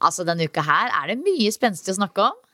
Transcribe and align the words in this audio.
Altså, 0.00 0.26
Denne 0.26 0.46
uka 0.48 0.62
her 0.66 0.92
er 0.94 1.10
det 1.10 1.22
mye 1.22 1.50
spenstig 1.54 1.94
å 1.94 1.98
snakke 1.98 2.28
om. 2.30 2.44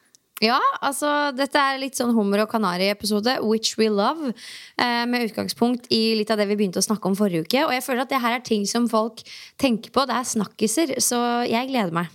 Ja, 0.42 0.58
altså 0.82 1.30
dette 1.36 1.60
er 1.60 1.78
litt 1.78 1.94
sånn 1.94 2.10
hummer 2.16 2.42
og 2.42 2.50
kanari-episode, 2.50 3.36
which 3.46 3.76
we 3.78 3.86
love. 3.86 4.32
Eh, 4.74 5.04
med 5.06 5.28
utgangspunkt 5.28 5.86
i 5.94 6.16
litt 6.18 6.32
av 6.34 6.40
det 6.40 6.48
vi 6.50 6.56
begynte 6.58 6.82
å 6.82 6.84
snakke 6.84 7.06
om 7.06 7.14
forrige 7.18 7.46
uke. 7.46 7.62
Og 7.68 7.72
jeg 7.76 7.84
føler 7.86 8.02
at 8.02 8.10
det 8.10 8.20
her 8.24 8.36
er 8.40 8.44
ting 8.44 8.66
som 8.68 8.88
folk 8.90 9.22
tenker 9.62 9.94
på. 9.94 10.04
Det 10.10 10.18
er 10.18 10.28
snakkiser, 10.34 10.96
så 10.98 11.20
jeg 11.46 11.70
gleder 11.70 11.94
meg. 11.94 12.10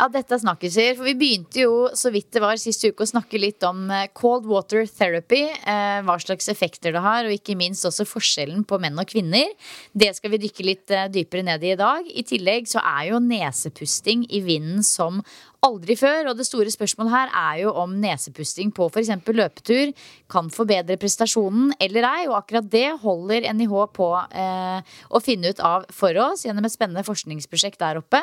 Ja, 0.00 0.06
dette 0.08 0.32
er 0.32 0.40
snakkiser. 0.40 0.94
For 0.96 1.04
vi 1.04 1.12
begynte 1.20 1.60
jo 1.60 1.72
så 1.92 2.08
vidt 2.14 2.30
det 2.32 2.40
var 2.40 2.56
sist 2.56 2.86
uke 2.86 3.04
å 3.04 3.10
snakke 3.10 3.36
litt 3.36 3.60
om 3.68 3.82
eh, 3.92 4.06
cold 4.16 4.46
water 4.48 4.86
therapy. 4.88 5.42
Eh, 5.52 5.98
hva 6.06 6.16
slags 6.22 6.48
effekter 6.48 6.94
det 6.96 7.02
har, 7.04 7.28
og 7.28 7.34
ikke 7.34 7.58
minst 7.60 7.84
også 7.84 8.06
forskjellen 8.08 8.64
på 8.64 8.78
menn 8.80 8.96
og 8.96 9.10
kvinner. 9.10 9.52
Det 9.92 10.14
skal 10.16 10.32
vi 10.32 10.40
dykke 10.46 10.64
litt 10.64 10.94
eh, 10.96 11.10
dypere 11.12 11.44
ned 11.50 11.66
i 11.68 11.74
i 11.74 11.76
dag. 11.76 12.08
I 12.08 12.24
tillegg 12.24 12.70
så 12.72 12.80
er 12.80 13.10
jo 13.10 13.20
nesepusting 13.20 14.24
i 14.32 14.40
vinden 14.46 14.80
som 14.88 15.20
aldri 15.66 15.96
før. 15.98 16.30
Og 16.30 16.38
det 16.38 16.46
store 16.48 16.72
spørsmålet 16.72 17.12
her 17.12 17.34
er 17.36 17.58
jo 17.64 17.74
om 17.82 17.96
nesepusting 18.02 18.72
på 18.76 18.88
f.eks. 18.90 19.12
løpetur 19.26 19.92
kan 20.30 20.50
forbedre 20.52 20.98
prestasjonen 21.00 21.74
eller 21.82 22.06
ei. 22.08 22.28
Og 22.28 22.38
akkurat 22.40 22.70
det 22.72 22.86
holder 23.02 23.48
NIH 23.56 23.74
på 23.96 24.08
eh, 24.30 24.94
å 25.10 25.22
finne 25.24 25.52
ut 25.52 25.64
av 25.64 25.88
for 25.94 26.16
oss 26.22 26.46
gjennom 26.46 26.66
et 26.66 26.74
spennende 26.74 27.04
forskningsprosjekt 27.06 27.80
der 27.82 28.00
oppe. 28.00 28.22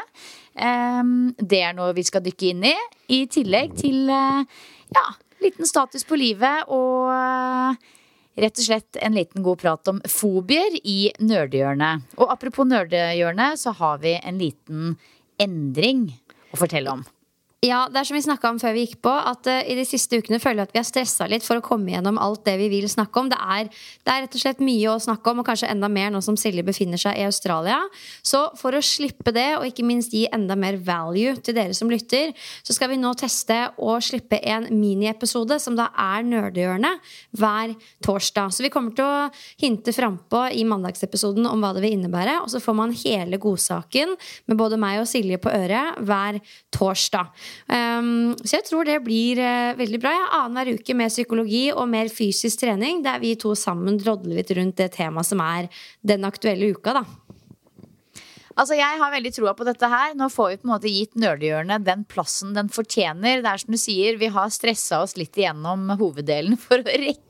Eh, 0.56 1.04
det 1.38 1.62
er 1.64 1.78
noe 1.78 1.96
vi 1.98 2.08
skal 2.08 2.26
dykke 2.26 2.52
inn 2.54 2.66
i. 2.72 2.76
I 3.14 3.24
tillegg 3.32 3.78
til 3.80 4.10
eh, 4.14 4.58
ja, 4.96 5.06
liten 5.44 5.70
status 5.70 6.08
på 6.08 6.20
livet 6.20 6.70
og 6.74 7.12
eh, 7.14 7.94
rett 8.38 8.62
og 8.62 8.68
slett 8.68 9.00
en 9.02 9.18
liten 9.18 9.46
god 9.46 9.62
prat 9.62 9.92
om 9.92 10.02
fobier 10.12 10.78
i 10.84 11.12
nerdehjørnet. 11.20 12.18
Og 12.22 12.32
apropos 12.34 12.70
nerdehjørnet, 12.70 13.62
så 13.62 13.74
har 13.80 14.02
vi 14.04 14.18
en 14.18 14.42
liten 14.42 14.98
endring 15.42 16.10
å 16.54 16.60
fortelle 16.62 16.94
om. 16.94 17.06
Ja, 17.66 17.88
det 17.90 17.98
er 17.98 18.06
som 18.06 18.14
vi 18.14 18.22
snakka 18.22 18.52
om 18.54 18.60
før 18.62 18.76
vi 18.76 18.84
gikk 18.84 19.00
på, 19.02 19.10
at 19.10 19.48
uh, 19.50 19.64
i 19.66 19.74
de 19.74 19.82
siste 19.88 20.20
ukene 20.22 20.38
føler 20.38 20.62
jeg 20.62 20.68
at 20.68 20.74
vi 20.76 20.78
har 20.78 20.86
stressa 20.86 21.26
litt 21.26 21.42
for 21.42 21.58
å 21.58 21.64
komme 21.66 21.90
gjennom 21.90 22.20
alt 22.22 22.44
det 22.46 22.54
vi 22.60 22.68
vil 22.70 22.86
snakke 22.86 23.18
om. 23.18 23.32
Det 23.32 23.40
er, 23.42 23.72
det 24.06 24.12
er, 24.14 24.20
rett 24.28 24.36
og 24.38 24.44
slett 24.44 24.60
mye 24.62 24.92
å 24.92 25.00
snakke 25.02 25.32
om, 25.34 25.42
og 25.42 25.48
kanskje 25.48 25.72
enda 25.74 25.90
mer 25.90 26.12
nå 26.14 26.22
som 26.22 26.38
Silje 26.38 26.62
befinner 26.68 27.02
seg 27.02 27.18
i 27.18 27.24
Australia. 27.26 27.80
Så 28.22 28.44
for 28.60 28.78
å 28.78 28.82
slippe 28.86 29.34
det, 29.34 29.48
og 29.58 29.66
ikke 29.66 29.88
minst 29.90 30.14
gi 30.14 30.28
enda 30.30 30.54
mer 30.54 30.78
value 30.86 31.34
til 31.42 31.58
dere 31.58 31.74
som 31.74 31.90
lytter, 31.90 32.36
så 32.62 32.76
skal 32.78 32.92
vi 32.92 33.00
nå 33.02 33.16
teste 33.18 33.58
å 33.82 33.98
slippe 34.06 34.38
en 34.54 34.70
miniepisode 34.78 35.58
som 35.64 35.80
da 35.80 35.90
er 35.98 36.30
Nerdehjørnet, 36.30 37.10
hver 37.42 37.74
torsdag. 38.06 38.54
Så 38.54 38.68
vi 38.68 38.74
kommer 38.78 38.94
til 38.94 39.10
å 39.10 39.34
hinte 39.64 39.96
frampå 39.98 40.44
i 40.54 40.62
mandagsepisoden 40.70 41.50
om 41.50 41.66
hva 41.66 41.74
det 41.74 41.82
vil 41.88 41.98
innebære, 41.98 42.38
og 42.46 42.54
så 42.54 42.62
får 42.62 42.80
man 42.84 42.96
hele 43.02 43.42
godsaken 43.42 44.14
med 44.46 44.62
både 44.62 44.78
meg 44.78 45.02
og 45.02 45.10
Silje 45.10 45.42
på 45.42 45.58
øret 45.58 45.98
hver 46.06 46.38
torsdag. 46.78 47.34
Um, 47.68 48.34
så 48.44 48.58
jeg 48.58 48.68
tror 48.70 48.88
det 48.88 48.98
blir 49.06 49.42
uh, 49.42 49.78
veldig 49.78 50.02
bra. 50.04 50.14
Ja, 50.16 50.28
Annenhver 50.42 50.80
uke 50.80 50.96
med 50.98 51.14
psykologi 51.14 51.68
og 51.74 51.88
mer 51.92 52.12
fysisk 52.14 52.64
trening, 52.64 53.04
der 53.06 53.22
vi 53.24 53.36
to 53.40 53.54
sammen 53.58 54.00
drodler 54.02 54.40
litt 54.40 54.54
rundt 54.58 54.80
det 54.80 54.94
temaet 54.96 55.30
som 55.30 55.44
er 55.44 55.72
den 56.06 56.28
aktuelle 56.28 56.72
uka, 56.74 57.00
da. 57.02 57.06
Altså, 58.58 58.74
Jeg 58.74 58.98
har 58.98 59.14
veldig 59.14 59.32
troa 59.36 59.54
på 59.54 59.68
dette 59.68 59.88
her. 59.92 60.16
Nå 60.18 60.32
får 60.34 60.50
vi 60.50 60.58
på 60.58 60.66
en 60.66 60.74
måte 60.74 60.90
gitt 60.90 61.14
nerdehjørnet 61.20 61.86
den 61.86 62.04
plassen 62.10 62.56
den 62.58 62.72
fortjener. 62.74 63.44
Det 63.44 63.52
er 63.52 63.62
som 63.62 63.76
du 63.76 63.78
sier, 63.78 64.18
Vi 64.18 64.32
har 64.34 64.50
stressa 64.50 65.04
oss 65.06 65.14
litt 65.20 65.38
igjennom 65.38 65.92
hoveddelen 66.00 66.58
for 66.58 66.82
å 66.82 66.88
rekke 66.88 67.27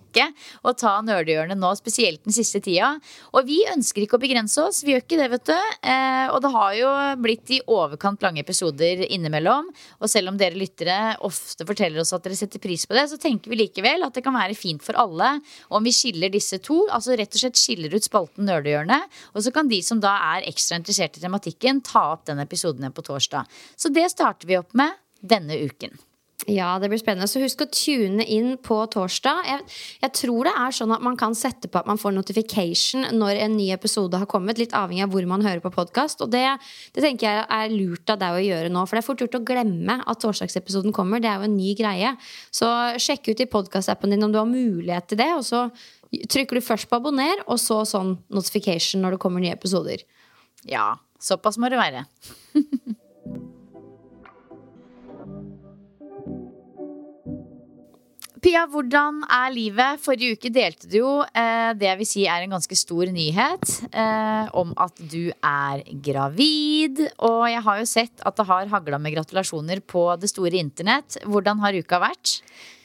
å 0.64 0.74
ta 0.78 0.98
nerdehjørnet 1.06 1.60
nå, 1.60 1.72
spesielt 1.80 2.24
den 2.26 2.36
siste 2.36 2.62
tida. 2.64 2.94
Og 3.34 3.48
vi 3.48 3.60
ønsker 3.70 4.04
ikke 4.04 4.18
å 4.18 4.24
begrense 4.24 4.62
oss. 4.64 4.84
Vi 4.86 4.94
gjør 4.94 5.04
ikke 5.04 5.20
det, 5.20 5.30
vet 5.34 5.50
du. 5.50 5.56
Eh, 5.92 6.26
og 6.34 6.42
det 6.44 6.52
har 6.54 6.74
jo 6.78 6.92
blitt 7.24 7.54
i 7.56 7.62
overkant 7.74 8.24
lange 8.26 8.44
episoder 8.44 9.06
innimellom. 9.08 9.70
Og 10.02 10.12
selv 10.12 10.32
om 10.32 10.40
dere 10.40 10.60
lyttere 10.60 11.18
ofte 11.28 11.68
forteller 11.68 12.04
oss 12.04 12.16
at 12.16 12.26
dere 12.26 12.40
setter 12.40 12.64
pris 12.64 12.88
på 12.88 12.98
det, 12.98 13.08
så 13.12 13.20
tenker 13.22 13.54
vi 13.54 13.62
likevel 13.64 14.08
at 14.08 14.18
det 14.18 14.26
kan 14.26 14.36
være 14.38 14.58
fint 14.58 14.84
for 14.86 14.98
alle 15.00 15.38
om 15.74 15.86
vi 15.86 15.96
skiller 15.96 16.34
disse 16.34 16.62
to. 16.64 16.84
Altså 16.94 17.18
rett 17.18 17.34
og 17.34 17.44
slett 17.44 17.62
skiller 17.62 17.94
ut 17.94 18.08
spalten 18.08 18.48
Nerdehjørnet. 18.48 19.18
Og 19.36 19.46
så 19.46 19.54
kan 19.56 19.70
de 19.72 19.82
som 19.86 20.02
da 20.04 20.16
er 20.36 20.48
ekstra 20.50 20.80
interessert 20.80 21.20
i 21.20 21.24
tematikken, 21.24 21.84
ta 21.86 22.10
opp 22.14 22.28
den 22.30 22.42
episoden 22.44 22.92
på 22.94 23.06
torsdag. 23.06 23.48
Så 23.76 23.92
det 23.94 24.10
starter 24.14 24.50
vi 24.50 24.60
opp 24.60 24.74
med 24.78 24.96
denne 25.22 25.58
uken. 25.58 25.98
Ja, 26.46 26.78
det 26.80 26.92
blir 26.92 27.00
spennende. 27.02 27.26
Så 27.28 27.42
husk 27.42 27.64
å 27.64 27.68
tune 27.74 28.22
inn 28.30 28.52
på 28.62 28.76
torsdag. 28.94 29.40
Jeg, 29.50 29.64
jeg, 30.04 30.12
tror 30.20 30.46
det 30.46 30.54
er 30.54 30.76
sånn 30.78 30.94
at 30.94 31.02
man 31.04 31.18
kan 31.18 31.34
sette 31.36 31.66
på 31.68 31.80
at 31.80 31.88
man 31.90 31.98
får 31.98 32.14
notification 32.14 33.08
når 33.18 33.42
en 33.42 33.56
ny 33.58 33.72
episode 33.74 34.20
har 34.22 34.30
kommet. 34.30 34.62
Litt 34.62 34.76
avhengig 34.78 35.08
av 35.08 35.16
hvor 35.16 35.26
man 35.28 35.42
hører 35.44 35.64
på 35.64 35.74
podkast. 35.74 36.22
Og 36.22 36.30
det, 36.32 36.46
det, 36.94 37.02
tenker 37.02 37.26
jeg 37.26 37.48
er 37.58 37.74
lurt 37.74 38.14
av 38.14 38.22
deg 38.22 38.38
å 38.38 38.44
gjøre 38.46 38.70
nå. 38.72 38.86
For 38.86 38.96
det 38.96 39.02
er 39.02 39.08
fort 39.10 39.24
gjort 39.26 39.40
å 39.40 39.44
glemme 39.50 39.98
at 40.06 40.22
torsdagsepisoden 40.24 40.94
kommer. 40.96 41.24
Det 41.24 41.32
er 41.32 41.42
jo 41.42 41.50
en 41.50 41.58
ny 41.58 41.74
greie. 41.80 42.14
Så 42.54 42.70
sjekk 43.02 43.32
ut 43.34 43.42
i 43.42 43.50
podkastappen 43.58 44.14
din 44.14 44.28
om 44.28 44.36
du 44.36 44.38
har 44.40 44.48
mulighet 44.48 45.10
til 45.10 45.20
det. 45.24 45.32
Og 45.40 45.44
så 45.48 45.66
trykker 46.14 46.62
du 46.62 46.64
først 46.64 46.88
på 46.88 47.02
abonner, 47.02 47.42
og 47.50 47.58
så 47.60 47.82
sånn 47.90 48.14
notification 48.30 49.02
når 49.04 49.18
det 49.18 49.24
kommer 49.26 49.44
nye 49.44 49.58
episoder. 49.58 50.06
Ja, 50.70 50.94
såpass 51.20 51.58
må 51.58 51.74
det 51.74 51.82
være. 51.82 52.06
Pia, 58.38 58.68
hvordan 58.70 59.24
er 59.34 59.50
livet? 59.50 60.02
Forrige 60.04 60.38
uke 60.38 60.52
delte 60.54 60.86
du 60.92 61.00
jo 61.00 61.12
eh, 61.26 61.72
det 61.74 61.88
jeg 61.88 61.98
vil 62.02 62.10
si 62.10 62.26
er 62.30 62.44
en 62.46 62.54
ganske 62.54 62.78
stor 62.78 63.10
nyhet 63.10 63.72
eh, 63.90 64.52
om 64.62 64.76
at 64.78 65.00
du 65.02 65.32
er 65.34 65.82
gravid. 66.06 67.02
Og 67.26 67.48
jeg 67.50 67.64
har 67.66 67.80
jo 67.82 67.88
sett 67.90 68.22
at 68.22 68.38
det 68.38 68.46
har 68.46 68.70
hagla 68.70 69.00
med 69.02 69.16
gratulasjoner 69.16 69.82
på 69.82 70.06
det 70.22 70.30
store 70.30 70.62
internett. 70.62 71.18
Hvordan 71.26 71.64
har 71.64 71.78
uka 71.82 72.02
vært? 72.04 72.38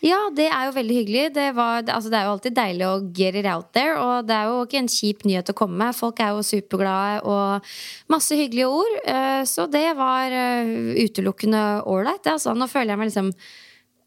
Ja, 0.03 0.19
det 0.35 0.49
er 0.49 0.67
jo 0.67 0.75
veldig 0.75 0.95
hyggelig. 0.97 1.25
Det, 1.37 1.45
var, 1.55 1.85
altså, 1.85 2.09
det, 2.11 2.19
er 2.19 2.27
jo 2.27 2.33
alltid 2.33 2.57
deilig 2.57 2.87
å 2.89 2.95
get 3.15 3.37
it 3.39 3.47
out 3.47 3.69
there. 3.77 3.99
Og 4.01 4.27
det 4.27 4.35
er 4.39 4.49
jo 4.49 4.63
ikke 4.65 4.81
en 4.81 4.91
kjip 4.91 5.27
nyhet 5.29 5.53
å 5.53 5.57
komme 5.59 5.77
med. 5.79 5.99
Folk 5.99 6.23
er 6.25 6.33
jo 6.33 6.47
superglade 6.47 7.21
og 7.29 7.75
masse 8.11 8.39
hyggelige 8.41 8.71
ord. 8.73 8.97
Eh, 9.05 9.43
så 9.47 9.69
det 9.71 9.85
var 10.01 10.33
eh, 10.33 10.97
utelukkende 11.05 11.83
ålreit. 11.85 12.25
Altså, 12.33 12.57
nå 12.57 12.67
føler 12.73 12.97
jeg 12.97 13.03
meg 13.03 13.13
liksom 13.13 13.31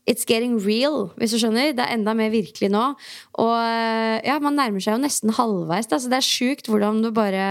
It's 0.05 0.27
getting 0.29 0.59
real, 0.61 1.09
hvis 1.17 1.33
du 1.33 1.39
skjønner. 1.41 1.73
Det 1.73 1.81
er 1.81 1.95
enda 1.97 2.13
mer 2.17 2.29
virkelig 2.29 2.69
nå. 2.69 2.85
Og 3.41 3.55
ja, 4.25 4.37
man 4.43 4.57
nærmer 4.59 4.83
seg 4.83 4.99
jo 4.99 5.01
nesten 5.01 5.33
halvveis. 5.33 5.89
Da, 5.89 5.97
så 5.97 6.11
det 6.11 6.19
er 6.19 6.27
sjukt 6.27 6.69
hvordan 6.69 7.01
du 7.01 7.09
bare 7.15 7.45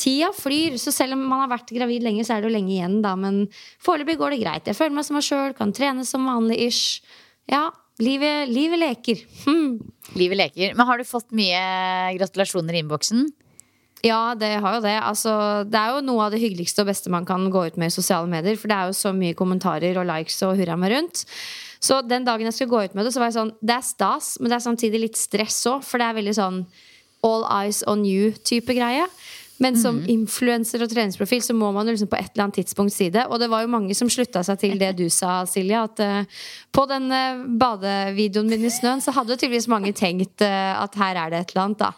tida 0.00 0.30
flyr. 0.36 0.76
Så 0.80 0.92
selv 0.94 1.16
om 1.16 1.24
man 1.30 1.44
har 1.44 1.52
vært 1.54 1.72
gravid 1.72 2.04
lenge, 2.04 2.24
så 2.26 2.36
er 2.36 2.42
det 2.42 2.50
jo 2.50 2.56
lenge 2.56 2.74
igjen, 2.76 3.00
da. 3.04 3.14
Men 3.16 3.46
foreløpig 3.82 4.18
går 4.20 4.36
det 4.36 4.42
greit. 4.44 4.68
Jeg 4.68 4.78
føler 4.78 4.96
meg 4.98 5.08
som 5.08 5.18
meg 5.18 5.26
sjøl, 5.26 5.56
kan 5.56 5.74
trene 5.76 6.04
som 6.08 6.28
vanlig 6.28 6.60
ish. 6.68 7.16
Ja, 7.50 7.68
livet, 8.02 8.52
livet 8.52 8.82
leker. 8.84 9.24
Hmm. 9.46 9.78
Livet 10.20 10.40
leker. 10.40 10.76
Men 10.76 10.88
har 10.88 11.00
du 11.00 11.08
fått 11.08 11.32
mye 11.36 11.60
gratulasjoner 12.18 12.76
i 12.76 12.84
innboksen? 12.84 13.28
Ja, 14.04 14.34
det 14.38 14.54
har 14.64 14.78
jo 14.78 14.84
det. 14.84 14.96
Altså, 15.04 15.32
det 15.68 15.76
er 15.76 15.96
jo 15.96 16.04
noe 16.06 16.24
av 16.24 16.32
det 16.32 16.40
hyggeligste 16.40 16.84
og 16.84 16.88
beste 16.88 17.12
man 17.12 17.26
kan 17.28 17.42
gå 17.52 17.66
ut 17.68 17.76
med 17.80 17.90
i 17.90 17.94
sosiale 17.94 18.28
medier. 18.30 18.56
For 18.56 18.70
det 18.70 18.78
er 18.78 18.88
jo 18.88 18.96
så 18.96 19.12
mye 19.16 19.36
kommentarer 19.36 19.98
og 20.00 20.08
likes 20.08 20.40
og 20.46 20.56
hurra 20.60 20.78
meg 20.80 20.94
rundt. 20.94 21.26
Så 21.80 22.02
den 22.06 22.24
dagen 22.28 22.44
jeg 22.44 22.52
skulle 22.54 22.70
gå 22.74 22.84
ut 22.84 22.94
med 22.94 23.06
det, 23.06 23.12
så 23.14 23.20
var 23.22 23.30
jeg 23.30 23.38
sånn 23.40 23.54
Det 23.64 23.74
er 23.74 23.84
stas, 23.86 24.34
men 24.40 24.50
det 24.52 24.58
er 24.58 24.66
samtidig 24.68 25.00
litt 25.00 25.16
stress 25.16 25.62
òg. 25.66 25.84
For 25.84 25.98
det 25.98 26.06
er 26.10 26.18
veldig 26.20 26.36
sånn 26.36 26.64
all 27.24 27.44
eyes 27.48 27.82
on 27.88 28.04
you-type 28.04 28.72
greie. 28.76 29.06
Men 29.60 29.76
som 29.76 29.98
Mhm. 30.00 30.06
influenser 30.08 30.80
og 30.82 30.88
treningsprofil 30.88 31.42
så 31.44 31.52
må 31.52 31.68
man 31.72 31.86
jo 31.86 31.92
liksom 31.92 32.08
på 32.08 32.16
et 32.16 32.30
eller 32.32 32.44
annet 32.46 32.64
tidspunkt 32.64 32.92
si 32.92 33.10
det. 33.10 33.26
Og 33.28 33.38
det 33.38 33.50
var 33.50 33.60
jo 33.60 33.68
mange 33.68 33.94
som 33.94 34.08
slutta 34.08 34.40
seg 34.42 34.58
til 34.58 34.78
det 34.78 34.96
du 34.96 35.10
sa, 35.10 35.44
Silje. 35.44 35.76
At 35.76 36.00
uh, 36.00 36.24
på 36.72 36.86
den 36.88 37.12
uh, 37.12 37.44
badevideoen 37.60 38.48
min 38.48 38.64
i 38.64 38.70
snøen 38.72 39.02
så 39.04 39.12
hadde 39.12 39.34
jo 39.34 39.36
tydeligvis 39.36 39.68
mange 39.68 39.92
tenkt 39.92 40.40
uh, 40.40 40.82
at 40.82 40.94
her 40.96 41.14
er 41.26 41.30
det 41.30 41.40
et 41.40 41.52
eller 41.52 41.64
annet, 41.64 41.78
da. 41.78 41.92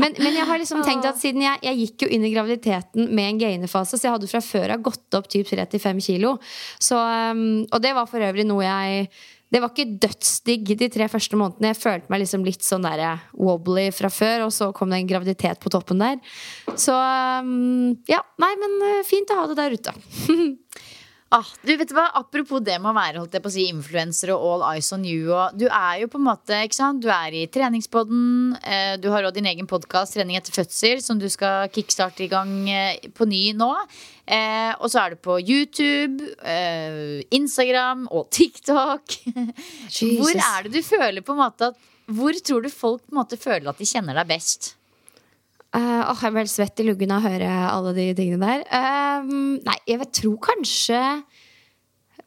Men, 0.00 0.14
men 0.16 0.36
jeg 0.38 0.48
har 0.48 0.60
liksom 0.60 0.80
tenkt 0.86 1.04
at 1.08 1.20
siden 1.20 1.44
jeg, 1.44 1.60
jeg 1.66 1.80
gikk 1.82 2.06
jo 2.06 2.12
inn 2.16 2.24
i 2.24 2.32
graviditeten 2.32 3.10
med 3.12 3.28
en 3.28 3.42
gainefase, 3.42 3.98
så 3.98 4.08
jeg 4.08 4.16
hadde 4.16 4.30
fra 4.30 4.40
før 4.44 4.76
av 4.76 4.86
gått 4.88 5.18
opp 5.18 5.28
typ 5.32 5.50
35 5.50 6.00
kilo. 6.06 6.36
Så, 6.80 6.96
um, 6.96 7.62
og 7.68 7.84
det 7.84 7.92
var 7.98 8.08
for 8.10 8.24
øvrig 8.24 8.48
noe 8.48 8.64
jeg 8.64 9.06
det 9.52 9.60
var 9.60 9.68
ikke 9.68 9.98
dødsdigg 10.00 10.70
de 10.80 10.86
tre 10.88 11.06
første 11.12 11.36
månedene. 11.36 11.74
Jeg 11.74 11.80
følte 11.82 12.08
meg 12.12 12.22
liksom 12.22 12.44
litt 12.46 12.64
sånn 12.64 12.86
der 12.86 13.02
eh, 13.04 13.24
wobbly 13.36 13.90
fra 13.92 14.08
før, 14.08 14.46
og 14.46 14.54
så 14.56 14.70
kom 14.72 14.88
det 14.88 15.02
en 15.02 15.10
graviditet 15.10 15.60
på 15.60 15.72
toppen 15.72 16.00
der. 16.00 16.22
Så 16.72 16.94
um, 16.96 17.92
ja, 18.08 18.22
nei, 18.40 18.52
men 18.62 18.78
eh, 18.88 19.02
fint 19.04 19.28
å 19.28 19.42
ha 19.42 19.50
det 19.50 19.58
der 19.60 19.76
ute. 19.76 19.92
Ah, 21.32 21.48
du 21.64 21.70
vet 21.80 21.92
hva, 21.96 22.10
Apropos 22.18 22.60
det 22.60 22.74
med 22.76 22.90
å 22.90 22.96
være 22.96 23.20
holdt 23.22 23.32
jeg 23.38 23.42
på 23.44 23.48
å 23.48 23.54
si, 23.54 23.62
influenser 23.72 24.34
og 24.34 24.42
all 24.44 24.64
eyes 24.74 24.90
on 24.92 25.06
you. 25.08 25.30
Og 25.32 25.54
du 25.56 25.64
er 25.64 26.02
jo 26.02 26.10
på 26.12 26.18
en 26.20 26.26
måte, 26.26 26.58
ikke 26.66 26.76
sant? 26.76 27.00
Du 27.00 27.08
er 27.12 27.32
i 27.32 27.46
treningspodden. 27.48 28.26
Eh, 28.60 28.96
du 29.00 29.08
har 29.14 29.24
også 29.24 29.38
din 29.38 29.48
egen 29.48 29.68
podkast, 29.70 30.12
Trening 30.12 30.36
etter 30.36 30.52
fødsel, 30.52 31.00
som 31.00 31.20
du 31.22 31.24
skal 31.32 31.72
kickstarte 31.72 32.26
i 32.26 32.28
gang 32.32 32.52
eh, 32.68 33.08
på 33.16 33.24
ny 33.30 33.40
nå. 33.56 33.70
Eh, 34.28 34.74
og 34.76 34.92
så 34.92 35.06
er 35.06 35.14
du 35.14 35.22
på 35.24 35.38
YouTube, 35.40 36.28
eh, 36.44 37.24
Instagram 37.32 38.04
og 38.12 38.28
TikTok. 38.28 39.16
Hvor 40.20 40.36
er 40.36 40.68
det 40.68 40.76
du 40.76 40.82
føler 40.84 41.24
på 41.24 41.32
en 41.32 41.42
måte 41.46 41.72
at 41.72 41.90
Hvor 42.12 42.36
tror 42.44 42.60
du 42.60 42.68
folk 42.68 43.06
på 43.06 43.14
en 43.14 43.22
måte 43.22 43.40
føler 43.40 43.72
at 43.72 43.80
de 43.80 43.88
kjenner 43.88 44.20
deg 44.20 44.34
best? 44.34 44.74
Uh, 45.72 46.02
oh, 46.10 46.18
jeg 46.20 46.34
ble 46.34 46.42
helt 46.42 46.52
svett 46.52 46.80
i 46.82 46.84
luggen 46.84 47.14
av 47.14 47.24
å 47.24 47.30
høre 47.32 47.48
alle 47.48 47.94
de 47.96 48.10
tingene 48.16 48.44
der. 48.44 48.64
Uh, 48.68 49.60
nei, 49.64 49.78
jeg 49.88 50.02
vet, 50.02 50.12
tror 50.18 50.36
kanskje 50.44 51.00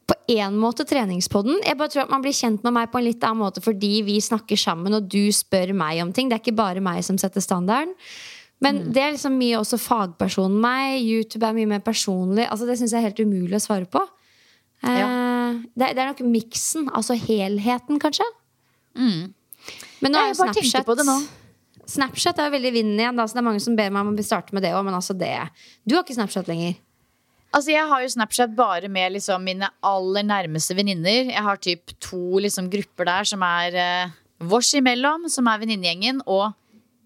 på 0.06 0.16
en 0.36 0.58
måte 0.62 0.86
treningspodden. 0.86 1.60
Jeg 1.66 1.78
bare 1.78 1.94
tror 1.94 2.04
at 2.06 2.14
Man 2.14 2.22
blir 2.26 2.34
kjent 2.36 2.66
med 2.66 2.76
meg 2.76 2.92
på 2.94 3.00
en 3.00 3.08
litt 3.08 3.24
annen 3.26 3.42
måte 3.42 3.62
fordi 3.66 4.00
vi 4.06 4.20
snakker 4.22 4.60
sammen 4.60 4.98
og 4.98 5.08
du 5.10 5.30
spør 5.34 5.74
meg 5.78 6.02
om 6.04 6.14
ting. 6.14 6.30
Det 6.30 6.38
er 6.38 6.44
ikke 6.44 6.58
bare 6.58 6.84
meg 6.84 7.02
som 7.06 7.18
setter 7.22 7.42
standarden. 7.42 7.94
Men 8.64 8.86
det 8.96 9.02
er 9.04 9.14
liksom 9.14 9.36
mye 9.38 9.58
også 9.60 9.78
fagpersonen 9.82 10.58
meg. 10.62 11.02
YouTube 11.04 11.46
er 11.46 11.58
mye 11.58 11.70
mer 11.76 11.82
personlig. 11.86 12.46
Altså 12.50 12.66
Det 12.70 12.78
syns 12.80 12.94
jeg 12.96 13.02
er 13.02 13.10
helt 13.10 13.22
umulig 13.22 13.58
å 13.58 13.66
svare 13.66 13.90
på. 13.90 14.02
Uh, 14.86 15.66
det, 15.74 15.94
det 15.98 16.02
er 16.02 16.12
nok 16.12 16.22
miksen, 16.30 16.90
altså 16.94 17.18
helheten, 17.20 18.00
kanskje. 18.02 18.26
Men 20.02 20.14
nå 20.14 20.22
Ja, 20.22 20.30
er 20.30 20.34
jo 20.34 20.40
Snapchat. 20.40 21.45
Snapchat 21.90 22.40
er 22.40 22.50
jo 22.50 22.56
veldig 22.56 22.72
i 22.72 22.76
vinden 22.80 23.00
igjen. 23.00 23.20
Da, 23.20 23.28
så 23.28 23.38
det 23.38 23.44
er 23.44 23.48
mange 23.50 23.64
som 23.64 23.78
ber 23.78 23.94
meg 23.94 24.08
om 24.08 24.16
å 24.16 24.26
starte 24.26 24.56
med 24.56 24.66
det 24.66 24.74
òg. 24.76 24.84
Men 24.88 24.98
altså 24.98 25.16
det 25.18 25.34
Du 25.86 25.96
har 25.96 26.04
ikke 26.04 26.18
Snapchat 26.18 26.50
lenger. 26.52 26.76
Altså 27.56 27.72
Jeg 27.72 27.88
har 27.88 28.04
jo 28.04 28.12
Snapchat 28.12 28.56
bare 28.58 28.90
med 28.92 29.16
liksom 29.16 29.46
mine 29.48 29.70
aller 29.86 30.28
nærmeste 30.28 30.76
venninner. 30.76 31.32
Jeg 31.32 31.46
har 31.46 31.62
typ 31.64 31.96
to 32.04 32.42
liksom 32.44 32.68
grupper 32.74 33.08
der 33.08 33.30
som 33.30 33.46
er 33.48 33.80
eh, 33.80 34.14
vårs 34.44 34.74
imellom, 34.76 35.30
som 35.32 35.48
er 35.48 35.62
venninnegjengen, 35.62 36.20
og 36.28 36.52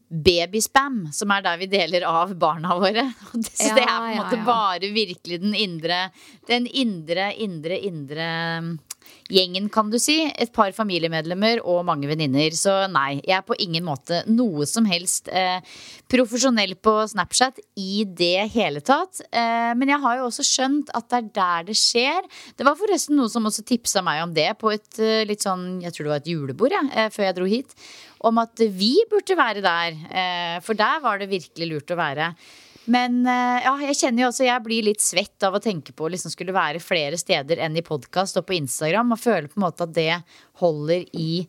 babyspam, 0.10 1.04
som 1.14 1.30
er 1.36 1.44
der 1.46 1.60
vi 1.62 1.68
deler 1.70 2.06
av 2.10 2.34
barna 2.42 2.74
våre. 2.80 3.06
Så 3.46 3.70
Ja, 3.70 3.76
det 3.76 3.84
er 3.86 3.98
på 4.00 4.08
en 4.08 4.18
måte 4.24 4.40
ja. 4.40 4.46
bare 4.48 4.90
virkelig 4.96 5.42
den 5.44 5.54
indre 5.54 6.00
Den 6.50 6.66
indre, 6.66 7.30
indre, 7.38 7.78
indre 7.78 8.30
gjengen, 9.30 9.70
kan 9.72 9.90
du 9.92 9.98
si. 10.02 10.18
Et 10.36 10.52
par 10.54 10.72
familiemedlemmer 10.76 11.62
og 11.64 11.84
mange 11.88 12.10
venninner. 12.10 12.54
Så 12.58 12.74
nei, 12.92 13.20
jeg 13.24 13.38
er 13.38 13.46
på 13.46 13.58
ingen 13.62 13.86
måte 13.88 14.24
noe 14.30 14.68
som 14.70 14.88
helst 14.90 15.30
eh, 15.32 15.60
profesjonell 16.10 16.76
på 16.82 16.96
Snapchat 17.12 17.62
i 17.80 18.06
det 18.06 18.50
hele 18.56 18.84
tatt. 18.86 19.22
Eh, 19.30 19.72
men 19.80 19.94
jeg 19.94 20.04
har 20.06 20.20
jo 20.20 20.30
også 20.30 20.46
skjønt 20.48 20.94
at 20.98 21.10
det 21.10 21.20
er 21.20 21.34
der 21.40 21.68
det 21.70 21.78
skjer. 21.80 22.30
Det 22.58 22.68
var 22.68 22.80
forresten 22.80 23.20
noen 23.20 23.32
som 23.32 23.50
også 23.50 23.66
tipsa 23.68 24.04
meg 24.06 24.24
om 24.26 24.36
det 24.36 24.50
på 24.62 24.74
et 24.74 25.02
eh, 25.04 25.26
litt 25.30 25.46
sånn, 25.46 25.84
jeg 25.86 25.96
tror 25.96 26.08
det 26.08 26.16
var 26.16 26.24
et 26.24 26.32
julebord, 26.34 26.76
ja, 26.76 26.86
eh, 26.94 27.12
før 27.14 27.30
jeg 27.30 27.38
dro 27.38 27.50
hit. 27.50 27.78
Om 28.26 28.42
at 28.42 28.66
vi 28.76 28.96
burde 29.12 29.38
være 29.40 29.64
der. 29.64 30.02
Eh, 30.10 30.58
for 30.66 30.78
der 30.80 31.00
var 31.04 31.22
det 31.22 31.32
virkelig 31.32 31.70
lurt 31.70 31.94
å 31.94 32.00
være. 32.00 32.34
Men 32.90 33.22
eh, 33.30 33.64
ja, 33.66 33.74
jeg 33.86 33.98
kjenner 34.00 34.24
jo 34.24 34.30
også 34.32 34.48
Jeg 34.48 34.66
blir 34.66 34.86
litt 34.88 35.04
svett 35.04 35.46
av 35.46 35.58
å 35.58 35.62
tenke 35.64 35.94
på 35.94 36.08
å 36.08 36.14
liksom 36.14 36.34
skulle 36.34 36.56
være 36.56 36.82
flere 36.82 37.20
steder 37.22 37.62
enn 37.62 37.78
i 37.78 37.86
podkast 37.86 38.40
og 38.42 38.48
på 38.50 38.58
Instagram. 38.58 39.14
Og 39.14 39.22
føler 39.22 39.50
på 39.50 39.60
en 39.60 39.66
måte 39.68 39.86
at 39.86 39.94
det 39.96 40.14
holder 40.64 41.06
i 41.14 41.44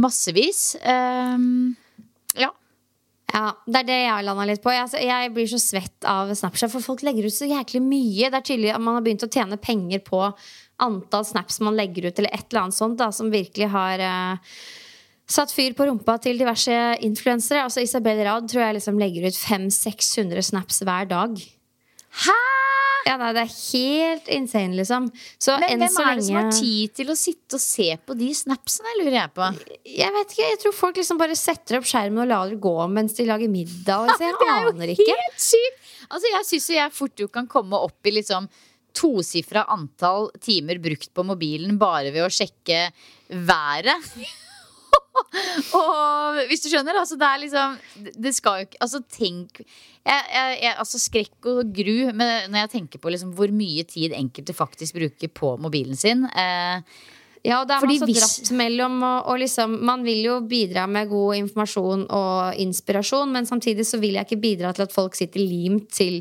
massevis. 0.00 0.74
Um, 0.82 1.76
ja. 2.38 2.50
Ja, 3.30 3.44
Det 3.66 3.84
er 3.84 3.86
det 3.86 3.98
jeg 4.00 4.10
har 4.10 4.24
landa 4.26 4.46
litt 4.48 4.62
på. 4.64 4.72
Jeg, 4.74 4.88
altså, 4.88 4.98
jeg 5.02 5.30
blir 5.36 5.46
så 5.50 5.60
svett 5.62 6.08
av 6.08 6.32
Snapchat, 6.34 6.72
for 6.72 6.82
folk 6.82 7.04
legger 7.06 7.28
ut 7.28 7.34
så 7.34 7.46
jæklig 7.46 7.82
mye. 7.84 8.26
Det 8.26 8.40
er 8.40 8.46
tydelig 8.48 8.72
at 8.74 8.82
man 8.82 8.98
har 8.98 9.06
begynt 9.06 9.26
å 9.26 9.30
tjene 9.30 9.60
penger 9.62 10.02
på 10.06 10.24
antall 10.82 11.26
snaps 11.28 11.60
man 11.62 11.76
legger 11.78 12.08
ut, 12.08 12.18
eller 12.18 12.34
et 12.34 12.46
eller 12.48 12.64
annet 12.64 12.78
sånt, 12.78 12.98
da, 12.98 13.10
som 13.14 13.30
virkelig 13.30 13.68
har 13.70 14.02
eh, 14.02 14.56
satt 15.30 15.54
fyr 15.54 15.74
på 15.78 15.86
rumpa 15.88 16.16
til 16.22 16.40
diverse 16.40 16.76
influensere. 17.06 17.64
Altså 17.66 17.84
Isabel 17.84 18.22
Rad 18.26 18.48
tror 18.50 18.66
jeg 18.66 18.78
liksom 18.80 19.00
legger 19.00 19.28
ut 19.30 19.38
500-600 19.38 20.48
snaps 20.50 20.82
hver 20.86 21.10
dag. 21.10 21.36
Hæ?! 22.26 22.38
Ja, 23.06 23.14
nei, 23.16 23.30
Det 23.32 23.42
er 23.42 23.52
helt 23.72 24.26
insane, 24.28 24.76
liksom. 24.76 25.06
Så 25.40 25.54
Men 25.62 25.80
hvem 25.80 25.92
så 25.92 26.04
er 26.04 26.18
det 26.18 26.24
som 26.26 26.36
har 26.36 26.50
tid 26.52 26.92
til 26.98 27.12
å 27.12 27.16
sitte 27.16 27.56
og 27.56 27.62
se 27.64 27.86
på 28.06 28.16
de 28.18 28.28
snapsene, 28.36 28.92
lurer 29.00 29.16
jeg 29.16 29.32
på. 29.36 29.46
Jeg 29.88 30.14
vet 30.16 30.34
ikke, 30.34 30.48
jeg 30.50 30.60
tror 30.64 30.76
folk 30.76 31.00
liksom 31.00 31.20
bare 31.20 31.38
setter 31.38 31.78
opp 31.78 31.88
skjermen 31.88 32.24
og 32.26 32.28
lar 32.30 32.52
det 32.52 32.60
gå 32.60 32.74
mens 32.92 33.16
de 33.16 33.26
lager 33.28 33.52
middag. 33.52 34.10
Altså, 34.10 34.26
jeg 34.28 34.36
Det 34.42 34.50
er 34.50 34.66
jo 34.66 34.74
aner 34.74 34.92
ikke. 34.96 35.16
Helt 35.16 35.46
sykt! 35.46 35.88
Altså, 36.10 36.26
jeg 36.34 36.48
syns 36.50 36.68
jeg 36.76 36.96
fort 36.98 37.24
jo 37.24 37.30
kan 37.32 37.48
komme 37.50 37.80
opp 37.88 38.10
i 38.10 38.14
liksom 38.18 38.50
tosifra 39.00 39.64
antall 39.70 40.28
timer 40.42 40.80
brukt 40.82 41.12
på 41.14 41.24
mobilen 41.24 41.78
bare 41.80 42.10
ved 42.12 42.26
å 42.26 42.30
sjekke 42.34 42.88
været. 43.48 44.10
Og 45.80 46.40
hvis 46.48 46.62
du 46.64 46.68
skjønner, 46.70 46.96
altså 47.00 47.16
det 47.20 47.26
er 47.28 47.40
liksom 47.42 47.76
Det 48.22 48.32
skal 48.36 48.60
jo 48.60 48.66
ikke 48.68 48.80
Altså 48.86 49.00
tenk 49.10 49.60
jeg, 49.60 50.20
jeg, 50.32 50.58
jeg, 50.62 50.74
Altså 50.80 51.00
skrekk 51.02 51.48
og 51.50 51.72
gru 51.76 51.96
med, 52.16 52.50
når 52.50 52.62
jeg 52.64 52.72
tenker 52.76 53.02
på 53.02 53.12
liksom 53.12 53.32
hvor 53.36 53.52
mye 53.52 53.84
tid 53.90 54.14
enkelte 54.16 54.54
faktisk 54.56 54.96
bruker 54.96 55.28
på 55.34 55.56
mobilen 55.60 55.96
sin. 55.98 56.24
Eh, 56.30 56.82
Ja, 57.40 57.62
det 57.64 57.72
er 57.72 57.80
Fordi 57.80 57.94
man 57.96 58.02
så 58.02 58.06
hvis- 58.10 58.20
dratt 58.20 58.50
mellom 58.52 58.98
og, 59.02 59.26
og 59.32 59.38
liksom 59.40 59.78
Man 59.88 60.02
vil 60.04 60.18
jo 60.26 60.34
bidra 60.44 60.82
med 60.86 61.08
god 61.08 61.38
informasjon 61.38 62.02
og 62.12 62.58
inspirasjon, 62.60 63.32
men 63.32 63.46
samtidig 63.48 63.86
så 63.88 63.96
vil 64.02 64.18
jeg 64.18 64.26
ikke 64.28 64.42
bidra 64.42 64.74
til 64.76 64.82
at 64.84 64.92
folk 64.92 65.16
sitter 65.16 65.40
limt 65.40 65.88
til 65.88 66.18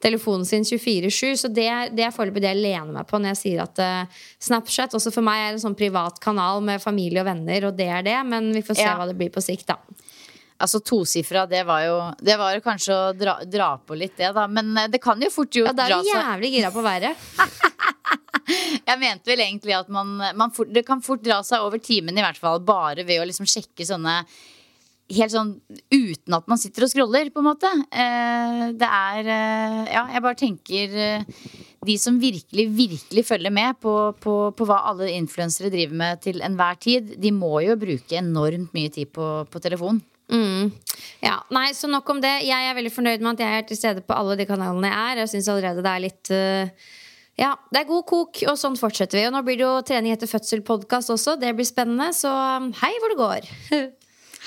telefonen 0.00 0.46
sin 0.48 0.64
24-7. 0.64 1.36
Så 1.44 1.48
det 1.52 1.68
det 1.96 2.06
er 2.06 2.14
foreløpig 2.14 2.40
det 2.44 2.52
jeg 2.54 2.62
lener 2.62 2.92
meg 2.94 3.06
på 3.10 3.18
når 3.20 3.34
jeg 3.34 3.40
sier 3.42 3.62
at 3.64 3.80
uh, 3.84 4.22
Snapchat 4.40 4.94
også 4.96 5.12
for 5.14 5.26
meg 5.26 5.42
er 5.46 5.54
en 5.54 5.62
sånn 5.62 5.76
privat 5.78 6.20
kanal 6.24 6.62
med 6.64 6.80
familie 6.82 7.20
og 7.22 7.28
venner, 7.28 7.68
og 7.68 7.76
det 7.76 7.88
er 7.88 8.06
det, 8.06 8.18
men 8.28 8.52
vi 8.56 8.62
får 8.64 8.80
se 8.80 8.86
Ja. 8.88 8.96
hva 8.98 9.06
det 9.10 9.16
blir 9.20 9.30
på 9.34 9.42
sikt, 9.44 9.66
da. 9.68 9.76
altså 10.60 10.80
tosifra, 10.84 11.46
det 11.48 11.62
var 11.64 11.84
jo 11.86 11.98
Det 12.20 12.36
var 12.36 12.58
kanskje 12.60 12.92
å 12.92 13.12
dra, 13.16 13.38
dra 13.48 13.70
på 13.78 13.96
litt, 13.96 14.16
det, 14.18 14.32
da. 14.36 14.46
Men 14.48 14.76
eh, 14.76 14.88
det 14.92 15.00
kan 15.00 15.20
jo 15.20 15.30
fort 15.32 15.56
jo 15.56 15.64
Ja, 15.64 15.72
da 15.72 15.86
er 15.88 16.02
vi 16.02 16.10
jævlig 16.12 16.50
gira 16.58 16.70
på 16.74 16.82
været. 16.84 17.16
Jeg 18.86 18.98
mente 18.98 19.30
vel 19.30 19.40
egentlig 19.44 19.74
at 19.76 19.88
man, 19.92 20.16
man 20.36 20.50
fort, 20.54 20.72
Det 20.74 20.82
kan 20.86 21.02
fort 21.04 21.22
dra 21.22 21.40
seg 21.46 21.62
over 21.62 21.78
timen, 21.78 22.16
i 22.18 22.24
hvert 22.24 22.38
fall. 22.40 22.58
Bare 22.66 23.04
ved 23.06 23.20
å 23.22 23.26
liksom 23.28 23.46
sjekke 23.48 23.86
sånne 23.86 24.16
Helt 25.10 25.32
sånn 25.32 25.56
uten 25.90 26.36
at 26.36 26.46
man 26.50 26.60
sitter 26.60 26.84
og 26.86 26.90
scroller, 26.92 27.32
på 27.34 27.42
en 27.42 27.48
måte. 27.48 27.70
Eh, 27.90 28.62
det 28.78 28.86
er 28.86 29.30
eh, 29.34 29.80
Ja, 29.90 30.04
jeg 30.14 30.22
bare 30.22 30.38
tenker 30.38 30.94
eh, 30.94 31.40
De 31.86 31.96
som 31.98 32.20
virkelig, 32.22 32.68
virkelig 32.76 33.24
følger 33.26 33.54
med 33.54 33.80
på, 33.82 33.94
på, 34.22 34.36
på 34.54 34.68
hva 34.68 34.84
alle 34.92 35.10
influensere 35.16 35.72
driver 35.72 35.98
med 35.98 36.22
til 36.22 36.38
enhver 36.46 36.78
tid, 36.78 37.16
de 37.18 37.34
må 37.34 37.56
jo 37.64 37.78
bruke 37.80 38.20
enormt 38.20 38.70
mye 38.76 38.92
tid 38.94 39.10
på, 39.16 39.26
på 39.50 39.62
telefon. 39.64 39.98
Mm. 40.30 40.70
Ja, 41.24 41.40
nei, 41.50 41.70
så 41.74 41.90
nok 41.90 42.06
om 42.14 42.22
det. 42.22 42.36
Jeg 42.46 42.68
er 42.68 42.76
veldig 42.78 42.94
fornøyd 42.94 43.24
med 43.24 43.34
at 43.34 43.42
jeg 43.42 43.58
er 43.58 43.66
til 43.66 43.80
stede 43.80 44.06
på 44.06 44.14
alle 44.14 44.38
de 44.38 44.46
kanalene 44.46 44.92
jeg 44.92 45.00
er. 45.08 45.22
Jeg 45.24 45.32
syns 45.32 45.50
allerede 45.50 45.82
det 45.82 45.94
er 45.94 46.04
litt 46.04 46.32
Ja, 47.40 47.54
det 47.72 47.80
er 47.80 47.88
god 47.88 48.04
kok, 48.06 48.44
og 48.46 48.60
sånn 48.60 48.78
fortsetter 48.78 49.18
vi. 49.18 49.26
Og 49.26 49.34
nå 49.34 49.42
blir 49.42 49.58
det 49.58 49.66
jo 49.66 49.72
Trening 49.88 50.14
etter 50.14 50.30
fødsel-podkast 50.30 51.10
også. 51.16 51.34
Det 51.40 51.50
blir 51.56 51.66
spennende. 51.66 52.12
Så 52.14 52.30
hei 52.84 52.92
hvor 53.00 53.16
det 53.16 53.18
går. 53.24 53.50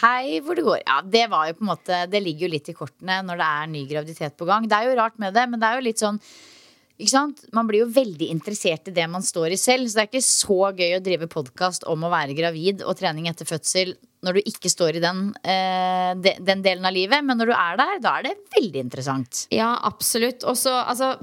Hei, 0.03 0.41
hvor 0.43 0.57
det 0.59 0.65
går. 0.65 0.81
Ja, 0.83 0.97
det 0.99 1.27
var 1.31 1.47
jo 1.47 1.53
på 1.55 1.63
en 1.63 1.69
måte 1.69 1.97
Det 2.11 2.19
ligger 2.19 2.43
jo 2.43 2.51
litt 2.51 2.67
i 2.67 2.75
kortene 2.75 3.21
når 3.23 3.39
det 3.39 3.45
er 3.47 3.69
ny 3.71 3.83
graviditet 3.87 4.35
på 4.35 4.47
gang. 4.49 4.65
Det 4.67 4.75
er 4.75 4.89
jo 4.89 4.97
rart 4.99 5.15
med 5.21 5.31
det, 5.31 5.45
men 5.47 5.61
det 5.61 5.69
er 5.69 5.79
jo 5.79 5.85
litt 5.85 6.03
sånn 6.03 6.19
ikke 6.93 7.09
sant? 7.09 7.39
Man 7.55 7.69
blir 7.69 7.81
jo 7.81 7.93
veldig 7.95 8.27
interessert 8.29 8.91
i 8.91 8.93
det 8.93 9.05
man 9.09 9.23
står 9.25 9.55
i 9.55 9.59
selv. 9.59 9.87
Så 9.87 9.97
det 9.97 10.03
er 10.03 10.09
ikke 10.11 10.27
så 10.27 10.57
gøy 10.75 10.97
å 10.97 11.03
drive 11.03 11.29
podkast 11.31 11.87
om 11.89 12.03
å 12.03 12.11
være 12.11 12.35
gravid 12.37 12.83
og 12.83 12.99
trening 12.99 13.29
etter 13.31 13.47
fødsel 13.49 13.95
når 14.23 14.39
du 14.39 14.49
ikke 14.49 14.71
står 14.71 14.97
i 14.97 15.03
den, 15.03 15.25
eh, 15.43 16.11
de, 16.19 16.35
den 16.43 16.63
delen 16.65 16.85
av 16.87 16.95
livet. 16.95 17.23
Men 17.25 17.39
når 17.39 17.51
du 17.51 17.55
er 17.55 17.79
der, 17.79 17.99
da 18.03 18.15
er 18.17 18.27
det 18.27 18.35
veldig 18.55 18.83
interessant. 18.85 19.45
Ja, 19.53 19.73
absolutt. 19.83 20.45
Og 20.47 20.57
så, 20.59 20.73
altså, 20.81 21.13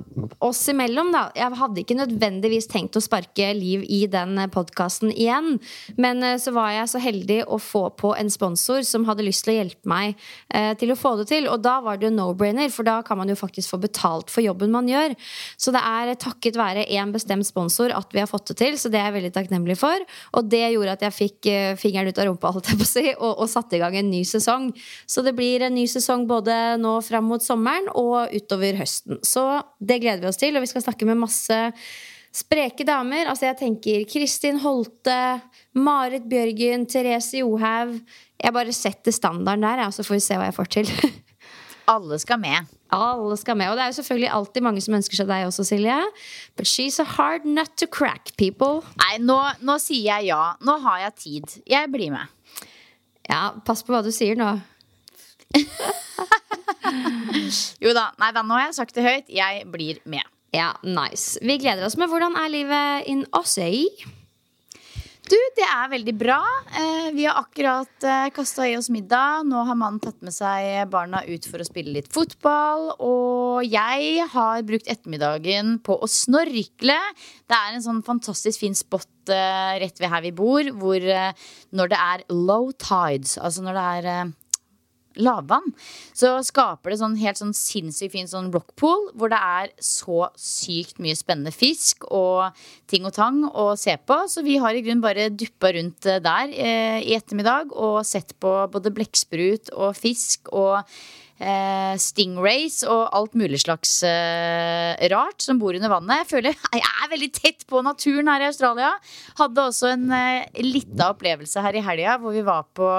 oss 0.40 0.62
imellom, 0.72 1.12
da. 1.14 1.26
Jeg 1.36 1.58
hadde 1.60 1.82
ikke 1.82 1.98
nødvendigvis 1.98 2.68
tenkt 2.70 2.96
å 2.96 3.04
sparke 3.04 3.50
liv 3.56 3.84
i 3.88 4.04
den 4.10 4.38
podkasten 4.52 5.12
igjen. 5.12 5.58
Men 6.00 6.24
eh, 6.26 6.38
så 6.40 6.54
var 6.56 6.74
jeg 6.76 6.92
så 6.92 7.02
heldig 7.02 7.42
å 7.48 7.60
få 7.60 7.86
på 8.00 8.14
en 8.16 8.32
sponsor 8.32 8.84
som 8.86 9.06
hadde 9.08 9.26
lyst 9.26 9.46
til 9.46 9.54
å 9.54 9.58
hjelpe 9.60 9.90
meg 9.90 10.14
eh, 10.54 10.72
til 10.80 10.94
å 10.94 10.98
få 10.98 11.16
det 11.20 11.30
til. 11.32 11.48
Og 11.50 11.62
da 11.64 11.78
var 11.84 12.00
det 12.00 12.08
jo 12.08 12.14
no-brainer, 12.16 12.70
for 12.72 12.86
da 12.86 13.00
kan 13.06 13.20
man 13.20 13.30
jo 13.30 13.38
faktisk 13.38 13.74
få 13.74 13.80
betalt 13.82 14.32
for 14.32 14.44
jobben 14.44 14.72
man 14.74 14.88
gjør. 14.90 15.16
Så 15.60 15.74
det 15.74 15.82
er 15.86 16.14
takket 16.20 16.58
være 16.60 16.86
én 16.90 17.12
bestemt 17.14 17.48
sponsor 17.48 17.94
at 17.96 18.12
vi 18.14 18.22
har 18.22 18.30
fått 18.30 18.52
det 18.52 18.60
til, 18.60 18.78
så 18.80 18.90
det 18.92 19.00
er 19.00 19.10
jeg 19.10 19.18
veldig 19.18 19.34
takknemlig 19.36 19.78
for. 19.80 20.06
Og 20.38 20.48
det 20.50 20.64
gjorde 20.72 20.96
at 20.96 21.04
jeg 21.06 21.16
fikk 21.16 21.50
eh, 21.50 21.72
fingeren 21.80 22.10
ut 22.10 22.20
av 22.20 22.30
rumpa, 22.30 22.54
holdt 22.54 22.72
jeg 22.72 22.80
på 22.80 22.89
si, 22.90 23.06
og, 23.16 23.32
og 23.44 23.50
satte 23.50 23.78
i 23.78 23.82
gang 23.82 23.96
en 23.98 24.10
ny 24.12 24.22
sesong. 24.28 24.70
Så 25.08 25.24
det 25.26 25.34
blir 25.38 25.66
en 25.66 25.76
ny 25.76 25.86
sesong 25.90 26.26
både 26.30 26.56
nå 26.82 26.96
fram 27.06 27.28
mot 27.30 27.44
sommeren 27.44 27.90
og 27.94 28.34
utover 28.34 28.80
høsten. 28.80 29.22
Så 29.26 29.46
det 29.78 30.02
gleder 30.02 30.24
vi 30.24 30.32
oss 30.32 30.40
til, 30.40 30.56
og 30.56 30.66
vi 30.66 30.70
skal 30.72 30.84
snakke 30.86 31.08
med 31.08 31.22
masse 31.22 31.60
spreke 32.34 32.86
damer. 32.86 33.30
Altså 33.30 33.48
jeg 33.48 33.58
tenker 33.60 34.04
Kristin 34.10 34.60
Holte, 34.62 35.40
Marit 35.74 36.28
Bjørgen, 36.30 36.86
Therese 36.90 37.42
Johaug. 37.42 37.98
Jeg 38.40 38.56
bare 38.56 38.76
setter 38.76 39.14
standarden 39.14 39.66
der, 39.66 39.84
ja, 39.84 39.90
så 39.92 40.06
får 40.06 40.16
vi 40.16 40.24
se 40.24 40.38
hva 40.38 40.48
jeg 40.48 40.56
får 40.56 40.70
til. 40.78 40.94
Alle 41.90 42.20
skal 42.22 42.38
med. 42.38 42.68
Alle 42.94 43.36
skal 43.38 43.56
med. 43.58 43.70
Og 43.70 43.78
det 43.78 43.82
er 43.82 43.90
jo 43.90 43.98
selvfølgelig 43.98 44.30
alltid 44.36 44.62
mange 44.62 44.82
som 44.84 44.94
ønsker 44.94 45.18
seg 45.18 45.30
deg 45.30 45.46
også, 45.48 45.66
Silje. 45.66 45.96
But 46.58 46.70
she's 46.70 47.00
a 47.02 47.06
hard 47.16 47.46
nut 47.46 47.72
to 47.82 47.88
crack, 47.90 48.30
people. 48.38 48.84
Nei, 49.02 49.16
nå, 49.22 49.38
nå 49.66 49.78
sier 49.82 50.06
jeg 50.06 50.30
ja. 50.30 50.42
Nå 50.66 50.76
har 50.84 51.06
jeg 51.06 51.16
tid. 51.24 51.56
Jeg 51.70 51.90
blir 51.90 52.14
med. 52.14 52.30
Ja, 53.30 53.54
pass 53.64 53.84
på 53.86 53.94
hva 53.94 54.02
du 54.02 54.10
sier 54.14 54.38
nå. 54.38 54.52
Jo 57.80 57.92
da. 57.96 58.10
Nei 58.20 58.30
da, 58.34 58.42
nå 58.42 58.56
har 58.56 58.68
jeg 58.68 58.78
sagt 58.80 58.96
det 58.96 59.04
høyt. 59.04 59.28
Jeg 59.32 59.64
blir 59.70 60.00
med. 60.10 60.26
Ja, 60.54 60.72
nice. 60.82 61.38
Vi 61.42 61.58
gleder 61.62 61.86
oss. 61.86 61.96
med 62.00 62.10
hvordan 62.10 62.34
er 62.38 62.50
livet 62.50 63.06
in 63.10 63.22
Osøy? 63.36 63.86
Du, 65.30 65.36
det 65.54 65.62
er 65.62 65.90
veldig 65.92 66.12
bra. 66.18 66.40
Eh, 66.74 67.10
vi 67.14 67.22
har 67.28 67.36
akkurat 67.38 68.06
eh, 68.06 68.30
kasta 68.34 68.64
i 68.66 68.72
oss 68.74 68.88
middag. 68.90 69.44
Nå 69.46 69.62
har 69.68 69.78
mannen 69.78 70.00
tatt 70.02 70.18
med 70.26 70.34
seg 70.34 70.88
barna 70.90 71.20
ut 71.28 71.46
for 71.46 71.62
å 71.62 71.66
spille 71.68 71.94
litt 71.94 72.08
fotball. 72.10 72.88
Og 72.98 73.62
jeg 73.62 74.26
har 74.32 74.66
brukt 74.66 74.90
ettermiddagen 74.90 75.76
på 75.86 76.00
å 76.02 76.10
snorkle. 76.10 76.98
Det 77.46 77.58
er 77.60 77.76
en 77.76 77.84
sånn 77.84 78.02
fantastisk 78.06 78.64
fin 78.64 78.74
spot 78.74 79.30
eh, 79.30 79.78
rett 79.84 80.02
ved 80.02 80.10
her 80.10 80.26
vi 80.26 80.34
bor, 80.34 80.72
hvor 80.82 81.06
når 81.78 81.94
det 81.94 82.02
er 82.10 82.26
low 82.34 82.72
tides, 82.74 83.38
altså 83.38 83.62
når 83.62 83.78
det 83.78 83.88
er 84.00 84.34
lavvann, 85.18 85.72
så 86.16 86.36
skaper 86.46 86.92
det 86.92 87.00
sånn 87.00 87.16
helt 87.20 87.40
sånn 87.40 87.54
sinnssykt 87.56 88.14
fin 88.14 88.30
sånn 88.30 88.50
rockpool 88.54 89.08
hvor 89.18 89.32
det 89.32 89.40
er 89.40 89.72
så 89.82 90.28
sykt 90.38 91.00
mye 91.02 91.18
spennende 91.18 91.54
fisk 91.54 92.06
og 92.10 92.56
ting 92.90 93.06
og 93.08 93.14
tang 93.16 93.42
å 93.48 93.72
se 93.80 93.96
på. 93.98 94.22
Så 94.30 94.44
vi 94.46 94.58
har 94.62 94.76
i 94.76 94.84
grunnen 94.84 95.04
bare 95.04 95.30
duppa 95.30 95.72
rundt 95.76 96.06
eh, 96.06 96.22
der 96.22 96.54
eh, 96.54 97.00
i 97.02 97.16
ettermiddag 97.18 97.74
og 97.74 98.02
sett 98.06 98.36
på 98.42 98.54
både 98.72 98.94
blekksprut 98.94 99.72
og 99.76 99.96
fisk 99.98 100.52
og 100.54 100.80
eh, 101.40 101.94
stingrays 102.00 102.82
og 102.88 103.08
alt 103.16 103.36
mulig 103.38 103.62
slags 103.64 104.00
eh, 104.06 104.94
rart 105.12 105.44
som 105.44 105.60
bor 105.60 105.76
under 105.76 105.92
vannet. 105.92 106.22
Jeg 106.22 106.30
føler 106.34 106.58
jeg 106.76 106.84
er 106.84 107.12
veldig 107.14 107.30
tett 107.36 107.66
på 107.70 107.84
naturen 107.86 108.30
her 108.32 108.44
i 108.44 108.50
Australia. 108.50 108.92
Hadde 109.40 109.66
også 109.66 109.94
en 109.94 110.10
eh, 110.16 110.60
lita 110.64 111.12
opplevelse 111.14 111.64
her 111.64 111.78
i 111.78 111.84
helga 111.86 112.18
hvor 112.20 112.36
vi 112.36 112.44
var 112.46 112.68
på 112.76 112.90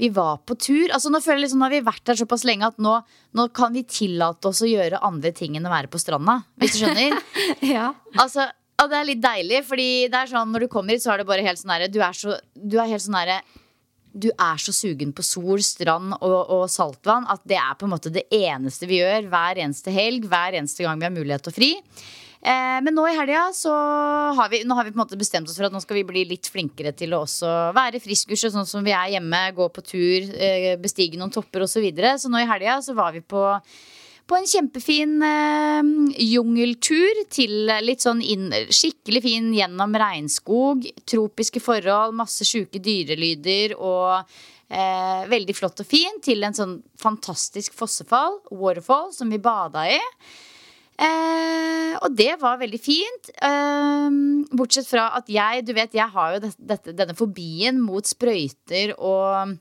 vi 0.00 0.08
var 0.08 0.38
på 0.48 0.56
tur. 0.56 0.88
Altså 0.94 1.10
Nå 1.12 1.20
føler 1.20 1.42
jeg 1.42 1.46
liksom, 1.48 1.60
nå 1.60 1.68
har 1.68 1.74
vi 1.74 1.82
vært 1.84 2.08
her 2.08 2.16
såpass 2.16 2.46
lenge 2.48 2.70
at 2.70 2.78
nå, 2.80 2.94
nå 3.36 3.46
kan 3.56 3.74
vi 3.76 3.82
tillate 3.84 4.48
oss 4.48 4.62
å 4.64 4.70
gjøre 4.70 5.02
andre 5.04 5.32
ting 5.36 5.58
enn 5.58 5.68
å 5.68 5.72
være 5.72 5.90
på 5.92 6.00
stranda. 6.00 6.38
Hvis 6.60 6.78
du 6.78 6.84
skjønner? 6.84 7.18
Ja. 7.74 7.90
altså, 8.16 8.46
og 8.80 8.88
det 8.88 8.96
er 8.96 9.08
litt 9.10 9.20
deilig, 9.20 9.60
fordi 9.68 9.88
det 10.08 10.22
er 10.22 10.30
sånn 10.30 10.52
når 10.54 10.64
du 10.64 10.72
kommer 10.72 10.96
hit, 10.96 11.04
så 11.04 11.12
er 11.12 11.20
det 11.20 11.28
bare 11.28 11.44
helt 11.44 11.60
sånn 11.60 11.72
herre 11.74 11.90
Du 11.92 11.98
er 12.00 12.16
så 12.16 12.38
Du 12.54 12.78
er 12.80 12.88
helt 12.88 13.04
sånn 13.04 13.18
herre 13.18 13.42
du 14.10 14.26
er 14.32 14.58
så 14.58 14.72
sugen 14.74 15.12
på 15.14 15.22
sol, 15.22 15.60
strand 15.62 16.16
og, 16.16 16.38
og 16.50 16.64
saltvann 16.66 17.28
at 17.30 17.44
det 17.46 17.58
er 17.60 17.76
på 17.78 17.86
en 17.86 17.92
måte 17.92 18.10
det 18.10 18.24
eneste 18.34 18.88
vi 18.90 18.98
gjør 18.98 19.28
hver 19.30 19.60
eneste 19.62 19.94
helg. 19.94 20.26
Hver 20.26 20.56
eneste 20.58 20.82
gang 20.82 20.98
vi 20.98 21.06
har 21.06 21.14
mulighet 21.14 21.44
til 21.46 21.52
å 21.52 21.54
fri. 21.54 21.68
Eh, 22.40 22.78
men 22.80 22.94
nå 22.96 23.04
i 23.04 23.16
helga 23.18 23.50
så 23.52 23.72
har 24.38 24.48
vi, 24.48 24.62
nå 24.64 24.76
har 24.78 24.86
vi 24.86 24.92
på 24.94 24.96
en 24.96 25.02
måte 25.02 25.18
bestemt 25.20 25.48
oss 25.50 25.58
for 25.58 25.68
at 25.68 25.74
nå 25.74 25.82
skal 25.84 25.98
vi 25.98 26.06
bli 26.08 26.24
litt 26.30 26.48
flinkere 26.48 26.94
til 26.96 27.12
å 27.12 27.22
også 27.26 27.50
være 27.76 28.00
friskurse, 28.00 28.52
sånn 28.54 28.68
som 28.68 28.84
vi 28.86 28.94
er 28.96 29.16
hjemme, 29.16 29.42
gå 29.56 29.66
på 29.68 29.84
tur, 29.84 30.28
eh, 30.40 30.72
bestige 30.80 31.20
noen 31.20 31.32
topper 31.34 31.66
osv. 31.66 31.76
Så, 31.80 31.84
videre. 31.84 32.16
så 32.20 32.28
nå 32.32 32.40
i 32.40 32.48
helga 32.48 32.80
så 32.84 32.96
var 32.96 33.12
vi 33.16 33.24
på 33.24 33.44
på 34.30 34.36
en 34.38 34.46
kjempefin 34.46 35.16
eh, 35.26 35.88
jungeltur 36.22 37.24
til 37.34 37.70
litt 37.82 38.04
sånn 38.04 38.20
inn, 38.22 38.46
skikkelig 38.70 39.24
fin 39.24 39.48
gjennom 39.56 39.96
regnskog. 39.98 40.86
Tropiske 41.02 41.62
forhold, 41.62 42.14
masse 42.14 42.46
sjuke 42.46 42.78
dyrelyder 42.78 43.74
og 43.74 44.20
eh, 44.70 45.26
veldig 45.32 45.56
flott 45.58 45.82
og 45.82 45.88
fin. 45.90 46.20
Til 46.22 46.46
en 46.46 46.54
sånn 46.54 46.76
fantastisk 47.00 47.74
fossefall, 47.74 48.38
waterfall, 48.54 49.10
som 49.16 49.34
vi 49.34 49.42
bada 49.42 49.88
i. 49.90 49.98
Eh, 51.00 51.96
og 52.04 52.12
det 52.16 52.34
var 52.42 52.60
veldig 52.60 52.80
fint. 52.80 53.32
Eh, 53.40 54.18
bortsett 54.56 54.88
fra 54.88 55.08
at 55.18 55.30
jeg, 55.32 55.64
du 55.66 55.72
vet, 55.76 55.96
jeg 55.96 56.12
har 56.12 56.36
jo 56.36 56.42
dette, 56.44 56.94
denne 56.96 57.16
fobien 57.16 57.80
mot 57.80 58.06
sprøyter 58.06 58.94
og 58.98 59.56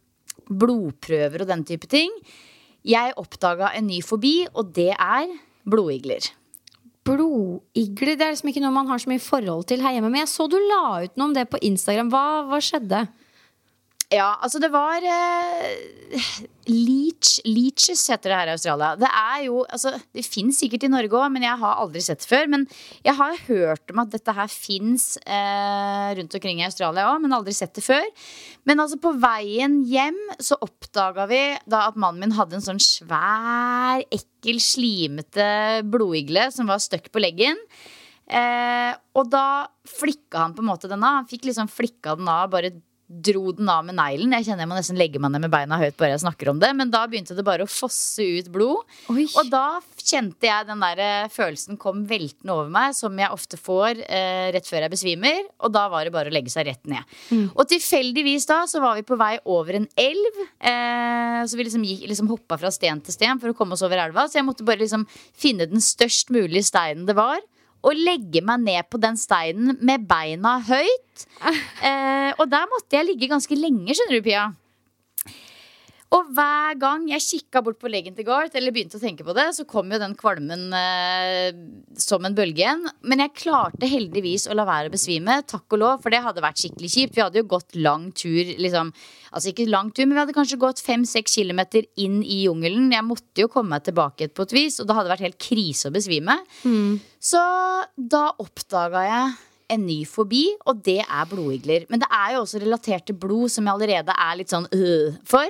blodprøver 0.50 1.46
og 1.46 1.51
den 1.51 1.63
type 1.67 1.88
ting. 1.89 2.12
Jeg 2.88 3.15
oppdaga 3.19 3.74
en 3.75 3.89
ny 3.89 4.01
fobi, 4.05 4.43
og 4.55 4.74
det 4.75 4.91
er 4.96 5.31
blodigler. 5.69 6.31
Blodigler 7.08 8.15
det 8.15 8.25
er 8.25 8.36
liksom 8.36 8.51
ikke 8.51 8.63
noe 8.63 8.75
man 8.75 8.89
har 8.91 9.01
så 9.01 9.10
mye 9.12 9.24
forhold 9.24 9.65
til 9.69 9.84
her 9.84 9.96
hjemme. 9.96 10.12
Men 10.12 10.24
jeg 10.24 10.34
så 10.34 10.48
du 10.51 10.58
la 10.60 11.05
ut 11.05 11.17
noe 11.17 11.31
om 11.31 11.36
det 11.36 11.48
på 11.51 11.62
Instagram. 11.65 12.12
Hva, 12.13 12.25
hva 12.50 12.62
skjedde? 12.63 13.05
Ja, 14.09 14.39
altså 14.41 14.57
det 14.57 14.71
var 14.73 15.03
eh, 15.05 16.21
leech, 16.65 17.35
Leeches 17.45 18.07
heter 18.09 18.31
det 18.31 18.37
her 18.39 18.49
i 18.49 18.53
Australia. 18.55 18.95
Det 18.97 19.09
er 19.09 19.43
jo, 19.45 19.59
altså 19.69 19.91
Det 20.15 20.23
fins 20.25 20.57
sikkert 20.63 20.87
i 20.87 20.89
Norge 20.89 21.13
òg, 21.13 21.27
men 21.35 21.45
jeg 21.45 21.61
har 21.61 21.77
aldri 21.83 22.01
sett 22.01 22.23
det 22.23 22.29
før. 22.31 22.49
Men 22.49 22.65
jeg 23.05 23.13
har 23.19 23.37
hørt 23.45 23.93
om 23.93 24.01
at 24.01 24.09
dette 24.15 24.33
her 24.33 24.49
fins 24.49 25.05
eh, 25.21 26.09
rundt 26.17 26.39
omkring 26.39 26.63
i 26.63 26.65
Australia 26.65 27.05
òg, 27.11 27.21
men 27.21 27.37
aldri 27.37 27.53
sett 27.53 27.77
det 27.77 27.85
før. 27.85 28.09
Men 28.65 28.81
altså 28.81 28.97
på 29.03 29.13
veien 29.21 29.77
hjem 29.85 30.17
så 30.41 30.57
oppdaga 30.57 31.29
vi 31.29 31.43
da 31.69 31.85
at 31.91 32.01
mannen 32.01 32.25
min 32.25 32.37
hadde 32.39 32.57
en 32.57 32.65
sånn 32.65 32.81
svær, 32.81 34.01
ekkel, 34.09 34.57
slimete 34.57 35.85
blodigle 35.85 36.49
som 36.55 36.73
var 36.73 36.81
støkk 36.81 37.13
på 37.13 37.21
leggen. 37.21 37.61
Eh, 38.25 38.91
og 39.17 39.29
da 39.29 39.69
flikka 39.89 40.47
han 40.47 40.57
på 40.57 40.65
en 40.65 40.73
måte 40.73 40.89
den 40.89 41.05
av. 41.05 41.21
Han 41.21 41.29
fikk 41.29 41.45
liksom 41.49 41.69
flikka 41.69 42.17
den 42.17 42.29
av 42.29 42.49
bare 42.57 42.73
dro 43.09 43.49
den 43.57 43.69
av 43.71 43.85
med 43.87 43.97
neglen. 43.97 44.33
Jeg 44.37 44.45
kjenner 44.45 44.63
jeg 44.63 44.69
må 44.69 44.77
nesten 44.77 44.97
legge 44.99 45.19
meg 45.21 45.33
ned 45.33 45.41
med 45.47 45.53
beina 45.53 45.79
høyt 45.81 45.97
bare 45.97 46.13
jeg 46.13 46.21
snakker 46.21 46.51
om 46.51 46.59
det. 46.61 46.69
Men 46.77 46.91
da 46.93 47.01
begynte 47.09 47.33
det 47.37 47.45
bare 47.45 47.65
å 47.65 47.69
fosse 47.69 48.21
ut 48.21 48.51
blod. 48.53 48.85
Oi. 49.09 49.25
Og 49.33 49.49
da 49.49 49.79
kjente 49.97 50.45
jeg 50.45 50.67
den 50.69 50.83
der 50.83 51.01
eh, 51.03 51.31
følelsen 51.33 51.79
kom 51.81 52.03
veltende 52.09 52.53
over 52.53 52.69
meg, 52.73 52.93
som 52.97 53.17
jeg 53.17 53.33
ofte 53.33 53.57
får 53.59 54.03
eh, 54.05 54.49
rett 54.53 54.69
før 54.69 54.85
jeg 54.85 54.93
besvimer. 54.93 55.41
Og 55.65 55.73
da 55.73 55.87
var 55.91 56.05
det 56.05 56.13
bare 56.13 56.29
å 56.29 56.35
legge 56.37 56.53
seg 56.53 56.69
rett 56.69 56.85
ned. 56.89 57.17
Og 57.55 57.65
tilfeldigvis 57.69 58.45
da 58.49 58.61
så 58.69 58.81
var 58.83 58.99
vi 58.99 59.07
på 59.07 59.17
vei 59.19 59.35
over 59.49 59.81
en 59.81 59.89
elv. 59.99 60.41
Eh, 60.61 61.41
så 61.49 61.57
vi 61.57 61.65
liksom, 61.65 61.85
gikk, 61.89 62.05
liksom 62.13 62.29
hoppa 62.29 62.59
fra 62.61 62.73
sten 62.73 63.01
til 63.01 63.17
sten 63.17 63.41
for 63.41 63.51
å 63.51 63.57
komme 63.57 63.73
oss 63.73 63.85
over 63.85 64.05
elva. 64.05 64.29
Så 64.29 64.39
jeg 64.39 64.47
måtte 64.47 64.67
bare 64.67 64.85
liksom 64.85 65.09
finne 65.09 65.69
den 65.69 65.81
størst 65.81 66.29
mulige 66.35 66.67
steinen 66.69 67.09
det 67.09 67.17
var 67.17 67.41
og 67.86 67.95
legge 67.95 68.41
meg 68.45 68.63
ned 68.65 68.89
på 68.91 69.00
den 69.01 69.17
steinen 69.19 69.77
med 69.81 70.07
beina 70.09 70.59
høyt. 70.69 71.05
Eh, 71.79 72.31
og 72.39 72.48
der 72.51 72.67
måtte 72.71 72.95
jeg 72.95 73.07
ligge 73.07 73.27
ganske 73.31 73.55
lenge, 73.55 73.93
skjønner 73.95 74.19
du, 74.19 74.24
Pia. 74.24 74.43
Og 76.09 76.29
hver 76.33 76.77
gang 76.81 77.03
jeg 77.11 77.21
kikka 77.21 77.61
bort 77.61 77.77
på 77.77 77.89
leggen 77.91 78.15
til 78.17 78.25
Garth, 78.25 78.55
eller 78.57 78.73
begynte 78.73 78.97
å 78.97 79.01
tenke 79.01 79.25
på 79.25 79.33
det, 79.37 79.45
så 79.53 79.65
kom 79.69 79.91
jo 79.93 79.99
den 80.01 80.15
kvalmen 80.17 80.71
eh, 80.73 81.49
som 82.01 82.25
en 82.25 82.33
bølge 82.37 82.63
igjen. 82.63 82.81
Men 83.05 83.21
jeg 83.21 83.35
klarte 83.37 83.89
heldigvis 83.89 84.47
å 84.49 84.57
la 84.57 84.65
være 84.65 84.89
å 84.89 84.93
besvime, 84.95 85.35
takk 85.45 85.77
og 85.77 85.81
lov, 85.83 85.99
for 86.01 86.13
det 86.13 86.23
hadde 86.25 86.41
vært 86.41 86.63
skikkelig 86.63 86.89
kjipt. 86.95 87.13
Vi 87.13 87.21
hadde 87.21 87.43
jo 87.43 87.49
gått 87.51 87.77
lang 87.77 88.07
tur, 88.17 88.41
liksom. 88.57 88.89
Altså 89.29 89.51
ikke 89.51 89.67
lang 89.69 89.91
tur, 89.93 90.07
men 90.07 90.17
vi 90.17 90.23
hadde 90.23 90.37
kanskje 90.39 90.57
gått 90.63 90.81
fem-seks 90.81 91.37
kilometer 91.37 91.85
inn 92.01 92.23
i 92.23 92.41
jungelen. 92.47 92.89
Jeg 92.95 93.05
måtte 93.05 93.45
jo 93.45 93.51
komme 93.53 93.75
meg 93.75 93.85
tilbake 93.85 94.31
på 94.33 94.47
et 94.47 94.55
vis, 94.57 94.79
og 94.81 94.89
det 94.89 94.97
hadde 94.97 95.13
vært 95.13 95.27
helt 95.27 95.37
krise 95.45 95.91
å 95.91 95.93
besvime. 95.93 96.39
Så 97.21 97.43
da 97.93 98.23
oppdaga 98.41 99.05
jeg 99.05 99.29
en 99.69 99.85
ny 99.85 99.99
fobi, 100.09 100.45
og 100.65 100.81
det 100.85 100.99
er 101.05 101.29
blodigler. 101.29 101.85
Men 101.89 102.01
det 102.03 102.09
er 102.11 102.35
jo 102.35 102.41
også 102.45 102.61
relatert 102.63 103.05
til 103.09 103.15
blod, 103.21 103.49
som 103.53 103.65
jeg 103.69 103.73
allerede 103.77 104.15
er 104.15 104.39
litt 104.39 104.49
sånn 104.53 104.67
øh 104.73 105.13
for. 105.29 105.45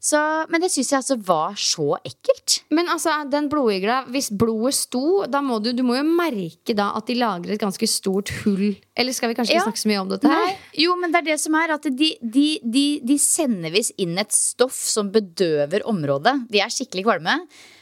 Så, 0.00 0.16
men 0.48 0.62
det 0.62 0.70
syns 0.72 0.88
jeg 0.94 0.96
altså 1.02 1.16
var 1.28 1.58
så 1.60 1.90
ekkelt. 2.08 2.62
Men 2.72 2.88
altså, 2.88 3.12
den 3.28 3.50
blodigla, 3.52 3.98
hvis 4.08 4.30
blodet 4.32 4.72
sto, 4.78 5.26
da 5.28 5.42
må 5.44 5.58
du, 5.60 5.74
du 5.76 5.82
må 5.84 5.98
jo 5.98 6.04
merke 6.08 6.72
da 6.72 6.86
at 6.96 7.04
de 7.10 7.18
lager 7.20 7.52
et 7.52 7.60
ganske 7.60 7.84
stort 7.90 8.32
hull. 8.40 8.78
Eller 8.96 9.12
skal 9.12 9.28
vi 9.28 9.36
kanskje 9.36 9.52
Ja. 9.52 9.60
ikke 9.60 9.68
snakke 9.68 9.82
så 9.82 9.90
mye 9.92 10.00
om 10.00 10.08
dette 10.08 10.30
her? 10.32 10.46
Nei, 10.46 10.56
jo, 10.86 10.96
men 10.96 11.12
det 11.12 11.20
er 11.20 11.28
det 11.28 11.36
som 11.42 11.54
er 11.60 11.74
at 11.76 11.84
de, 11.84 12.08
de, 12.22 12.46
de, 12.64 12.86
de 13.04 13.18
sender 13.20 13.74
visst 13.76 13.92
inn 14.00 14.16
et 14.16 14.32
stoff 14.32 14.80
som 14.88 15.12
bedøver 15.12 15.84
området. 15.84 16.48
De 16.48 16.64
er 16.64 16.72
skikkelig 16.72 17.04
kvalme. 17.04 17.36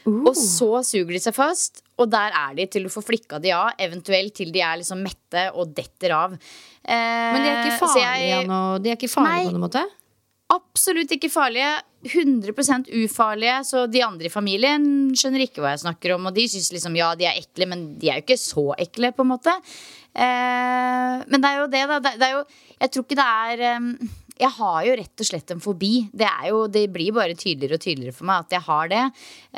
Og 0.09 0.33
så 0.35 0.83
suger 0.83 1.15
de 1.15 1.23
seg 1.23 1.35
fast, 1.39 1.83
og 1.99 2.09
der 2.09 2.31
er 2.35 2.55
de 2.57 2.65
til 2.71 2.87
du 2.87 2.89
får 2.93 3.05
flikka 3.09 3.39
de 3.43 3.51
av. 3.55 3.73
Eventuelt 3.77 4.33
til 4.39 4.51
de 4.55 4.61
er 4.63 4.79
liksom 4.81 5.01
mette 5.03 5.45
og 5.53 5.73
detter 5.77 6.15
av. 6.15 6.33
Eh, 6.33 7.31
Men 7.35 7.43
de 7.43 7.49
er 7.51 7.59
ikke 7.65 7.79
farlige, 7.83 8.29
jeg- 8.29 8.83
de 8.83 8.89
er 8.89 8.95
ikke 8.97 9.11
farlige 9.11 9.35
Nei. 9.35 9.45
på 9.49 9.55
noen 9.57 9.65
måte? 9.67 9.85
Absolutt 10.49 11.11
ikke 11.13 11.29
farlige. 11.29 11.75
100% 12.09 12.87
ufarlige. 13.03 13.57
Så 13.67 13.83
de 13.91 14.01
andre 14.01 14.25
i 14.25 14.33
familien 14.33 15.11
skjønner 15.13 15.43
ikke 15.43 15.61
hva 15.61 15.75
jeg 15.75 15.83
snakker 15.83 16.15
om. 16.15 16.25
Og 16.27 16.33
de 16.33 16.47
syns 16.47 16.71
liksom 16.73 16.95
ja, 16.97 17.11
de 17.19 17.25
er 17.27 17.37
ekle, 17.41 17.67
men 17.67 17.83
de 17.99 18.09
er 18.09 18.21
jo 18.21 18.25
ikke 18.25 18.39
så 18.39 18.63
ekle, 18.79 19.11
på 19.13 19.25
en 19.25 19.33
måte. 19.35 19.53
Eh, 20.15 21.23
men 21.29 21.41
det 21.43 21.49
er 21.51 21.59
jo 21.61 21.67
det, 21.67 21.83
da. 21.91 21.99
Det, 21.99 22.13
det 22.19 22.27
er 22.29 22.33
jo, 22.39 22.43
jeg 22.81 22.91
tror 22.95 23.05
ikke 23.05 23.19
det 23.19 23.27
er 23.29 23.63
eh, 23.69 23.79
Jeg 24.39 24.55
har 24.55 24.83
jo 24.87 24.95
rett 24.95 25.23
og 25.23 25.27
slett 25.27 25.51
en 25.51 25.63
fobi. 25.63 25.93
Det, 26.15 26.27
jo, 26.47 26.61
det 26.71 26.85
blir 26.93 27.11
bare 27.15 27.35
tydeligere 27.35 27.75
og 27.75 27.83
tydeligere 27.83 28.15
for 28.15 28.29
meg 28.29 28.45
at 28.45 28.55
jeg 28.55 28.65
har 28.69 28.91
det. 28.93 29.01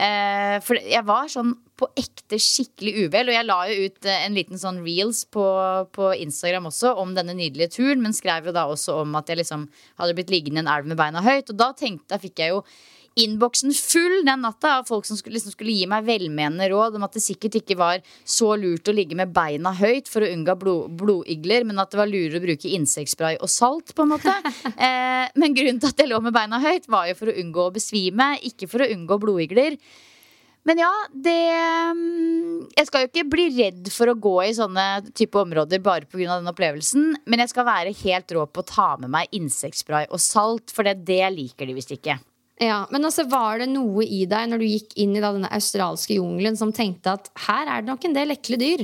Eh, 0.07 0.55
for 0.65 0.79
jeg 0.81 1.05
var 1.05 1.29
sånn 1.29 1.51
på 1.81 1.89
ekte 1.97 2.39
skikkelig 2.41 3.07
uvel. 3.07 3.29
Og 3.29 3.37
jeg 3.37 3.47
la 3.47 3.59
jo 3.69 3.89
ut 3.89 4.09
eh, 4.09 4.23
en 4.25 4.37
liten 4.37 4.61
sånn 4.61 4.81
reels 4.85 5.23
på, 5.29 5.45
på 5.93 6.13
Instagram 6.25 6.69
også 6.71 6.95
om 7.01 7.13
denne 7.17 7.35
nydelige 7.37 7.75
turen, 7.77 8.01
men 8.01 8.17
skrev 8.17 8.49
jo 8.49 8.55
da 8.57 8.65
også 8.69 9.01
om 9.03 9.13
at 9.19 9.29
jeg 9.29 9.43
liksom 9.43 9.67
hadde 10.01 10.17
blitt 10.17 10.33
liggende 10.33 10.63
i 10.63 10.65
en 10.65 10.73
elv 10.73 10.89
med 10.89 10.99
beina 11.01 11.21
høyt. 11.25 11.53
Og 11.53 11.61
da 11.61 11.71
tenkte 11.77 12.17
jeg, 12.17 12.25
fikk 12.29 12.43
jeg 12.43 12.55
jo 12.55 12.63
innboksen 13.19 13.73
full 13.75 14.21
den 14.25 14.43
natta 14.45 14.77
av 14.79 14.87
folk 14.87 15.05
som 15.05 15.17
skulle, 15.19 15.35
liksom 15.35 15.51
skulle 15.51 15.73
gi 15.75 15.87
meg 15.89 16.05
velmenende 16.07 16.69
råd 16.71 16.95
om 16.95 17.05
at 17.07 17.15
det 17.17 17.23
sikkert 17.23 17.57
ikke 17.59 17.77
var 17.79 18.03
så 18.23 18.53
lurt 18.59 18.87
å 18.87 18.95
ligge 18.95 19.17
med 19.19 19.33
beina 19.35 19.73
høyt 19.75 20.07
for 20.11 20.23
å 20.23 20.29
unngå 20.31 20.55
blod, 20.61 20.93
blodigler, 21.01 21.65
men 21.67 21.81
at 21.81 21.91
det 21.91 21.99
var 21.99 22.11
lurere 22.11 22.39
å 22.39 22.45
bruke 22.45 22.71
insektspray 22.71 23.41
og 23.41 23.51
salt. 23.51 23.95
på 23.95 24.05
en 24.05 24.13
måte 24.13 24.35
eh, 24.87 25.27
Men 25.35 25.57
grunnen 25.57 25.81
til 25.81 25.91
at 25.91 25.99
jeg 25.99 26.11
lå 26.11 26.21
med 26.23 26.35
beina 26.35 26.61
høyt, 26.63 26.87
var 26.91 27.09
jo 27.11 27.19
for 27.19 27.31
å 27.31 27.35
unngå 27.43 27.67
å 27.67 27.75
besvime, 27.75 28.33
ikke 28.47 28.71
for 28.71 28.85
å 28.85 28.89
unngå 28.95 29.19
blodigler. 29.21 29.77
Men 30.63 30.77
ja, 30.77 30.91
det 31.09 31.37
mm, 31.97 32.69
Jeg 32.77 32.87
skal 32.87 33.03
jo 33.03 33.09
ikke 33.09 33.29
bli 33.33 33.47
redd 33.55 33.87
for 33.89 34.11
å 34.11 34.17
gå 34.21 34.35
i 34.45 34.53
sånne 34.53 35.13
type 35.17 35.39
områder 35.41 35.81
bare 35.81 36.05
pga. 36.05 36.37
den 36.37 36.51
opplevelsen, 36.51 37.15
men 37.25 37.43
jeg 37.43 37.51
skal 37.51 37.67
være 37.67 37.95
helt 38.03 38.35
rå 38.37 38.45
på 38.45 38.63
å 38.63 38.71
ta 38.71 38.89
med 39.01 39.11
meg 39.11 39.33
insektspray 39.35 40.07
og 40.11 40.21
salt, 40.21 40.71
for 40.71 40.87
det, 40.87 41.01
det 41.07 41.23
liker 41.33 41.67
de 41.67 41.75
visst 41.75 41.95
ikke. 41.97 42.19
Ja, 42.59 42.85
men 42.91 43.05
altså, 43.07 43.23
Var 43.29 43.59
det 43.63 43.69
noe 43.71 44.03
i 44.05 44.25
deg 44.29 44.49
når 44.51 44.59
du 44.61 44.65
gikk 44.67 44.97
inn 45.01 45.15
i 45.15 45.21
da, 45.23 45.31
denne 45.33 45.49
australske 45.55 46.17
jungelen 46.19 46.57
som 46.59 46.73
tenkte 46.75 47.13
at 47.15 47.31
her 47.47 47.65
er 47.67 47.81
det 47.81 47.89
nok 47.93 48.05
en 48.05 48.13
del 48.17 48.35
ekle 48.35 48.59
dyr? 48.61 48.83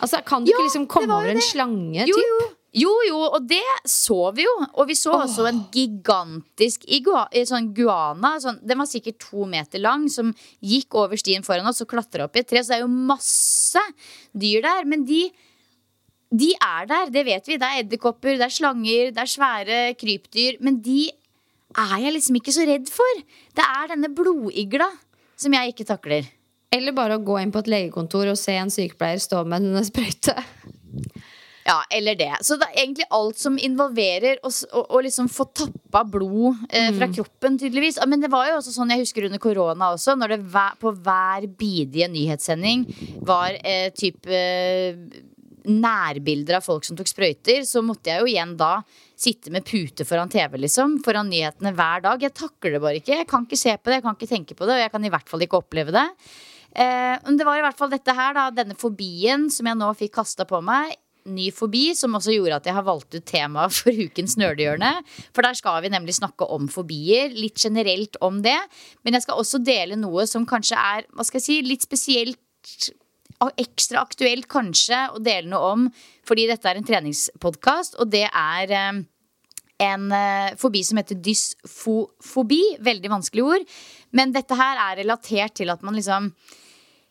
Altså, 0.00 0.22
Kan 0.24 0.44
du 0.44 0.50
Ja, 0.52 0.56
ikke 0.56 0.68
liksom 0.68 0.86
komme 0.88 1.12
over 1.12 1.26
det. 1.28 1.36
en 1.36 1.44
slange? 1.50 2.06
Jo, 2.08 2.16
typ? 2.16 2.24
jo. 2.40 2.48
Jo, 2.72 2.90
jo, 3.08 3.16
og 3.34 3.48
det 3.50 3.58
så 3.90 4.30
vi 4.32 4.44
jo. 4.44 4.52
Og 4.78 4.86
vi 4.86 4.94
så 4.94 5.10
også 5.18 5.48
en 5.48 5.64
gigantisk 5.74 6.84
igua, 6.86 7.24
sånn 7.44 7.72
guana. 7.74 8.36
Sånn, 8.38 8.60
den 8.62 8.78
var 8.78 8.86
sikkert 8.86 9.18
to 9.18 9.42
meter 9.44 9.82
lang, 9.82 10.04
som 10.08 10.30
gikk 10.62 10.94
over 10.94 11.18
stien 11.18 11.42
foran 11.42 11.66
oss 11.66 11.82
og 11.82 11.88
klatra 11.90 12.28
opp 12.28 12.36
i 12.38 12.44
et 12.44 12.48
tre. 12.48 12.62
Så 12.62 12.70
det 12.70 12.76
er 12.78 12.84
jo 12.84 12.92
masse 13.10 13.82
dyr 14.38 14.62
der. 14.62 14.86
Men 14.86 15.02
de, 15.04 15.32
de 16.30 16.52
er 16.62 16.86
der, 16.86 17.10
det 17.10 17.24
vet 17.26 17.50
vi. 17.50 17.58
Det 17.58 17.66
er 17.72 17.82
edderkopper, 17.82 18.38
det 18.38 18.46
er 18.46 18.54
slanger, 18.54 19.10
det 19.18 19.24
er 19.24 19.34
svære 19.34 19.80
krypdyr. 19.98 20.60
Men 20.62 20.78
de 20.86 21.08
er 21.78 21.96
jeg 22.02 22.16
liksom 22.16 22.40
ikke 22.40 22.54
så 22.54 22.66
redd 22.68 22.90
for. 22.90 23.22
Det 23.56 23.64
er 23.64 23.92
denne 23.92 24.10
blodigla 24.14 24.88
som 25.40 25.54
jeg 25.56 25.74
ikke 25.74 25.88
takler. 25.88 26.28
Eller 26.70 26.94
bare 26.94 27.18
å 27.18 27.24
gå 27.24 27.38
inn 27.40 27.50
på 27.54 27.62
et 27.64 27.70
legekontor 27.70 28.30
og 28.30 28.38
se 28.38 28.54
en 28.58 28.70
sykepleier 28.70 29.22
stå 29.22 29.42
med 29.48 29.66
en 29.66 29.86
sprøyte? 29.86 30.36
Ja, 31.66 31.76
eller 31.90 32.16
det. 32.18 32.30
Så 32.46 32.56
det 32.58 32.66
er 32.70 32.82
egentlig 32.82 33.06
alt 33.14 33.38
som 33.38 33.58
involverer 33.60 34.40
å 34.46 34.50
å 34.50 34.84
å 34.96 35.00
liksom 35.04 35.28
få 35.30 35.44
tappa 35.54 36.02
blod 36.08 36.62
eh, 36.72 36.88
fra 36.96 37.06
kroppen, 37.12 37.58
tydeligvis. 37.60 38.00
Men 38.10 38.22
det 38.24 38.30
var 38.32 38.48
jo 38.48 38.56
også 38.58 38.72
sånn 38.74 38.90
jeg 38.94 39.04
husker 39.04 39.28
under 39.28 39.42
korona 39.42 39.92
også, 39.94 40.16
når 40.18 40.34
det 40.34 40.64
på 40.80 40.94
hver 41.04 41.46
bidige 41.60 42.08
nyhetssending 42.10 42.86
var 43.28 43.54
eh, 43.60 43.90
typ 43.94 44.26
eh, 44.26 44.96
nærbilder 45.68 46.58
av 46.58 46.64
folk 46.66 46.86
som 46.86 46.98
tok 46.98 47.10
sprøyter, 47.10 47.64
så 47.68 47.82
måtte 47.84 48.12
jeg 48.12 48.22
jo 48.22 48.30
igjen 48.30 48.56
da 48.60 48.78
sitte 49.20 49.52
med 49.52 49.66
pute 49.68 50.06
foran 50.08 50.32
TV, 50.32 50.56
liksom. 50.64 50.98
Foran 51.04 51.28
nyhetene 51.32 51.74
hver 51.76 52.06
dag. 52.06 52.22
Jeg 52.24 52.36
takler 52.36 52.76
det 52.76 52.82
bare 52.84 53.00
ikke. 53.02 53.18
Jeg 53.20 53.28
kan 53.30 53.44
ikke 53.44 53.60
se 53.60 53.76
på 53.76 53.90
det, 53.90 54.00
jeg 54.00 54.06
kan 54.06 54.16
ikke 54.16 54.30
tenke 54.30 54.56
på 54.56 54.68
det, 54.68 54.78
og 54.78 54.82
jeg 54.84 54.94
kan 54.94 55.04
i 55.04 55.12
hvert 55.12 55.28
fall 55.28 55.44
ikke 55.44 55.60
oppleve 55.60 55.94
det. 55.96 56.06
Eh, 56.70 57.16
men 57.26 57.38
det 57.38 57.46
var 57.46 57.58
i 57.58 57.64
hvert 57.64 57.78
fall 57.78 57.92
dette 57.92 58.14
her, 58.16 58.34
da, 58.36 58.48
denne 58.54 58.78
fobien 58.78 59.48
som 59.52 59.68
jeg 59.68 59.78
nå 59.78 59.90
fikk 59.98 60.16
kasta 60.20 60.46
på 60.48 60.62
meg. 60.64 60.96
Ny 61.30 61.50
fobi, 61.52 61.90
som 61.94 62.16
også 62.16 62.32
gjorde 62.32 62.60
at 62.62 62.68
jeg 62.70 62.76
har 62.78 62.86
valgt 62.86 63.12
ut 63.12 63.26
temaet 63.28 63.74
for 63.76 63.92
ukens 63.92 64.38
nerdehjørne. 64.40 64.94
For 65.36 65.46
der 65.46 65.58
skal 65.58 65.82
vi 65.84 65.92
nemlig 65.92 66.16
snakke 66.16 66.48
om 66.48 66.70
fobier. 66.72 67.34
Litt 67.36 67.60
generelt 67.60 68.16
om 68.24 68.40
det. 68.44 68.58
Men 69.04 69.18
jeg 69.18 69.26
skal 69.26 69.42
også 69.42 69.60
dele 69.62 70.00
noe 70.00 70.24
som 70.30 70.48
kanskje 70.48 70.80
er 70.80 71.06
hva 71.12 71.26
skal 71.26 71.42
jeg 71.42 71.48
si, 71.48 71.60
litt 71.66 71.84
spesielt 71.84 72.40
ekstra 73.56 74.02
aktuelt 74.04 74.48
kanskje 74.50 74.98
å 75.14 75.22
dele 75.24 75.48
noe 75.48 75.72
om, 75.72 75.86
fordi 76.28 76.44
dette 76.50 76.68
er 76.68 76.80
en 76.80 76.86
treningspodkast, 76.86 77.96
og 78.02 78.10
det 78.12 78.26
er 78.28 78.74
eh, 78.76 79.00
en 79.80 80.12
eh, 80.12 80.52
fobi 80.60 80.82
som 80.84 81.00
heter 81.00 81.18
dysfofobi. 81.24 82.60
Veldig 82.84 83.12
vanskelig 83.12 83.46
ord. 83.46 83.76
Men 84.16 84.34
dette 84.34 84.58
her 84.58 84.80
er 84.90 85.00
relatert 85.00 85.56
til 85.60 85.72
at 85.72 85.84
man 85.86 85.96
liksom 85.96 86.32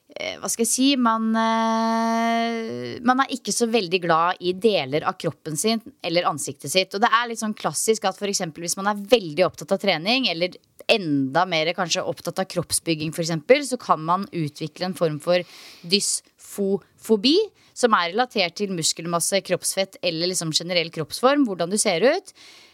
hva 0.09 0.49
skal 0.49 0.65
jeg 0.65 0.71
si 0.71 0.87
man, 0.97 1.27
eh, 1.37 2.97
man 3.05 3.21
er 3.21 3.33
ikke 3.35 3.53
så 3.53 3.67
veldig 3.69 3.99
glad 4.03 4.41
i 4.41 4.55
deler 4.57 5.05
av 5.07 5.19
kroppen 5.21 5.57
sin 5.59 5.81
eller 6.03 6.27
ansiktet 6.27 6.73
sitt. 6.73 6.95
Og 6.95 7.03
det 7.03 7.11
er 7.13 7.29
litt 7.29 7.41
sånn 7.41 7.55
klassisk 7.57 8.07
at 8.09 8.17
for 8.17 8.27
hvis 8.27 8.77
man 8.79 8.89
er 8.89 9.03
veldig 9.13 9.45
opptatt 9.45 9.75
av 9.75 9.81
trening, 9.83 10.27
eller 10.31 10.57
enda 10.89 11.45
mer 11.45 11.71
kanskje 11.77 12.01
opptatt 12.01 12.41
av 12.41 12.49
kroppsbygging, 12.49 13.13
eksempel, 13.13 13.61
så 13.65 13.77
kan 13.77 14.01
man 14.01 14.25
utvikle 14.33 14.89
en 14.89 14.97
form 14.97 15.19
for 15.23 15.45
dysfofobi. 15.85 17.37
Som 17.79 17.93
er 17.95 18.09
relatert 18.09 18.57
til 18.59 18.73
muskelmasse, 18.75 19.39
kroppsfett 19.47 20.01
eller 20.03 20.33
liksom 20.33 20.51
generell 20.51 20.89
kroppsform. 20.91 21.45
Hvordan 21.47 21.71
du 21.71 21.77
ser 21.79 22.03
ut. 22.03 22.33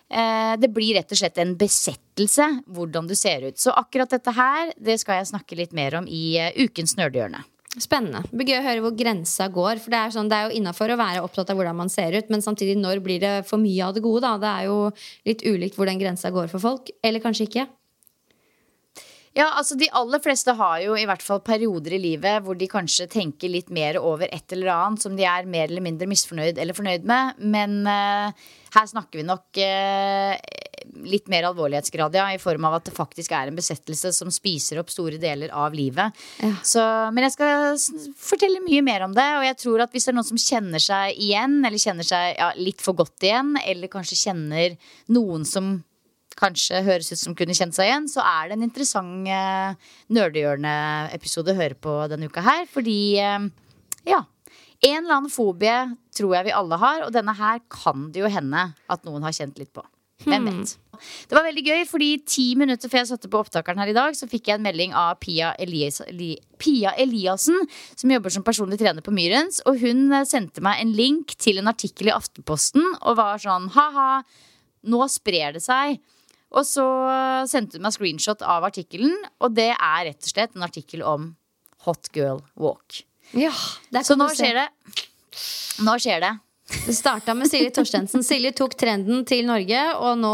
Eh, 0.09 0.53
det 0.61 0.69
blir 0.69 0.93
rett 0.99 1.11
og 1.11 1.17
slett 1.17 1.39
en 1.41 1.55
besettelse 1.57 2.47
hvordan 2.69 3.09
du 3.09 3.15
ser 3.17 3.47
ut. 3.47 3.57
Så 3.57 3.73
akkurat 3.73 4.11
dette 4.11 4.33
her 4.35 4.71
det 4.77 4.99
skal 5.01 5.21
jeg 5.21 5.31
snakke 5.33 5.57
litt 5.57 5.73
mer 5.73 5.97
om 6.01 6.07
i 6.07 6.37
eh, 6.41 6.53
ukens 6.61 6.95
nerdehjørne. 6.99 7.41
Spennende. 7.75 8.21
Det 8.29 8.37
blir 8.39 8.53
gøy 8.53 8.61
å 8.61 8.67
høre 8.69 8.83
hvor 8.85 8.93
grensa 8.95 9.49
går. 9.51 9.81
For 9.83 9.91
Det 9.91 9.99
er, 9.99 10.13
sånn, 10.13 10.29
det 10.31 10.37
er 10.37 10.45
jo 10.47 10.59
innafor 10.61 10.93
å 10.93 10.99
være 10.99 11.23
opptatt 11.25 11.49
av 11.51 11.57
hvordan 11.59 11.75
man 11.75 11.91
ser 11.91 12.15
ut, 12.15 12.29
men 12.31 12.43
samtidig 12.45 12.77
når 12.79 13.01
blir 13.03 13.19
det 13.19 13.33
for 13.49 13.59
mye 13.59 13.89
av 13.89 13.97
det 13.97 14.05
gode? 14.05 14.23
Da? 14.23 14.37
Det 14.39 14.51
er 14.51 14.69
jo 14.69 14.77
litt 15.27 15.43
ulikt 15.43 15.75
hvor 15.75 15.89
den 15.89 15.99
grensa 15.99 16.31
går 16.31 16.47
for 16.53 16.63
folk. 16.63 16.93
Eller 17.03 17.23
kanskje 17.23 17.49
ikke. 17.49 17.65
Ja, 19.35 19.49
altså 19.59 19.75
De 19.75 19.89
aller 19.91 20.21
fleste 20.23 20.53
har 20.55 20.79
jo 20.85 20.95
i 20.95 21.05
hvert 21.07 21.23
fall 21.23 21.41
perioder 21.43 21.97
i 21.97 22.01
livet 22.01 22.43
hvor 22.45 22.55
de 22.55 22.69
kanskje 22.71 23.09
tenker 23.11 23.51
litt 23.51 23.71
mer 23.73 23.99
over 23.99 24.29
et 24.31 24.55
eller 24.55 24.71
annet 24.71 25.03
som 25.03 25.15
de 25.17 25.25
er 25.27 25.49
mer 25.49 25.67
eller 25.67 25.83
mindre 25.83 26.07
misfornøyd 26.07 26.61
eller 26.61 26.77
fornøyd 26.77 27.07
med. 27.09 27.41
Men 27.43 27.81
uh, 27.83 28.31
her 28.77 28.87
snakker 28.87 29.19
vi 29.19 29.27
nok 29.27 29.59
uh, 29.59 30.37
litt 31.03 31.27
mer 31.31 31.47
alvorlighetsgrad, 31.49 32.15
ja, 32.15 32.29
i 32.31 32.39
form 32.39 32.67
av 32.69 32.77
at 32.77 32.87
det 32.87 32.93
faktisk 32.95 33.33
er 33.35 33.49
en 33.49 33.57
besettelse 33.57 34.13
som 34.15 34.31
spiser 34.31 34.79
opp 34.79 34.93
store 34.93 35.19
deler 35.21 35.51
av 35.51 35.75
livet. 35.75 36.15
Ja. 36.39 36.53
Så, 36.63 36.83
men 37.11 37.25
jeg 37.27 37.35
skal 37.35 37.75
fortelle 38.21 38.63
mye 38.63 38.83
mer 38.85 39.03
om 39.07 39.15
det, 39.17 39.27
og 39.39 39.47
jeg 39.47 39.57
tror 39.65 39.83
at 39.83 39.95
hvis 39.95 40.07
det 40.07 40.13
er 40.13 40.17
noen 40.19 40.29
som 40.29 40.39
kjenner 40.41 40.83
seg 40.83 41.19
igjen, 41.27 41.59
eller 41.65 41.81
kjenner 41.81 42.07
seg 42.07 42.39
ja, 42.39 42.53
litt 42.59 42.83
for 42.85 42.97
godt 42.97 43.27
igjen, 43.27 43.55
eller 43.65 43.91
kanskje 43.91 44.21
kjenner 44.27 44.79
noen 45.11 45.43
som 45.49 45.75
kanskje 46.39 46.83
høres 46.85 47.11
ut 47.13 47.21
som 47.21 47.35
kunne 47.37 47.55
kjent 47.55 47.75
seg 47.77 47.89
igjen, 47.89 48.07
så 48.11 48.23
er 48.25 48.49
det 48.49 48.57
en 48.57 48.67
interessant 48.67 49.29
eh, 49.31 49.91
nerdehjørne-episode 50.15 51.53
å 51.53 51.59
høre 51.59 51.79
på 51.79 51.97
denne 52.11 52.29
uka 52.29 52.43
her. 52.45 52.65
Fordi, 52.71 52.99
eh, 53.23 53.49
ja. 54.11 54.23
En 54.85 54.99
eller 55.01 55.15
annen 55.15 55.31
fobie 55.31 55.75
tror 56.13 56.35
jeg 56.35 56.49
vi 56.49 56.53
alle 56.53 56.77
har, 56.77 57.05
og 57.05 57.13
denne 57.15 57.33
her 57.33 57.61
kan 57.71 58.09
det 58.13 58.21
jo 58.21 58.29
hende 58.29 58.67
at 58.91 59.05
noen 59.07 59.23
har 59.25 59.33
kjent 59.33 59.57
litt 59.57 59.71
på. 59.73 59.81
Hvem 60.23 60.45
vet. 60.47 60.73
Det 61.27 61.35
var 61.35 61.43
veldig 61.43 61.63
gøy, 61.65 61.81
fordi 61.89 62.09
ti 62.23 62.45
minutter 62.55 62.91
før 62.91 63.01
jeg 63.01 63.09
satte 63.11 63.29
på 63.31 63.41
opptakeren 63.43 63.81
her 63.81 63.91
i 63.91 63.95
dag, 63.95 64.15
så 64.15 64.29
fikk 64.31 64.47
jeg 64.47 64.59
en 64.59 64.65
melding 64.65 64.93
av 64.95 65.17
Pia, 65.19 65.51
Elias, 65.61 65.99
Eli, 66.07 66.33
Pia 66.61 66.93
Eliassen, 67.01 67.57
som 67.99 68.13
jobber 68.13 68.33
som 68.33 68.45
personlig 68.45 68.79
trener 68.79 69.03
på 69.05 69.13
Myrens. 69.15 69.59
Og 69.67 69.81
hun 69.83 70.07
eh, 70.15 70.27
sendte 70.27 70.63
meg 70.65 70.81
en 70.81 70.95
link 70.95 71.35
til 71.41 71.59
en 71.59 71.71
artikkel 71.71 72.11
i 72.11 72.15
Aftenposten 72.15 72.85
og 73.01 73.19
var 73.19 73.41
sånn 73.43 73.67
ha-ha, 73.75 74.23
nå 74.87 75.07
sprer 75.11 75.57
det 75.57 75.65
seg. 75.65 75.99
Og 76.55 76.63
så 76.67 76.85
sendte 77.51 77.77
hun 77.77 77.85
meg 77.85 77.95
screenshot 77.95 78.43
av 78.47 78.63
artikkelen, 78.69 79.13
og 79.43 79.55
det 79.57 79.73
er 79.75 80.05
rett 80.09 80.21
og 80.23 80.31
slett 80.31 80.55
en 80.55 80.65
artikkel 80.67 81.03
om 81.03 81.33
Hot 81.85 82.09
Girl 82.15 82.39
Walk. 82.55 83.03
Ja, 83.35 83.51
Så 84.05 84.15
nå 84.15 84.29
skjer 84.33 84.61
det. 84.61 84.67
Nå 85.83 85.97
skjer 85.99 86.23
det. 86.23 86.33
Det 86.65 86.95
starta 86.97 87.35
med 87.37 87.45
Silje 87.49 87.69
Torstensen. 87.75 88.23
Silje 88.25 88.49
tok 88.57 88.73
trenden 88.79 89.21
til 89.29 89.45
Norge. 89.45 89.81
Og 90.01 90.17
nå, 90.17 90.31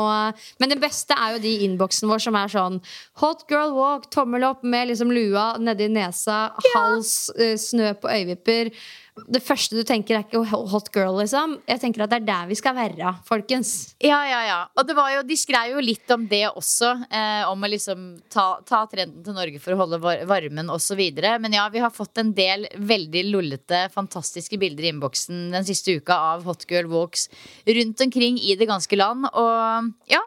men 0.63 0.71
det 0.71 0.77
beste 0.79 1.15
er 1.17 1.35
jo 1.35 1.41
de 1.43 1.51
innboksen 1.65 2.07
vår 2.07 2.23
som 2.23 2.37
er 2.39 2.51
sånn 2.53 2.77
hot 3.19 3.43
girl 3.51 3.73
walk, 3.75 4.07
tommel 4.15 4.45
opp 4.47 4.63
med 4.63 4.93
liksom 4.93 5.11
lua 5.11 5.57
nedi 5.59 5.89
nesa, 5.91 6.53
hals, 6.71 7.31
eh, 7.35 7.57
snø 7.59 7.91
på 7.99 8.11
øyevipper. 8.13 8.71
Det 9.11 9.41
første 9.43 9.75
du 9.75 9.83
tenker, 9.83 10.15
er 10.15 10.23
ikke 10.23 10.39
hot 10.71 10.87
girl, 10.95 11.17
liksom. 11.19 11.57
Jeg 11.67 11.81
tenker 11.81 12.05
at 12.05 12.13
det 12.13 12.21
er 12.21 12.27
der 12.29 12.45
vi 12.47 12.55
skal 12.55 12.75
være, 12.77 13.11
folkens. 13.27 13.91
Ja, 13.99 14.21
ja, 14.27 14.39
ja. 14.47 14.59
Og 14.79 14.87
det 14.87 14.95
var 14.95 15.11
jo, 15.11 15.25
de 15.27 15.35
skrev 15.35 15.73
jo 15.73 15.83
litt 15.83 16.13
om 16.15 16.23
det 16.31 16.45
også. 16.47 16.93
Eh, 17.11 17.43
om 17.51 17.59
å 17.59 17.69
liksom 17.73 18.05
ta, 18.31 18.45
ta, 18.67 18.85
trenden 18.91 19.19
til 19.25 19.35
Norge 19.35 19.59
for 19.63 19.75
å 19.75 19.81
holde 19.83 19.99
varmen 20.29 20.71
osv. 20.71 21.03
Men 21.43 21.57
ja, 21.57 21.67
vi 21.73 21.83
har 21.83 21.91
fått 21.91 22.23
en 22.23 22.31
del 22.37 22.69
veldig 22.79 23.25
lollete, 23.33 23.83
fantastiske 23.91 24.59
bilder 24.61 24.87
i 24.87 24.93
innboksen 24.95 25.51
den 25.57 25.67
siste 25.67 25.97
uka 25.99 26.15
av 26.31 26.47
hot 26.47 26.63
girl 26.71 26.87
walks 26.91 27.27
rundt 27.67 28.07
omkring 28.07 28.39
i 28.39 28.55
det 28.55 28.69
ganske 28.71 28.95
land. 28.95 29.27
Og 29.35 29.91
ja, 30.11 30.23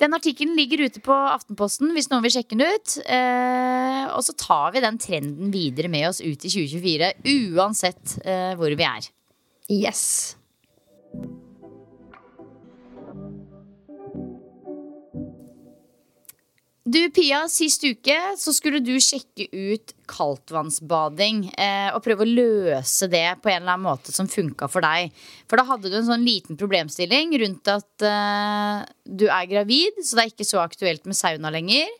den 0.00 0.16
artikkelen 0.16 0.56
ligger 0.58 0.84
ute 0.86 1.00
på 1.04 1.14
Aftenposten 1.14 1.94
hvis 1.96 2.10
noen 2.12 2.24
vil 2.26 2.34
sjekke 2.36 2.56
den 2.58 2.66
ut. 2.66 2.96
Eh, 3.04 4.02
og 4.12 4.24
så 4.26 4.36
tar 4.38 4.74
vi 4.74 4.84
den 4.84 5.00
trenden 5.02 5.52
videre 5.54 5.90
med 5.92 6.10
oss 6.10 6.20
ut 6.20 6.44
i 6.44 6.52
2024, 6.52 7.12
uansett 7.56 8.18
eh, 8.24 8.52
hvor 8.58 8.76
vi 8.76 8.88
er. 8.88 9.08
Yes. 9.72 10.04
Du, 16.86 17.00
Pia, 17.10 17.40
sist 17.50 17.82
uke 17.82 18.14
så 18.38 18.52
skulle 18.54 18.78
du 18.78 18.92
sjekke 19.02 19.48
ut 19.50 19.90
kaldtvannsbading 20.06 21.40
eh, 21.58 21.88
og 21.90 21.98
prøve 22.04 22.22
å 22.22 22.30
løse 22.30 23.08
det 23.10 23.24
på 23.42 23.50
en 23.50 23.64
eller 23.64 23.72
annen 23.72 23.88
måte 23.88 24.14
som 24.14 24.28
funka 24.30 24.68
for 24.70 24.86
deg. 24.86 25.10
For 25.50 25.58
da 25.58 25.64
hadde 25.66 25.90
du 25.90 25.96
en 25.98 26.06
sånn 26.06 26.22
liten 26.22 26.58
problemstilling 26.60 27.34
rundt 27.42 27.72
at 27.72 28.06
eh, 28.06 28.84
du 29.02 29.26
er 29.26 29.50
gravid, 29.50 29.98
så 29.98 30.14
det 30.14 30.22
er 30.22 30.30
ikke 30.30 30.46
så 30.46 30.62
aktuelt 30.62 31.10
med 31.10 31.18
sauna 31.18 31.50
lenger. 31.50 31.90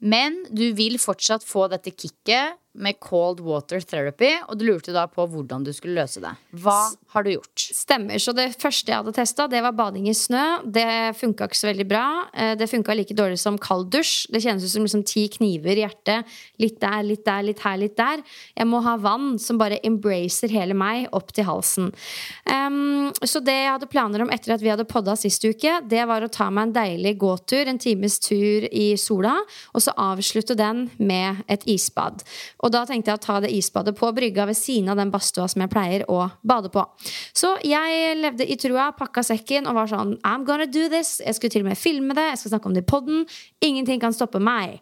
Men 0.00 0.40
du 0.48 0.70
vil 0.80 0.96
fortsatt 0.96 1.44
få 1.44 1.68
dette 1.68 1.92
kicket 1.92 2.56
med 2.72 2.96
cold 3.04 3.40
water 3.44 3.82
therapy, 3.84 4.30
og 4.48 4.56
du 4.56 4.64
lurte 4.64 4.94
da 4.94 5.04
på 5.10 5.26
hvordan 5.28 5.64
du 5.66 5.72
skulle 5.76 5.98
løse 5.98 6.22
det. 6.22 6.32
Hva 6.62 6.76
har 7.12 7.24
du 7.24 7.34
gjort? 7.34 7.64
Stemmer. 7.76 8.20
Så 8.22 8.32
det 8.36 8.48
første 8.60 8.88
jeg 8.88 9.02
hadde 9.02 9.12
testa, 9.16 9.46
det 9.50 9.60
var 9.64 9.74
bading 9.76 10.08
i 10.08 10.14
snø. 10.16 10.44
Det 10.64 11.12
funka 11.18 11.48
ikke 11.48 11.58
så 11.58 11.68
veldig 11.68 11.86
bra. 11.90 12.04
Eh, 12.32 12.54
det 12.56 12.70
funka 12.70 12.96
like 12.96 13.16
dårlig 13.16 13.40
som 13.42 13.58
kald 13.60 13.90
dusj. 13.92 14.30
Det 14.32 14.40
kjennes 14.44 14.64
ut 14.64 14.72
som 14.72 14.86
liksom 14.86 15.04
ti 15.08 15.26
kniver 15.36 15.76
i 15.76 15.84
hjertet. 15.84 16.32
Litt 16.62 16.78
der, 16.80 17.02
litt 17.04 17.24
der, 17.28 17.42
litt 17.44 17.60
her, 17.64 17.76
litt 17.80 17.96
der. 17.98 18.24
Jeg 18.56 18.70
må 18.70 18.80
ha 18.86 18.96
vann 19.00 19.36
som 19.42 19.60
bare 19.60 19.80
embracer 19.84 20.52
hele 20.52 20.76
meg 20.78 21.10
opp 21.12 21.34
til 21.36 21.46
halsen. 21.48 21.92
Um, 22.48 23.12
så 23.20 23.42
det 23.44 23.58
jeg 23.58 23.70
hadde 23.74 23.90
planer 23.92 24.24
om 24.24 24.32
etter 24.32 24.56
at 24.56 24.64
vi 24.64 24.72
hadde 24.72 24.88
podda 24.88 25.14
sist 25.20 25.44
uke, 25.44 25.78
det 25.88 26.06
var 26.08 26.24
å 26.24 26.32
ta 26.32 26.48
meg 26.48 26.70
en 26.70 26.74
deilig 26.78 27.16
gåtur, 27.20 27.68
en 27.68 27.80
times 27.82 28.18
tur 28.22 28.64
i 28.72 28.92
sola, 29.00 29.36
og 29.76 29.84
så 29.84 29.94
avslutte 30.00 30.56
den 30.58 30.86
med 30.98 31.44
et 31.52 31.66
isbad. 31.68 32.24
Og 32.62 32.70
da 32.70 32.84
tenkte 32.86 33.10
jeg 33.10 33.18
å 33.18 33.22
ta 33.22 33.38
det 33.42 33.50
isbadet 33.54 33.94
på 33.98 34.10
brygga 34.14 34.46
ved 34.46 34.58
siden 34.58 34.92
av 34.92 35.00
den 35.00 35.10
badstua 35.10 35.48
som 35.50 35.64
jeg 35.64 35.72
pleier 35.72 36.04
å 36.10 36.28
bade 36.46 36.70
på. 36.72 36.84
Så 37.34 37.56
jeg 37.66 38.14
levde 38.20 38.46
i 38.46 38.58
trua, 38.60 38.92
pakka 38.98 39.24
sekken 39.26 39.66
og 39.66 39.80
var 39.80 39.90
sånn 39.90 40.14
I'm 40.22 40.46
gonna 40.46 40.68
do 40.70 40.86
this. 40.92 41.16
Jeg 41.24 41.38
skulle 41.38 41.56
til 41.56 41.66
og 41.66 41.72
med 41.72 41.80
filme 41.80 42.14
det, 42.18 42.28
jeg 42.30 42.44
skal 42.44 42.54
snakke 42.54 42.70
om 42.70 42.78
det 42.78 42.84
i 42.86 42.90
poden. 42.94 43.26
Ingenting 43.66 44.02
kan 44.02 44.14
stoppe 44.14 44.42
meg. 44.42 44.78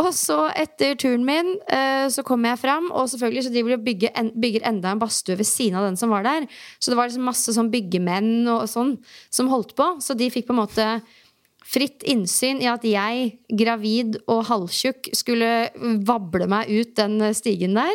Og 0.00 0.08
så, 0.16 0.46
etter 0.56 0.94
turen 0.96 1.24
min, 1.26 1.50
eh, 1.68 2.06
så 2.08 2.24
kommer 2.24 2.54
jeg 2.54 2.62
fram, 2.62 2.86
og 2.96 3.10
selvfølgelig 3.12 3.42
så 3.44 3.50
driver 3.52 3.68
de 3.68 3.76
og 3.76 3.84
bygger, 3.84 4.30
bygger 4.40 4.68
enda 4.70 4.92
en 4.94 5.02
badstue 5.02 5.36
ved 5.36 5.44
siden 5.44 5.76
av 5.76 5.84
den 5.84 5.98
som 6.00 6.08
var 6.14 6.24
der. 6.24 6.46
Så 6.80 6.90
det 6.90 6.96
var 6.96 7.10
liksom 7.10 7.28
masse 7.28 7.52
sånn 7.52 7.68
byggemenn 7.72 8.48
og 8.48 8.64
sånn 8.72 8.94
som 9.28 9.52
holdt 9.52 9.76
på. 9.76 9.90
Så 10.00 10.16
de 10.16 10.30
fikk 10.32 10.48
på 10.48 10.56
en 10.56 10.62
måte 10.62 10.86
fritt 11.68 12.04
innsyn 12.08 12.62
i 12.62 12.68
at 12.70 12.84
jeg, 12.86 13.36
gravid 13.48 14.18
og 14.26 14.44
halvtjukk, 14.50 15.12
skulle 15.16 15.50
vable 16.06 16.48
meg 16.50 16.70
ut 16.72 16.96
den 16.98 17.20
stigen 17.36 17.78
der. 17.78 17.94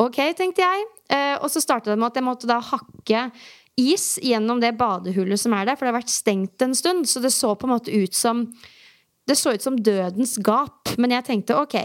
Ok, 0.00 0.20
tenkte 0.38 0.64
jeg. 0.64 0.86
Eh, 1.12 1.36
og 1.38 1.50
så 1.52 1.62
startet 1.62 1.92
det 1.92 1.98
med 2.00 2.10
at 2.12 2.18
jeg 2.18 2.26
måtte 2.26 2.50
da 2.50 2.60
hakke 2.64 3.28
is 3.80 4.14
gjennom 4.22 4.60
det 4.62 4.72
badehullet 4.78 5.40
som 5.40 5.54
er 5.56 5.68
der, 5.68 5.76
for 5.76 5.86
det 5.86 5.92
har 5.92 6.00
vært 6.00 6.14
stengt 6.14 6.62
en 6.64 6.74
stund. 6.78 7.08
Så 7.10 7.22
det 7.22 7.34
så 7.34 7.54
på 7.58 7.68
en 7.68 7.74
måte 7.76 7.94
ut 7.94 8.16
som 8.16 8.48
det 9.24 9.38
så 9.40 9.54
ut 9.56 9.62
som 9.64 9.76
dødens 9.80 10.36
gap, 10.44 10.90
men 11.00 11.14
jeg 11.14 11.24
tenkte 11.24 11.56
ok, 11.56 11.78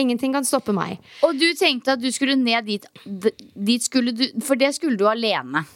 ingenting 0.00 0.32
kan 0.32 0.46
stoppe 0.48 0.72
meg. 0.72 0.96
Og 1.26 1.36
du 1.36 1.50
tenkte 1.58 1.98
at 1.98 2.00
du 2.00 2.08
skulle 2.14 2.38
ned 2.40 2.64
dit, 2.64 2.86
dit 3.52 3.84
skulle 3.84 4.14
du, 4.16 4.24
For 4.44 4.56
det 4.56 4.72
skulle 4.78 4.96
du 4.96 5.04
alene? 5.08 5.66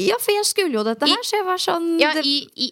Ja, 0.00 0.16
for 0.20 0.32
jeg 0.32 0.48
skulle 0.48 0.76
jo 0.76 0.84
dette 0.84 1.08
her, 1.08 1.20
I, 1.20 1.28
så 1.28 1.38
jeg 1.38 1.46
var 1.46 1.60
sånn 1.60 1.90
ja, 2.00 2.14
i, 2.20 2.38
i, 2.56 2.70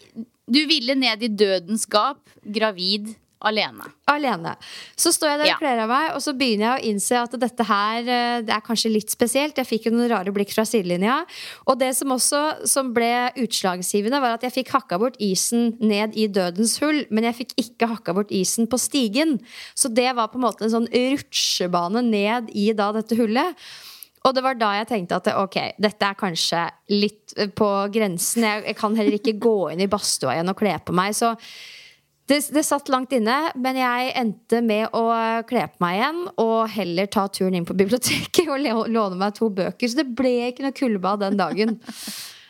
du 0.51 0.65
ville 0.69 0.97
ned 0.99 1.23
i 1.25 1.31
dødens 1.33 1.87
gap, 1.91 2.21
gravid, 2.45 3.15
alene. 3.45 3.87
Alene. 4.09 4.55
Så 4.97 5.13
står 5.15 5.33
jeg 5.33 5.41
der 5.41 5.53
og 5.53 5.63
kler 5.63 5.83
av 5.85 5.91
meg, 5.91 6.07
og 6.17 6.23
så 6.25 6.35
begynner 6.37 6.65
jeg 6.65 6.75
å 6.75 6.91
innse 6.91 7.21
at 7.21 7.37
dette 7.41 7.67
her 7.69 8.01
eh, 8.01 8.43
det 8.47 8.55
er 8.57 8.65
kanskje 8.65 8.93
litt 8.93 9.13
spesielt. 9.13 9.59
Jeg 9.61 9.69
fikk 9.69 9.89
jo 9.89 9.95
noen 9.95 10.11
rare 10.13 10.33
blikk 10.35 10.55
fra 10.55 10.67
sidelinja. 10.69 11.21
Og 11.69 11.79
det 11.81 11.93
som 11.99 12.15
også 12.15 12.43
som 12.71 12.93
ble 12.97 13.13
utslagsgivende, 13.45 14.21
var 14.25 14.39
at 14.39 14.47
jeg 14.47 14.57
fikk 14.59 14.75
hakka 14.77 15.01
bort 15.03 15.19
isen 15.23 15.75
ned 15.83 16.17
i 16.17 16.29
dødens 16.33 16.79
hull, 16.83 17.05
men 17.11 17.29
jeg 17.29 17.41
fikk 17.43 17.57
ikke 17.67 17.91
hakka 17.95 18.17
bort 18.17 18.33
isen 18.35 18.69
på 18.71 18.81
stigen. 18.81 19.39
Så 19.77 19.93
det 19.93 20.11
var 20.17 20.33
på 20.33 20.41
en 20.41 20.47
måte 20.47 20.67
en 20.67 20.77
sånn 20.79 20.91
rutsjebane 20.93 22.05
ned 22.09 22.53
i 22.57 22.71
da 22.77 22.93
dette 22.97 23.19
hullet. 23.19 23.61
Og 24.25 24.33
det 24.33 24.45
var 24.45 24.57
da 24.57 24.71
jeg 24.79 24.89
tenkte 24.89 25.21
at 25.21 25.31
ok, 25.37 25.59
dette 25.85 26.09
er 26.09 26.19
kanskje 26.19 26.65
litt 26.95 27.35
eh, 27.37 27.51
på 27.53 27.71
grensen. 27.93 28.47
Jeg, 28.49 28.67
jeg 28.71 28.79
kan 28.79 28.97
heller 28.97 29.19
ikke 29.19 29.37
gå 29.41 29.57
inn 29.75 29.85
i 29.85 29.91
badstua 29.91 30.37
igjen 30.37 30.53
og 30.53 30.59
kle 30.61 30.77
på 30.81 30.97
meg. 30.97 31.13
Så 31.17 31.35
det, 32.25 32.39
det, 32.57 32.63
satt 32.65 32.89
langt 32.89 33.13
inne, 33.13 33.37
men 33.61 33.77
jeg 33.77 34.13
endte 34.17 34.63
med 34.65 34.97
å 34.97 35.05
kle 35.49 35.67
på 35.69 35.85
meg 35.85 35.99
igjen 35.99 36.23
og 36.41 36.59
heller 36.73 37.11
ta 37.13 37.27
turen 37.29 37.59
inn 37.59 37.69
på 37.69 37.77
biblioteket 37.77 38.49
og 38.49 38.89
låne 38.89 39.21
meg 39.21 39.37
to 39.37 39.51
bøker. 39.53 39.91
Så 39.91 40.01
det 40.01 40.09
ble 40.17 40.39
ikke 40.49 40.65
noe 40.65 40.79
kuldebad 40.79 41.27
den 41.27 41.37
dagen. 41.41 41.77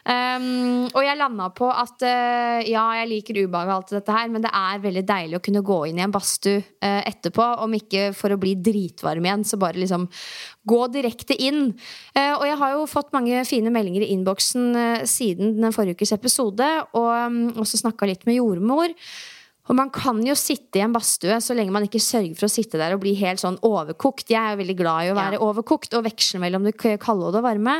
Um, 0.04 0.84
og 0.92 1.00
jeg 1.00 1.16
landa 1.16 1.46
på 1.56 1.64
at 1.72 2.02
uh, 2.04 2.58
ja, 2.60 2.82
jeg 2.98 3.08
liker 3.08 3.38
ubehag 3.40 3.70
og 3.70 3.74
alt 3.78 3.92
dette 3.94 4.12
her, 4.12 4.28
men 4.28 4.44
det 4.44 4.50
er 4.52 4.82
veldig 4.82 5.04
deilig 5.08 5.38
å 5.38 5.44
kunne 5.46 5.62
gå 5.64 5.78
inn 5.88 6.00
i 6.00 6.04
en 6.04 6.12
badstue 6.12 6.60
uh, 6.60 7.00
etterpå. 7.08 7.46
Om 7.64 7.76
ikke 7.78 8.10
for 8.16 8.34
å 8.34 8.40
bli 8.40 8.52
dritvarm 8.60 9.24
igjen, 9.24 9.46
så 9.48 9.56
bare 9.60 9.80
liksom 9.80 10.04
gå 10.68 10.80
direkte 10.92 11.38
inn. 11.40 11.70
Uh, 12.12 12.34
og 12.34 12.44
jeg 12.50 12.60
har 12.60 12.74
jo 12.76 12.88
fått 12.90 13.14
mange 13.16 13.46
fine 13.48 13.72
meldinger 13.72 14.04
i 14.04 14.10
innboksen 14.12 15.06
siden 15.08 15.56
den 15.62 15.72
forrige 15.72 16.02
ukes 16.02 16.12
episode, 16.16 16.68
og 16.92 17.08
um, 17.08 17.40
også 17.64 17.80
snakka 17.80 18.10
litt 18.10 18.28
med 18.28 18.42
jordmor. 18.42 18.92
Og 19.64 19.76
man 19.78 19.88
kan 19.94 20.18
jo 20.26 20.34
sitte 20.36 20.78
i 20.78 20.84
en 20.84 20.92
badstue 20.92 21.38
så 21.40 21.54
lenge 21.56 21.72
man 21.72 21.86
ikke 21.86 22.02
sørger 22.02 22.36
for 22.36 22.48
å 22.48 22.52
sitte 22.52 22.80
der 22.80 22.96
og 22.96 23.00
bli 23.04 23.14
helt 23.16 23.40
sånn 23.40 23.56
overkokt. 23.64 24.28
Jeg 24.28 24.40
er 24.40 24.54
jo 24.54 24.60
veldig 24.60 24.76
glad 24.76 25.06
i 25.06 25.12
å 25.12 25.16
være 25.16 25.38
ja. 25.38 25.44
overkokt 25.44 25.96
og 25.96 26.04
veksle 26.04 26.42
mellom 26.42 26.66
det 26.68 26.74
kalde 26.76 27.30
og 27.30 27.32
det 27.36 27.44
varme. 27.46 27.78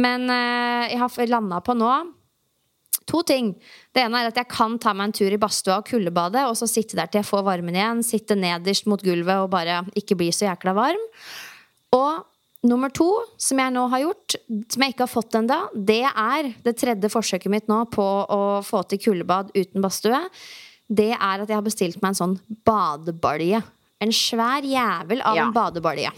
Men 0.00 0.30
uh, 0.32 0.86
jeg 0.88 1.02
har 1.02 1.34
landa 1.34 1.60
på 1.64 1.76
nå 1.76 1.90
to 3.06 3.20
ting. 3.22 3.52
Det 3.94 4.02
ene 4.02 4.22
er 4.22 4.30
at 4.32 4.40
jeg 4.40 4.50
kan 4.50 4.78
ta 4.82 4.94
meg 4.96 5.10
en 5.10 5.18
tur 5.20 5.34
i 5.34 5.38
badstua 5.38 5.76
og 5.78 5.86
kuldebade, 5.86 6.40
og 6.48 6.56
så 6.58 6.66
sitte 6.66 6.96
der 6.98 7.10
til 7.10 7.20
jeg 7.20 7.28
får 7.28 7.44
varmen 7.46 7.76
igjen. 7.76 8.00
Sitte 8.02 8.34
nederst 8.38 8.88
mot 8.90 9.04
gulvet 9.04 9.44
og 9.44 9.52
bare 9.52 9.84
ikke 9.98 10.16
bli 10.18 10.32
så 10.34 10.48
jækla 10.48 10.74
varm. 10.76 11.04
Og 11.96 12.24
Nummer 12.66 12.90
to, 12.90 13.06
som 13.38 13.60
jeg 13.60 13.70
nå 13.70 13.82
har 13.92 14.00
gjort, 14.02 14.34
som 14.72 14.82
jeg 14.82 14.94
ikke 14.94 15.04
har 15.04 15.10
fått 15.12 15.36
ennå, 15.38 15.58
det 15.86 16.00
er 16.08 16.48
det 16.64 16.72
tredje 16.80 17.10
forsøket 17.12 17.52
mitt 17.52 17.68
nå 17.70 17.82
på 17.92 18.02
å 18.02 18.38
få 18.66 18.80
til 18.90 18.98
kuldebad 19.04 19.52
uten 19.54 19.84
badstue 19.84 20.18
det 20.86 21.12
er 21.14 21.42
at 21.42 21.48
jeg 21.48 21.56
har 21.56 21.66
bestilt 21.66 22.00
meg 22.02 22.14
en 22.14 22.20
sånn 22.20 22.38
badebalje. 22.66 23.62
En 24.02 24.12
svær 24.14 24.64
jævel 24.66 25.22
av 25.24 25.38
ja. 25.38 25.46
en 25.46 25.54
badebalje. 25.54 26.12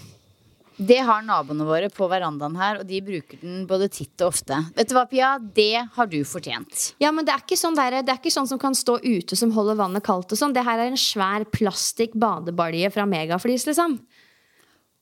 Det 0.79 1.01
har 1.03 1.25
naboene 1.27 1.65
våre 1.67 1.89
på 1.91 2.07
verandaen 2.07 2.55
her, 2.59 2.79
og 2.79 2.87
de 2.87 3.01
bruker 3.03 3.41
den 3.43 3.65
både 3.67 3.89
titt 3.91 4.23
og 4.23 4.31
ofte. 4.31 4.61
Vet 4.77 4.91
du 4.91 4.95
hva, 4.95 5.09
Pia? 5.11 5.33
Det 5.43 5.83
har 5.97 6.11
du 6.11 6.21
fortjent. 6.23 6.93
Ja, 7.03 7.11
men 7.11 7.27
det 7.27 7.35
er 7.35 7.43
ikke 7.43 7.59
sånn, 7.59 7.75
der, 7.75 7.97
det 8.07 8.13
er 8.15 8.21
ikke 8.21 8.31
sånn 8.31 8.47
som 8.47 8.61
kan 8.63 8.79
stå 8.79 9.01
ute 9.03 9.39
som 9.39 9.51
holder 9.57 9.81
vannet 9.81 10.07
kaldt 10.07 10.31
og 10.35 10.39
sånn. 10.39 10.55
Det 10.55 10.63
her 10.67 10.79
er 10.79 10.93
en 10.93 11.01
svær 11.01 11.49
plastikk 11.51 12.15
badebalje 12.15 12.93
fra 12.95 13.09
Megaflis, 13.11 13.67
liksom. 13.67 13.99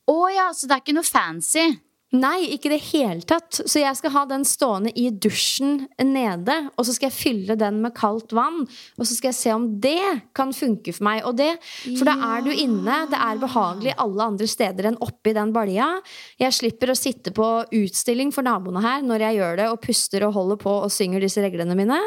Å 0.09 0.17
ja, 0.33 0.49
så 0.57 0.71
det 0.71 0.79
er 0.79 0.85
ikke 0.85 0.97
noe 0.97 1.11
fancy? 1.11 1.67
Nei, 2.15 2.53
ikke 2.55 2.69
i 2.69 2.77
det 2.77 2.85
hele 2.93 3.25
tatt. 3.27 3.59
Så 3.67 3.81
jeg 3.81 3.99
skal 3.99 4.13
ha 4.15 4.21
den 4.31 4.45
stående 4.47 4.93
i 4.95 5.09
dusjen 5.11 5.89
nede. 5.99 6.55
Og 6.79 6.87
så 6.87 6.95
skal 6.95 7.09
jeg 7.09 7.17
fylle 7.17 7.57
den 7.59 7.81
med 7.83 7.97
kaldt 7.99 8.31
vann. 8.37 8.63
Og 8.95 9.03
så 9.03 9.17
skal 9.17 9.33
jeg 9.33 9.39
se 9.41 9.55
om 9.57 9.67
det 9.83 9.99
kan 10.37 10.55
funke 10.55 10.95
for 10.95 11.09
meg. 11.09 11.25
Og 11.27 11.35
det, 11.41 11.51
for 11.99 12.07
da 12.07 12.15
er 12.29 12.47
du 12.47 12.53
inne. 12.55 13.03
Det 13.11 13.19
er 13.19 13.43
behagelig 13.43 13.97
alle 14.07 14.31
andre 14.31 14.51
steder 14.51 14.93
enn 14.93 15.01
oppi 15.03 15.35
den 15.35 15.51
balja. 15.57 15.97
Jeg 16.39 16.55
slipper 16.55 16.95
å 16.95 16.99
sitte 16.99 17.35
på 17.35 17.51
utstilling 17.75 18.31
for 18.35 18.47
naboene 18.47 18.85
her 18.87 19.03
når 19.03 19.27
jeg 19.27 19.41
gjør 19.41 19.63
det 19.65 19.69
og 19.73 19.83
puster 19.83 20.29
og 20.29 20.37
holder 20.39 20.63
på 20.63 20.77
og 20.87 20.95
synger 20.95 21.27
disse 21.27 21.43
reglene 21.43 21.75
mine. 21.79 21.99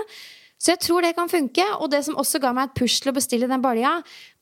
Så 0.59 0.73
jeg 0.73 0.83
tror 0.83 1.03
det 1.03 1.11
kan 1.19 1.31
funke. 1.31 1.67
Og 1.83 1.91
det 1.91 2.05
som 2.07 2.17
også 2.19 2.39
ga 2.39 2.53
meg 2.55 2.69
et 2.69 2.79
push 2.79 3.03
til 3.03 3.11
å 3.11 3.17
bestille 3.19 3.51
den 3.51 3.63
balja, 3.63 3.97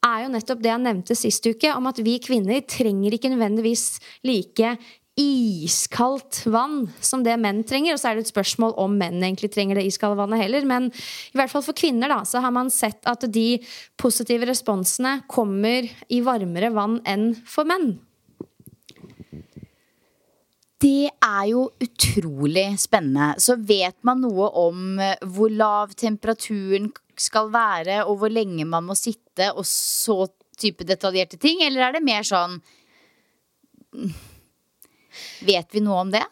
er 0.06 0.24
jo 0.24 0.32
nettopp 0.38 0.62
det 0.62 0.70
jeg 0.70 0.86
nevnte 0.86 1.18
sist 1.18 1.50
uke, 1.50 1.74
om 1.74 1.90
at 1.90 1.98
vi 2.06 2.20
kvinner 2.22 2.62
trenger 2.70 3.18
ikke 3.18 3.34
nødvendigvis 3.34 3.90
like 4.30 4.78
iskaldt 5.18 6.44
vann 6.46 6.88
som 7.02 7.24
det 7.26 7.36
menn 7.42 7.64
trenger. 7.68 7.96
Og 7.96 8.02
så 8.02 8.12
er 8.12 8.18
det 8.18 8.28
et 8.28 8.34
spørsmål 8.34 8.76
om 8.80 8.98
menn 9.00 9.18
egentlig 9.24 9.50
trenger 9.54 9.80
det 9.80 9.88
iskalde 9.90 10.20
vannet 10.20 10.44
heller. 10.44 10.68
Men 10.70 10.92
i 10.94 11.40
hvert 11.40 11.52
fall 11.52 11.66
for 11.66 11.78
kvinner 11.78 12.12
da, 12.14 12.22
så 12.28 12.42
har 12.44 12.54
man 12.56 12.70
sett 12.74 13.02
at 13.10 13.26
de 13.34 13.48
positive 14.00 14.48
responsene 14.50 15.22
kommer 15.32 15.90
i 16.14 16.22
varmere 16.26 16.70
vann 16.76 17.00
enn 17.10 17.32
for 17.50 17.68
menn. 17.70 17.96
Det 20.78 21.10
er 21.10 21.44
jo 21.50 21.64
utrolig 21.82 22.68
spennende. 22.78 23.34
Så 23.42 23.58
vet 23.58 23.98
man 24.06 24.22
noe 24.22 24.52
om 24.62 25.00
eh, 25.02 25.18
hvor 25.26 25.50
lav 25.50 25.96
temperaturen 25.98 26.92
skal 27.18 27.50
være, 27.50 28.04
og 28.06 28.20
hvor 28.22 28.30
lenge 28.30 28.68
man 28.70 28.86
må 28.86 28.94
sitte, 28.94 29.50
og 29.58 29.66
så 29.66 30.28
type 30.58 30.86
detaljerte 30.86 31.40
ting? 31.42 31.64
Eller 31.66 31.88
er 31.88 31.98
det 31.98 32.06
mer 32.06 32.28
sånn 32.28 32.60
Vet 35.48 35.74
vi 35.76 35.84
noe 35.86 36.02
om 36.06 36.12
det? 36.14 36.26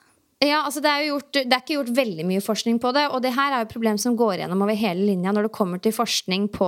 Ja, 0.44 0.66
altså 0.66 0.82
det, 0.84 0.92
er 0.92 1.06
gjort, 1.08 1.30
det, 1.32 1.46
er 1.48 1.62
ikke 1.62 1.78
gjort 1.78 1.92
veldig 1.96 2.26
mye 2.28 2.42
forskning 2.44 2.80
på 2.84 2.90
det. 2.96 3.06
Og 3.16 3.22
det 3.24 3.32
her 3.38 3.54
er 3.54 3.62
jo 3.62 3.68
et 3.70 3.72
problem 3.72 4.00
som 4.02 4.18
går 4.20 4.42
gjennom 4.42 4.66
over 4.66 4.76
hele 4.76 5.06
linja 5.08 5.32
når 5.32 5.48
det 5.48 5.56
kommer 5.56 5.80
til 5.80 5.96
forskning 5.96 6.50
på 6.54 6.68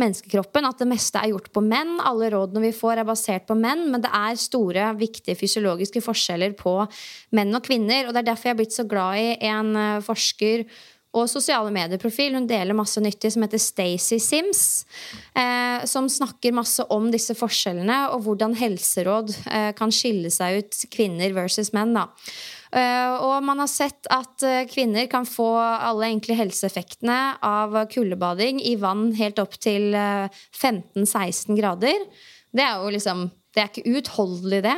menneskekroppen. 0.00 0.66
At 0.66 0.82
det 0.82 0.88
meste 0.90 1.22
er 1.22 1.30
gjort 1.30 1.46
på 1.54 1.62
menn. 1.62 1.94
Alle 2.02 2.32
rådene 2.34 2.64
vi 2.66 2.72
får, 2.74 2.98
er 2.98 3.08
basert 3.08 3.46
på 3.46 3.54
menn. 3.58 3.86
Men 3.92 4.02
det 4.02 4.10
er 4.18 4.40
store, 4.40 4.90
viktige 4.98 5.38
fysiologiske 5.38 6.02
forskjeller 6.02 6.56
på 6.58 6.74
menn 7.38 7.54
og 7.54 7.62
kvinner. 7.68 8.08
Og 8.08 8.16
det 8.16 8.24
er 8.24 8.32
derfor 8.32 8.50
jeg 8.50 8.56
har 8.56 8.60
blitt 8.64 8.76
så 8.76 8.86
glad 8.90 9.22
i 9.22 9.30
en 9.46 9.70
eh, 9.78 10.02
forsker 10.04 10.66
og 11.14 11.28
sosiale 11.30 11.70
medieprofil. 11.74 12.34
Hun 12.36 12.48
deler 12.50 12.76
masse 12.76 13.00
nyttig 13.02 13.32
som 13.34 13.44
heter 13.46 13.62
Stacey 13.62 14.20
Sims. 14.22 14.64
Eh, 15.34 15.84
som 15.88 16.10
snakker 16.10 16.56
masse 16.56 16.84
om 16.94 17.10
disse 17.14 17.36
forskjellene 17.38 18.00
og 18.14 18.26
hvordan 18.26 18.56
helseråd 18.58 19.32
eh, 19.46 19.70
kan 19.78 19.94
skille 19.94 20.32
seg 20.34 20.60
ut 20.62 20.84
kvinner 20.94 21.34
versus 21.36 21.72
menn. 21.76 21.94
da. 21.96 22.08
Uh, 22.74 23.22
og 23.22 23.44
man 23.46 23.60
har 23.62 23.68
sett 23.70 24.08
at 24.10 24.42
uh, 24.42 24.64
kvinner 24.66 25.06
kan 25.06 25.22
få 25.28 25.46
alle 25.54 26.08
enkle 26.10 26.34
helseeffektene 26.34 27.36
av 27.46 27.76
kuldebading 27.92 28.58
i 28.66 28.72
vann 28.82 29.12
helt 29.14 29.38
opp 29.38 29.54
til 29.62 29.94
uh, 29.94 30.26
15-16 30.58 31.54
grader. 31.54 32.02
Det 32.50 32.66
er 32.66 32.82
jo 32.82 32.90
liksom 32.96 33.28
det 33.54 33.62
er 33.62 33.70
ikke 33.70 33.98
utholdelig, 34.00 34.60
det. 34.66 34.76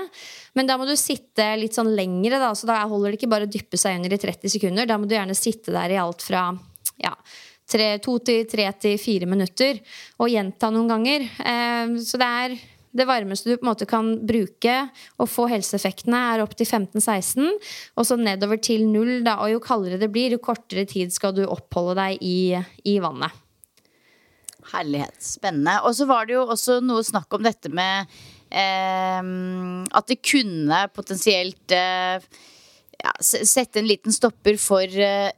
Men 0.57 0.69
da 0.69 0.77
må 0.77 0.85
du 0.89 0.95
sitte 1.01 1.49
litt 1.57 1.77
sånn 1.77 1.95
lengre, 1.97 2.41
da. 2.43 2.53
Så 2.57 2.69
da 2.69 2.83
holder 2.85 3.13
det 3.13 3.21
ikke 3.21 3.33
bare 3.33 3.49
å 3.49 3.53
dyppe 3.53 3.81
seg 3.81 3.99
under 3.99 4.13
i 4.13 4.21
30 4.21 4.53
sekunder. 4.53 4.89
Da 4.89 4.99
må 5.01 5.09
du 5.09 5.17
gjerne 5.17 5.37
sitte 5.37 5.73
der 5.75 5.95
i 5.95 6.01
alt 6.01 6.25
fra 6.25 6.51
ja, 7.01 7.15
tre, 7.69 7.91
to 8.05 8.19
til 8.25 8.47
tre 8.51 8.69
til 8.81 8.97
fire 9.01 9.29
minutter. 9.31 9.81
Og 10.21 10.33
gjenta 10.33 10.71
noen 10.75 10.93
ganger. 10.93 11.25
Eh, 11.25 11.97
så 12.05 12.21
det 12.21 12.33
er 12.45 12.59
det 12.97 13.05
varmeste 13.09 13.51
du 13.51 13.59
på 13.59 13.67
en 13.67 13.71
måte 13.71 13.89
kan 13.89 14.13
bruke 14.25 14.77
og 15.21 15.29
få 15.29 15.49
helseeffektene, 15.51 16.21
er 16.33 16.45
opp 16.45 16.55
til 16.57 16.69
15-16. 16.69 17.51
Og 17.97 18.09
så 18.09 18.17
nedover 18.21 18.61
til 18.63 18.87
null. 18.89 19.19
Da. 19.27 19.39
Og 19.45 19.57
jo 19.57 19.65
kaldere 19.65 20.01
det 20.01 20.13
blir, 20.13 20.37
jo 20.37 20.43
kortere 20.43 20.87
tid 20.89 21.13
skal 21.15 21.35
du 21.37 21.45
oppholde 21.45 21.99
deg 22.01 22.25
i, 22.25 22.39
i 22.89 22.97
vannet. 23.05 23.45
Herlighet. 24.73 25.21
Spennende. 25.23 25.79
Og 25.87 25.95
så 25.99 26.09
var 26.09 26.27
det 26.27 26.37
jo 26.39 26.47
også 26.49 26.81
noe 26.85 27.05
snakk 27.07 27.37
om 27.37 27.45
dette 27.45 27.71
med 27.73 28.09
at 28.57 30.07
det 30.11 30.21
kunne 30.25 30.79
potensielt 30.97 31.75
eh, 31.75 32.23
ja, 33.03 33.13
sette 33.21 33.81
en 33.81 33.89
liten 33.89 34.15
stopper 34.15 34.57
for 34.61 34.87
eh, 34.87 35.31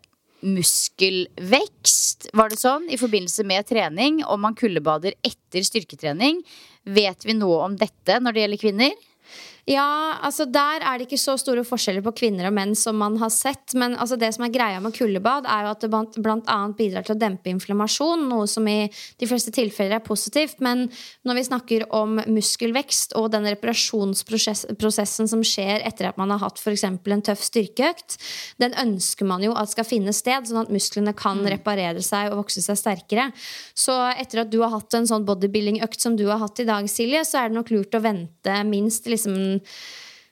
muskelvekst, 0.46 2.28
var 2.38 2.52
det 2.52 2.60
sånn, 2.60 2.86
i 2.92 2.98
forbindelse 3.00 3.44
med 3.48 3.66
trening, 3.68 4.20
om 4.22 4.42
man 4.46 4.56
kuldebader 4.58 5.16
etter 5.26 5.66
styrketrening. 5.66 6.44
Vet 6.86 7.26
vi 7.26 7.34
noe 7.34 7.64
om 7.66 7.74
dette 7.78 8.20
når 8.22 8.36
det 8.36 8.44
gjelder 8.44 8.62
kvinner? 8.62 9.07
Ja, 9.68 10.16
altså 10.24 10.46
Der 10.48 10.80
er 10.80 10.96
det 10.96 11.04
ikke 11.08 11.20
så 11.20 11.34
store 11.36 11.60
forskjeller 11.66 12.00
på 12.06 12.14
kvinner 12.22 12.46
og 12.48 12.54
menn 12.56 12.70
som 12.78 12.96
man 12.96 13.18
har 13.20 13.28
sett. 13.28 13.74
Men 13.76 13.98
altså 14.00 14.16
det 14.16 14.30
som 14.32 14.46
er 14.46 14.52
greia 14.54 14.78
med 14.80 14.94
kuldebad, 14.96 15.44
er 15.44 15.66
jo 15.66 15.72
at 15.74 15.84
det 15.84 15.90
bl.a. 16.24 16.56
bidrar 16.78 17.04
til 17.04 17.12
å 17.12 17.18
dempe 17.20 17.52
inflammasjon. 17.52 18.24
Noe 18.30 18.46
som 18.48 18.64
i 18.70 18.88
de 18.88 19.28
fleste 19.28 19.52
tilfeller 19.52 19.98
er 19.98 20.04
positivt. 20.06 20.62
Men 20.64 20.86
når 21.28 21.36
vi 21.36 21.44
snakker 21.50 21.84
om 21.92 22.16
muskelvekst 22.32 23.12
og 23.20 23.28
den 23.34 23.44
reparasjonsprosessen 23.50 25.28
som 25.28 25.44
skjer 25.44 25.84
etter 25.84 26.08
at 26.08 26.20
man 26.20 26.32
har 26.32 26.40
hatt 26.46 26.62
f.eks. 26.62 26.86
en 26.88 27.26
tøff 27.28 27.44
styrkeøkt, 27.50 28.16
den 28.64 28.72
ønsker 28.72 29.28
man 29.28 29.44
jo 29.44 29.52
at 29.52 29.74
skal 29.74 29.84
finne 29.84 30.16
sted, 30.16 30.48
sånn 30.48 30.62
at 30.62 30.72
musklene 30.72 31.12
kan 31.12 31.42
mm. 31.42 31.50
reparere 31.58 32.04
seg 32.04 32.32
og 32.32 32.46
vokse 32.46 32.64
seg 32.64 32.80
sterkere. 32.80 33.28
Så 33.76 33.92
etter 34.16 34.46
at 34.46 34.52
du 34.52 34.62
har 34.64 34.72
hatt 34.72 34.96
en 34.96 35.12
sånn 35.12 35.28
bodybuilding-økt 35.28 36.08
som 36.08 36.16
du 36.16 36.24
har 36.30 36.40
hatt 36.40 36.64
i 36.64 36.68
dag, 36.72 36.88
Silje, 36.88 37.20
så 37.28 37.42
er 37.42 37.52
det 37.52 37.60
nok 37.60 37.76
lurt 37.76 38.00
å 38.00 38.04
vente 38.08 38.58
minst 38.64 39.04
liksom 39.12 39.57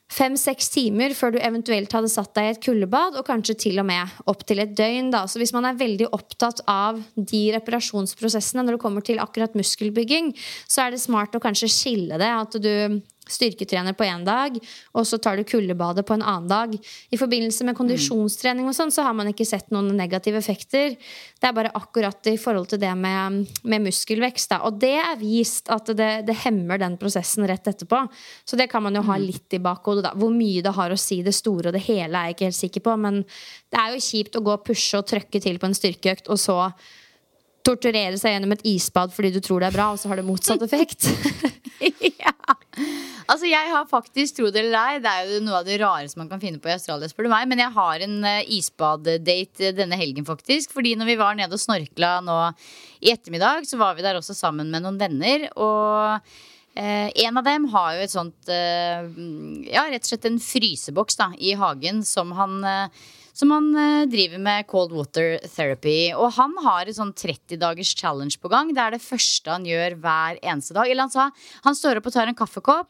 fem-seks 0.07 0.69
timer 0.71 1.11
før 1.17 1.35
du 1.35 1.39
eventuelt 1.43 1.91
hadde 1.91 2.09
satt 2.11 2.31
deg 2.37 2.47
i 2.47 2.53
et 2.53 2.61
kuldebad, 2.63 3.17
og 3.19 3.27
kanskje 3.27 3.57
til 3.65 3.81
og 3.81 3.87
med 3.89 4.13
opptil 4.31 4.63
et 4.63 4.73
døgn. 4.77 5.11
Da. 5.11 5.25
Så 5.27 5.41
hvis 5.41 5.53
man 5.55 5.67
er 5.67 5.79
veldig 5.79 6.07
opptatt 6.15 6.63
av 6.71 7.01
de 7.15 7.43
reparasjonsprosessene 7.57 8.63
når 8.63 8.77
det 8.77 8.83
kommer 8.85 9.05
til 9.05 9.19
akkurat 9.23 9.57
muskelbygging, 9.59 10.31
så 10.67 10.85
er 10.85 10.95
det 10.95 11.03
smart 11.03 11.35
å 11.35 11.43
kanskje 11.43 11.71
skille 11.71 12.19
det. 12.21 12.31
At 12.31 12.55
du 12.63 12.71
styrketrener 13.33 13.95
på 13.97 14.05
én 14.07 14.25
dag, 14.27 14.57
og 14.93 15.07
så 15.07 15.19
tar 15.21 15.37
du 15.37 15.45
kuldebadet 15.47 16.05
på 16.07 16.15
en 16.17 16.25
annen 16.25 16.49
dag. 16.49 16.75
I 17.11 17.19
forbindelse 17.19 17.67
med 17.67 17.77
kondisjonstrening 17.77 18.67
og 18.69 18.75
sånn, 18.77 18.93
så 18.93 19.05
har 19.07 19.15
man 19.17 19.31
ikke 19.31 19.47
sett 19.47 19.71
noen 19.73 19.91
negative 19.97 20.39
effekter. 20.41 20.95
Det 21.37 21.49
er 21.49 21.55
bare 21.55 21.73
akkurat 21.77 22.31
i 22.31 22.37
forhold 22.41 22.69
til 22.71 22.81
det 22.81 22.93
med, 22.97 23.43
med 23.63 23.85
muskelvekst. 23.87 24.51
Da. 24.53 24.61
Og 24.67 24.79
det 24.81 24.95
er 24.99 25.17
vist 25.21 25.71
at 25.73 25.91
det, 25.97 26.11
det, 26.27 26.37
hemmer 26.45 26.81
den 26.81 26.97
prosessen 27.01 27.47
rett 27.49 27.67
etterpå. 27.67 28.03
Så 28.47 28.59
det 28.59 28.69
kan 28.71 28.85
man 28.85 28.95
jo 28.97 29.05
ha 29.07 29.17
mm. 29.17 29.25
litt 29.25 29.57
i 29.57 29.61
bakhodet. 29.63 30.13
Hvor 30.17 30.33
mye 30.33 30.63
det 30.65 30.75
har 30.77 30.93
å 30.93 30.99
si 30.99 31.21
det 31.25 31.35
store 31.37 31.71
og 31.71 31.77
det 31.77 31.85
hele, 31.87 32.13
er 32.17 32.31
jeg 32.31 32.37
ikke 32.37 32.49
helt 32.51 32.61
sikker 32.61 32.87
på. 32.87 32.95
Men 33.07 33.23
det 33.23 33.81
er 33.81 33.95
jo 33.95 34.05
kjipt 34.09 34.39
å 34.39 34.45
gå 34.45 34.55
og 34.55 34.63
pushe 34.67 34.99
og 34.99 35.09
trøkke 35.09 35.41
til 35.43 35.59
på 35.61 35.69
en 35.69 35.77
styrkeøkt, 35.77 36.31
og 36.31 36.41
så 36.41 36.59
torturere 37.67 38.17
seg 38.19 38.35
gjennom 38.35 38.53
et 38.55 38.65
isbad 38.67 39.11
fordi 39.11 39.33
du 39.35 39.41
tror 39.43 39.63
det 39.63 39.71
er 39.71 39.75
bra, 39.75 39.91
og 39.91 39.99
så 39.99 40.11
har 40.11 40.19
det 40.19 40.27
motsatt 40.27 40.63
effekt. 40.63 41.09
Altså 43.27 43.49
jeg 43.49 43.71
har 43.73 43.87
faktisk, 43.89 44.37
tro 44.37 44.49
det 44.53 44.61
eller 44.63 44.79
ei, 44.79 44.99
det 45.03 45.11
er 45.11 45.31
jo 45.33 45.43
noe 45.43 45.59
av 45.59 45.67
det 45.67 45.79
rareste 45.81 46.19
man 46.19 46.29
kan 46.31 46.39
finne 46.39 46.61
på 46.63 46.71
i 46.71 46.75
Australia, 46.77 47.09
spør 47.11 47.27
du 47.27 47.33
meg, 47.33 47.47
men 47.51 47.59
jeg 47.59 47.75
har 47.75 48.03
en 48.05 48.17
uh, 48.23 48.51
isbaddate 48.55 49.73
denne 49.75 49.99
helgen, 49.99 50.27
faktisk. 50.27 50.71
Fordi 50.75 50.95
når 50.95 51.11
vi 51.11 51.17
var 51.19 51.35
nede 51.35 51.57
og 51.57 51.63
snorkla 51.63 52.17
nå 52.23 52.37
i 53.03 53.11
ettermiddag, 53.11 53.67
så 53.67 53.79
var 53.81 53.97
vi 53.97 54.05
der 54.05 54.19
også 54.19 54.37
sammen 54.37 54.71
med 54.71 54.85
noen 54.85 55.01
venner. 55.01 55.49
Og 55.59 56.23
Eh, 56.77 57.09
en 57.25 57.37
av 57.39 57.45
dem 57.47 57.63
har 57.73 57.95
jo 57.95 58.01
et 58.05 58.11
sånt 58.13 58.49
eh, 58.53 59.07
Ja, 59.71 59.87
rett 59.89 60.03
og 60.03 60.09
slett 60.11 60.27
en 60.29 60.35
fryseboks 60.37 61.15
da, 61.17 61.31
i 61.41 61.55
hagen 61.57 62.03
som 62.05 62.35
han 62.37 62.59
som 63.37 63.49
han 63.53 63.67
driver 64.09 64.41
med 64.41 64.65
cold 64.69 64.93
water 64.97 65.35
therapy. 65.45 66.11
Og 66.17 66.31
han 66.39 66.55
har 66.65 66.85
et 66.85 66.97
sånn 66.97 67.11
30 67.13 67.59
dagers 67.61 67.91
challenge 67.97 68.39
på 68.41 68.49
gang. 68.49 68.71
Det 68.73 68.81
er 68.81 68.95
det 68.95 69.01
første 69.03 69.51
han 69.53 69.65
gjør 69.65 69.97
hver 70.01 70.39
eneste 70.41 70.73
dag. 70.73 70.89
Eller 70.89 71.05
han 71.05 71.13
sa 71.13 71.27
han 71.65 71.77
står 71.77 71.99
opp 71.99 72.09
og 72.09 72.15
tar 72.15 72.31
en 72.31 72.37
kaffekopp, 72.37 72.89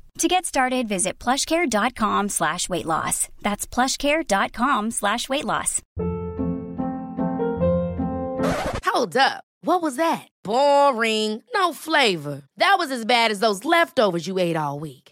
To 0.21 0.27
get 0.27 0.45
started, 0.45 0.87
visit 0.87 1.17
plushcare.com 1.17 2.29
slash 2.29 2.69
weight 2.69 2.85
loss. 2.85 3.27
That's 3.41 3.65
plushcare.com 3.65 4.91
slash 4.91 5.27
weight 5.27 5.45
loss. 5.45 5.81
Hold 8.85 9.17
up. 9.17 9.45
What 9.61 9.81
was 9.81 9.95
that? 9.95 10.27
Boring. 10.43 11.41
No 11.55 11.73
flavor. 11.73 12.43
That 12.57 12.75
was 12.77 12.91
as 12.91 13.03
bad 13.03 13.31
as 13.31 13.39
those 13.39 13.65
leftovers 13.65 14.27
you 14.27 14.37
ate 14.37 14.55
all 14.55 14.79
week. 14.79 15.00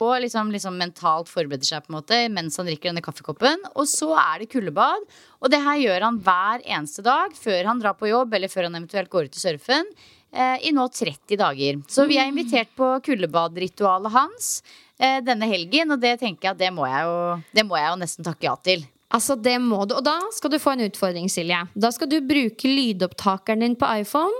På, 0.00 0.08
liksom, 0.24 0.50
liksom 0.54 0.76
mentalt 0.80 1.30
forbereder 1.30 1.68
seg 1.68 1.84
på 1.84 1.92
en 1.92 1.98
måte 1.98 2.18
mens 2.32 2.58
han 2.58 2.68
drikker 2.68 2.90
denne 2.90 3.04
kaffekoppen. 3.04 3.62
Og 3.74 3.88
så 3.90 4.10
er 4.18 4.42
det 4.42 4.50
kuldebad. 4.52 5.06
Og 5.40 5.52
det 5.52 5.62
her 5.64 5.80
gjør 5.82 6.08
han 6.08 6.20
hver 6.24 6.64
eneste 6.64 7.04
dag 7.06 7.34
før 7.38 7.70
han 7.70 7.82
drar 7.82 7.96
på 7.98 8.10
jobb 8.10 8.34
eller 8.34 8.52
før 8.52 8.68
han 8.68 8.78
eventuelt 8.80 9.12
går 9.12 9.28
ut 9.28 9.38
i 9.38 9.44
surfen. 9.44 9.92
Eh, 10.34 10.66
I 10.68 10.72
nå 10.74 10.88
30 10.90 11.38
dager. 11.38 11.78
Så 11.88 12.08
vi 12.10 12.18
er 12.18 12.30
invitert 12.30 12.72
på 12.78 12.88
kuldebadritualet 13.06 14.14
hans 14.16 14.50
eh, 14.98 15.20
denne 15.22 15.46
helgen. 15.50 15.94
Og 15.94 16.02
det 16.02 16.16
tenker 16.24 16.50
jeg 16.50 16.56
at 16.56 16.64
det 16.64 16.72
må 16.74 16.88
jeg 16.90 17.06
jo, 17.06 17.16
det 17.54 17.66
må 17.68 17.78
jeg 17.78 17.92
jo 17.92 18.02
nesten 18.02 18.26
takke 18.26 18.50
ja 18.50 18.58
til. 18.66 18.84
Altså, 19.14 19.36
det 19.38 19.60
må 19.62 19.84
du. 19.86 19.94
Og 19.94 20.02
da 20.02 20.16
skal 20.34 20.50
du 20.50 20.58
få 20.58 20.74
en 20.74 20.88
utfordring, 20.88 21.30
Silje. 21.30 21.60
Da 21.78 21.92
skal 21.94 22.10
du 22.10 22.18
bruke 22.26 22.66
lydopptakeren 22.66 23.62
din 23.62 23.76
på 23.78 23.90
iPhone. 24.02 24.34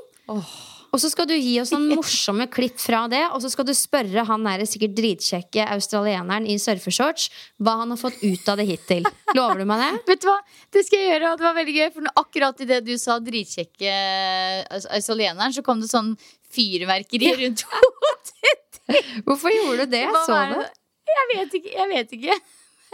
Og 0.95 1.01
så 1.03 1.11
skal 1.11 1.27
du 1.27 1.35
gi 1.35 1.57
oss 1.59 1.73
noen 1.75 1.89
morsomme 1.99 2.47
klipp 2.55 2.77
fra 2.79 3.01
det, 3.11 3.25
og 3.35 3.41
så 3.43 3.51
skal 3.51 3.67
du 3.67 3.73
spørre 3.75 4.23
han 4.29 4.47
der 4.47 4.63
sikkert 4.71 4.95
dritkjekke 4.95 5.67
australieneren 5.75 6.47
i 6.47 6.55
surfeshorts 6.63 7.27
hva 7.59 7.81
han 7.81 7.91
har 7.91 7.99
fått 7.99 8.21
ut 8.23 8.51
av 8.53 8.61
det 8.61 8.69
hittil. 8.69 9.09
Lover 9.35 9.65
du 9.65 9.67
meg 9.67 9.83
det? 9.83 9.91
Vet 10.13 10.23
du 10.23 10.29
hva? 10.31 10.37
Det 10.71 10.85
skal 10.87 11.03
jeg 11.03 11.11
gjøre, 11.17 11.33
og 11.33 11.41
det 11.41 11.49
var 11.49 11.59
veldig 11.59 11.75
gøy. 11.81 11.89
For 11.97 12.13
akkurat 12.23 12.63
idet 12.63 12.81
du 12.87 12.95
sa 13.03 13.19
dritkjekke 13.19 13.97
australieneren, 14.95 15.57
så 15.57 15.67
kom 15.67 15.83
det 15.83 15.91
sånn 15.91 16.15
fyrverkeri 16.55 17.35
rundt 17.43 17.67
hodet. 17.75 18.81
Hvorfor 19.27 19.51
gjorde 19.51 19.89
du 19.89 19.97
det? 19.97 20.07
Hva 20.15 20.23
Så 20.29 20.41
du? 20.55 20.61
Jeg 21.15 21.31
vet 21.35 21.59
ikke. 21.59 21.75
Jeg 21.75 21.91
vet 21.91 22.15
ikke. 22.21 22.39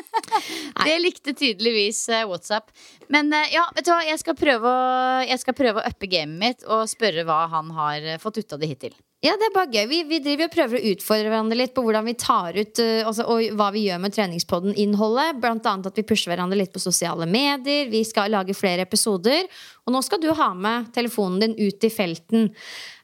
Det 0.87 0.97
likte 1.03 1.35
tydeligvis 1.35 2.09
eh, 2.09 2.27
WhatsApp. 2.29 2.71
Men 3.09 3.33
eh, 3.33 3.53
ja, 3.55 3.67
vet 3.75 3.87
du 3.87 3.93
hva, 3.93 4.01
jeg 4.07 4.21
skal 4.23 4.37
prøve 4.39 4.71
å, 4.71 4.81
jeg 5.27 5.43
skal 5.43 5.57
prøve 5.59 5.83
å 5.83 5.93
uppe 5.93 6.11
gamet 6.11 6.41
mitt 6.41 6.67
og 6.69 6.89
spørre 6.91 7.27
hva 7.29 7.45
han 7.53 7.71
har 7.77 8.13
eh, 8.15 8.21
fått 8.23 8.41
ut 8.43 8.57
av 8.57 8.63
det 8.63 8.71
hittil. 8.73 8.99
Ja, 9.21 9.35
det 9.37 9.51
er 9.51 9.53
bare 9.53 9.69
gøy. 9.69 9.85
Vi, 9.91 9.99
vi 10.09 10.19
driver 10.25 10.47
og 10.47 10.53
prøver 10.55 10.79
å 10.79 10.93
utfordre 10.95 11.29
hverandre 11.29 11.59
litt 11.59 11.75
på 11.77 11.83
hvordan 11.85 12.07
vi 12.09 12.15
tar 12.17 12.57
ut 12.57 12.81
uh, 12.81 13.09
også, 13.11 13.27
og 13.29 13.59
hva 13.59 13.67
vi 13.75 13.83
gjør 13.85 13.99
med 14.01 14.15
treningspodden-innholdet. 14.17 15.43
Blant 15.43 15.69
annet 15.69 15.91
at 15.91 16.01
vi 16.01 16.07
pusher 16.09 16.33
hverandre 16.33 16.57
litt 16.57 16.73
på 16.73 16.81
sosiale 16.81 17.29
medier. 17.29 17.91
Vi 17.93 18.01
skal 18.09 18.33
lage 18.33 18.57
flere 18.57 18.87
episoder. 18.89 19.45
Og 19.85 19.93
nå 19.93 20.01
skal 20.07 20.23
du 20.25 20.31
ha 20.39 20.49
med 20.57 20.89
telefonen 20.97 21.37
din 21.45 21.59
ut 21.69 21.85
i 21.85 21.93
felten. 21.93 22.49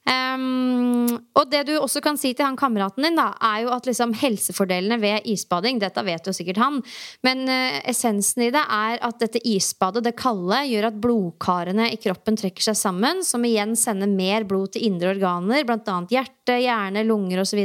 Um, 0.06 1.08
og 1.34 1.48
det 1.50 1.64
du 1.66 1.72
også 1.80 1.98
kan 2.04 2.14
si 2.20 2.30
til 2.36 2.46
han 2.46 2.58
kameraten 2.58 3.02
din, 3.02 3.16
da, 3.18 3.32
er 3.42 3.64
jo 3.64 3.72
at 3.74 3.88
liksom 3.88 4.12
helsefordelene 4.14 5.00
ved 5.02 5.26
isbading 5.32 5.80
Dette 5.82 6.04
vet 6.06 6.28
jo 6.28 6.34
sikkert 6.36 6.60
han, 6.62 6.78
men 7.26 7.42
uh, 7.50 7.80
essensen 7.90 8.44
i 8.46 8.52
det 8.54 8.62
er 8.62 9.02
at 9.02 9.18
dette 9.18 9.42
isbadet, 9.42 10.04
det 10.06 10.14
kalde, 10.18 10.60
gjør 10.70 10.90
at 10.92 11.00
blodkarene 11.02 11.88
i 11.90 11.98
kroppen 11.98 12.38
trekker 12.38 12.68
seg 12.68 12.78
sammen, 12.78 13.24
som 13.26 13.42
igjen 13.46 13.74
sender 13.78 14.10
mer 14.10 14.46
blod 14.46 14.76
til 14.76 14.86
indre 14.86 15.10
organer, 15.16 15.66
bl.a. 15.66 15.98
hjerte, 16.12 16.60
hjerne, 16.62 17.02
lunger 17.08 17.42
osv. 17.42 17.64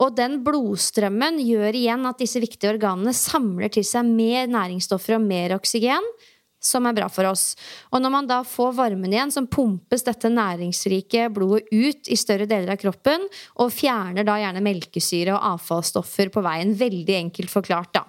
Og 0.00 0.12
den 0.16 0.42
blodstrømmen 0.44 1.40
gjør 1.44 1.76
igjen 1.76 2.04
at 2.08 2.20
disse 2.20 2.40
viktige 2.42 2.74
organene 2.74 3.16
samler 3.16 3.72
til 3.72 3.84
seg 3.86 4.08
mer 4.08 4.48
næringsstoffer 4.52 5.16
og 5.16 5.24
mer 5.24 5.56
oksygen, 5.56 6.04
som 6.60 6.86
er 6.86 6.96
bra 6.96 7.08
for 7.12 7.28
oss. 7.30 7.54
Og 7.90 8.02
når 8.02 8.12
man 8.12 8.28
da 8.28 8.40
får 8.46 8.74
varmen 8.76 9.12
igjen, 9.12 9.32
så 9.32 9.42
pumpes 9.48 10.04
dette 10.06 10.30
næringsrike 10.32 11.28
blodet 11.34 11.66
ut 11.72 12.10
i 12.12 12.18
større 12.20 12.46
deler 12.50 12.74
av 12.74 12.80
kroppen, 12.82 13.24
og 13.60 13.72
fjerner 13.74 14.26
da 14.28 14.36
gjerne 14.40 14.64
melkesyre 14.64 15.34
og 15.36 15.46
avfallsstoffer 15.54 16.32
på 16.34 16.44
veien. 16.44 16.74
Veldig 16.76 17.16
enkelt 17.16 17.52
forklart, 17.52 17.94
da. 17.96 18.04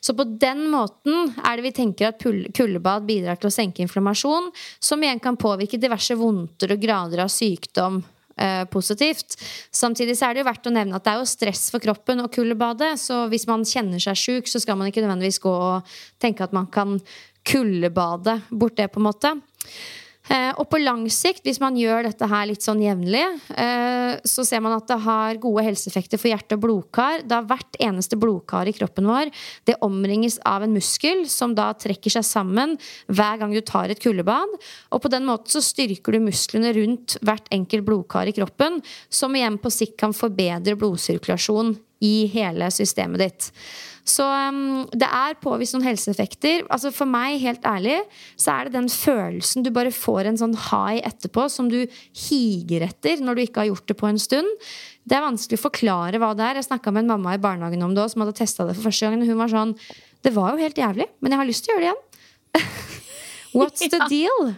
Så 0.00 0.16
på 0.16 0.26
den 0.40 0.66
måten 0.72 1.34
er 1.44 1.58
det 1.58 1.68
vi 1.68 1.76
tenker 1.76 2.10
at 2.10 2.24
kuldebad 2.56 3.06
bidrar 3.08 3.40
til 3.40 3.50
å 3.50 3.54
senke 3.54 3.84
inflammasjon, 3.84 4.48
som 4.80 5.04
igjen 5.04 5.20
kan 5.22 5.38
påvirke 5.40 5.80
diverse 5.80 6.16
vondter 6.18 6.74
og 6.74 6.82
grader 6.82 7.26
av 7.26 7.32
sykdom 7.32 8.00
eh, 8.40 8.64
positivt. 8.64 9.36
Samtidig 9.70 10.16
så 10.18 10.28
er 10.28 10.34
det 10.34 10.42
jo 10.42 10.48
verdt 10.48 10.68
å 10.68 10.74
nevne 10.74 10.96
at 10.96 11.06
det 11.06 11.14
er 11.14 11.22
jo 11.22 11.28
stress 11.28 11.68
for 11.72 11.82
kroppen 11.82 12.24
å 12.24 12.30
kuldebade. 12.32 12.92
Så 13.00 13.26
hvis 13.32 13.46
man 13.50 13.66
kjenner 13.68 14.02
seg 14.02 14.18
sjuk, 14.18 14.50
så 14.50 14.62
skal 14.62 14.78
man 14.80 14.90
ikke 14.90 15.04
nødvendigvis 15.04 15.42
gå 15.44 15.52
og 15.52 15.96
tenke 16.22 16.46
at 16.46 16.56
man 16.56 16.70
kan 16.72 16.98
kuldebade 17.46 18.40
bort 18.50 18.76
det, 18.76 18.88
på 18.92 19.00
en 19.00 19.08
måte. 19.08 19.34
Eh, 20.30 20.52
og 20.60 20.68
på 20.70 20.78
lang 20.78 21.02
sikt, 21.10 21.42
hvis 21.46 21.58
man 21.62 21.78
gjør 21.78 22.04
dette 22.06 22.26
her 22.30 22.46
litt 22.46 22.62
sånn 22.62 22.82
jevnlig, 22.84 23.24
eh, 23.58 24.12
så 24.22 24.44
ser 24.46 24.62
man 24.62 24.76
at 24.76 24.86
det 24.86 25.00
har 25.02 25.40
gode 25.42 25.64
helseeffekter 25.66 26.20
for 26.20 26.30
hjerte 26.30 26.54
og 26.54 26.62
blodkar. 26.62 27.24
Da 27.26 27.40
hvert 27.42 27.78
eneste 27.82 28.18
blodkar 28.20 28.70
i 28.70 28.74
kroppen 28.76 29.08
vår 29.10 29.32
det 29.66 29.80
omringes 29.82 30.38
av 30.46 30.62
en 30.62 30.76
muskel 30.76 31.24
som 31.30 31.56
da 31.58 31.72
trekker 31.74 32.14
seg 32.14 32.26
sammen 32.26 32.76
hver 33.10 33.42
gang 33.42 33.56
du 33.56 33.62
tar 33.66 33.90
et 33.90 34.02
kuldebad. 34.02 34.54
Og 34.94 35.02
på 35.02 35.10
den 35.10 35.26
måten 35.26 35.50
så 35.50 35.64
styrker 35.64 36.14
du 36.14 36.22
musklene 36.28 36.76
rundt 36.78 37.18
hvert 37.26 37.50
enkelt 37.50 37.88
blodkar 37.88 38.30
i 38.30 38.36
kroppen, 38.36 38.78
som 39.10 39.34
igjen 39.34 39.58
på 39.58 39.72
sikt 39.74 39.98
kan 39.98 40.14
forbedre 40.14 40.78
blodsirkulasjon 40.78 41.74
i 42.06 42.30
hele 42.30 42.70
systemet 42.72 43.26
ditt. 43.26 43.50
Så 44.08 44.24
um, 44.24 44.86
det 44.96 45.06
er 45.06 45.38
påvist 45.42 45.76
noen 45.76 45.86
helseeffekter. 45.86 46.64
Altså 46.72 46.92
For 46.94 47.08
meg, 47.08 47.38
helt 47.42 47.66
ærlig, 47.68 47.98
så 48.40 48.54
er 48.54 48.68
det 48.68 48.76
den 48.78 48.88
følelsen 48.92 49.66
du 49.66 49.70
bare 49.74 49.92
får 49.94 50.30
en 50.30 50.40
sånn 50.40 50.56
high 50.68 51.02
etterpå, 51.06 51.46
som 51.52 51.68
du 51.72 51.82
higer 52.26 52.86
etter 52.88 53.22
når 53.22 53.36
du 53.36 53.44
ikke 53.44 53.64
har 53.64 53.70
gjort 53.70 53.90
det 53.92 53.98
på 54.00 54.10
en 54.10 54.20
stund. 54.20 54.70
Det 55.04 55.18
er 55.18 55.26
vanskelig 55.26 55.60
å 55.60 55.66
forklare 55.66 56.20
hva 56.22 56.32
det 56.38 56.46
er. 56.46 56.60
Jeg 56.60 56.70
snakka 56.70 56.92
med 56.94 57.04
en 57.04 57.14
mamma 57.14 57.36
i 57.36 57.42
barnehagen 57.42 57.86
om 57.86 57.94
det 57.96 58.04
også, 58.04 58.16
som 58.16 58.26
hadde 58.26 58.38
testa 58.40 58.68
det 58.68 58.76
for 58.78 58.88
første 58.90 59.06
gang. 59.06 59.20
Og 59.20 59.32
hun 59.32 59.42
var 59.42 59.52
sånn 59.52 59.76
Det 60.20 60.34
var 60.36 60.52
jo 60.52 60.60
helt 60.60 60.76
jævlig, 60.76 61.06
men 61.20 61.32
jeg 61.32 61.40
har 61.40 61.48
lyst 61.48 61.64
til 61.64 61.72
å 61.72 61.78
gjøre 61.78 61.86
det 61.86 61.92
igjen. 61.92 62.74
What's 63.56 63.82
the 63.82 64.04
deal? 64.10 64.52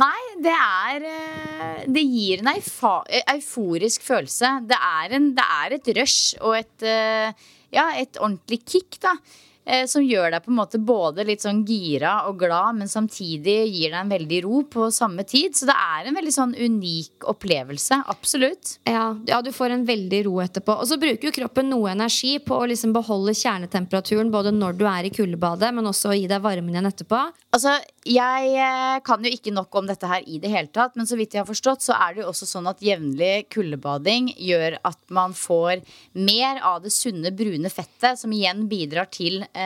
Nei, 0.00 0.20
det 0.44 0.52
er 0.54 1.06
eh, 1.08 1.80
Det 1.90 2.02
gir 2.04 2.42
en 2.42 2.52
euforisk 2.52 4.04
følelse. 4.06 4.52
Det 4.68 4.78
er, 4.78 5.16
en, 5.18 5.30
det 5.36 5.46
er 5.62 5.76
et 5.76 5.90
rush 5.98 6.36
og 6.40 6.56
et, 6.60 6.86
eh, 6.86 7.48
ja, 7.74 7.90
et 8.00 8.18
ordentlig 8.20 8.64
kick, 8.66 9.00
da. 9.02 9.16
Eh, 9.64 9.86
Som 9.90 10.04
gjør 10.06 10.30
deg 10.34 10.44
på 10.44 10.52
en 10.52 10.58
måte 10.58 10.80
både 10.80 11.24
litt 11.28 11.44
sånn 11.44 11.62
gira 11.68 12.26
og 12.28 12.38
glad, 12.40 12.78
men 12.80 12.90
samtidig 12.90 13.58
gir 13.70 13.90
deg 13.92 13.98
en 14.00 14.12
veldig 14.12 14.40
ro 14.46 14.62
på 14.70 14.90
samme 14.94 15.24
tid. 15.28 15.56
Så 15.56 15.68
det 15.68 15.76
er 15.76 16.08
en 16.08 16.16
veldig 16.16 16.34
sånn 16.34 16.54
unik 16.56 17.28
opplevelse. 17.30 18.02
Absolutt. 18.10 18.76
Ja, 18.88 19.10
ja, 19.28 19.40
du 19.44 19.52
får 19.54 19.76
en 19.76 19.86
veldig 19.88 20.24
ro 20.28 20.38
etterpå. 20.44 20.78
Og 20.80 20.88
så 20.90 20.98
bruker 21.00 21.28
jo 21.30 21.36
kroppen 21.40 21.70
noe 21.72 21.92
energi 21.92 22.38
på 22.42 22.56
å 22.56 22.68
liksom 22.70 22.94
beholde 22.96 23.36
kjernetemperaturen 23.36 24.32
både 24.32 24.54
når 24.56 24.78
du 24.80 24.86
er 24.88 25.08
i 25.08 25.14
kuldebadet, 25.14 25.72
men 25.76 25.90
også 25.90 26.12
å 26.12 26.16
gi 26.18 26.26
deg 26.30 26.42
varmen 26.44 26.74
igjen 26.74 26.90
etterpå. 26.90 27.22
Altså, 27.54 27.76
Jeg 28.06 28.52
eh, 28.56 28.98
kan 29.04 29.20
jo 29.20 29.28
ikke 29.28 29.52
nok 29.52 29.74
om 29.76 29.88
dette 29.88 30.08
her 30.08 30.24
i 30.24 30.38
det 30.40 30.48
hele 30.48 30.70
tatt, 30.72 30.94
men 30.96 31.04
så 31.06 31.18
vidt 31.18 31.34
jeg 31.36 31.42
har 31.42 31.48
forstått, 31.48 31.84
så 31.84 31.92
er 31.98 32.14
det 32.14 32.22
jo 32.22 32.30
også 32.30 32.46
sånn 32.48 32.68
at 32.70 32.80
jevnlig 32.80 33.50
kuldebading 33.52 34.30
gjør 34.40 34.78
at 34.88 34.98
man 35.12 35.34
får 35.36 35.82
mer 36.16 36.62
av 36.64 36.80
det 36.84 36.94
sunne, 36.94 37.28
brune 37.36 37.68
fettet, 37.68 38.16
som 38.22 38.32
igjen 38.32 38.64
bidrar 38.70 39.10
til 39.12 39.42
eh, 39.52 39.59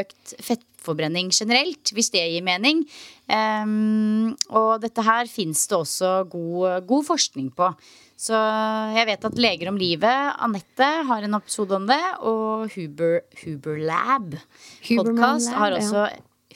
økt 0.00 0.34
fettforbrenning 0.44 1.30
generelt, 1.34 1.92
hvis 1.94 2.12
det 2.14 2.24
gir 2.32 2.44
mening. 2.46 2.84
Ehm, 3.32 4.34
og 4.50 4.80
dette 4.84 5.04
her 5.04 5.30
fins 5.30 5.66
det 5.70 5.78
også 5.78 6.16
god, 6.32 6.84
god 6.88 7.06
forskning 7.12 7.50
på. 7.56 7.70
Så 8.24 8.36
jeg 8.94 9.08
vet 9.08 9.24
at 9.26 9.40
Leger 9.40 9.72
om 9.72 9.78
livet, 9.80 10.36
Anette, 10.44 10.90
har 11.08 11.24
en 11.26 11.36
episode 11.40 11.74
om 11.76 11.88
det. 11.88 12.02
Og 12.22 12.68
Huber, 12.76 13.24
Huber 13.42 13.80
Lab 13.82 14.38
podcast 14.86 15.50
har 15.52 15.74
ja. 15.74 15.82
også 15.82 16.06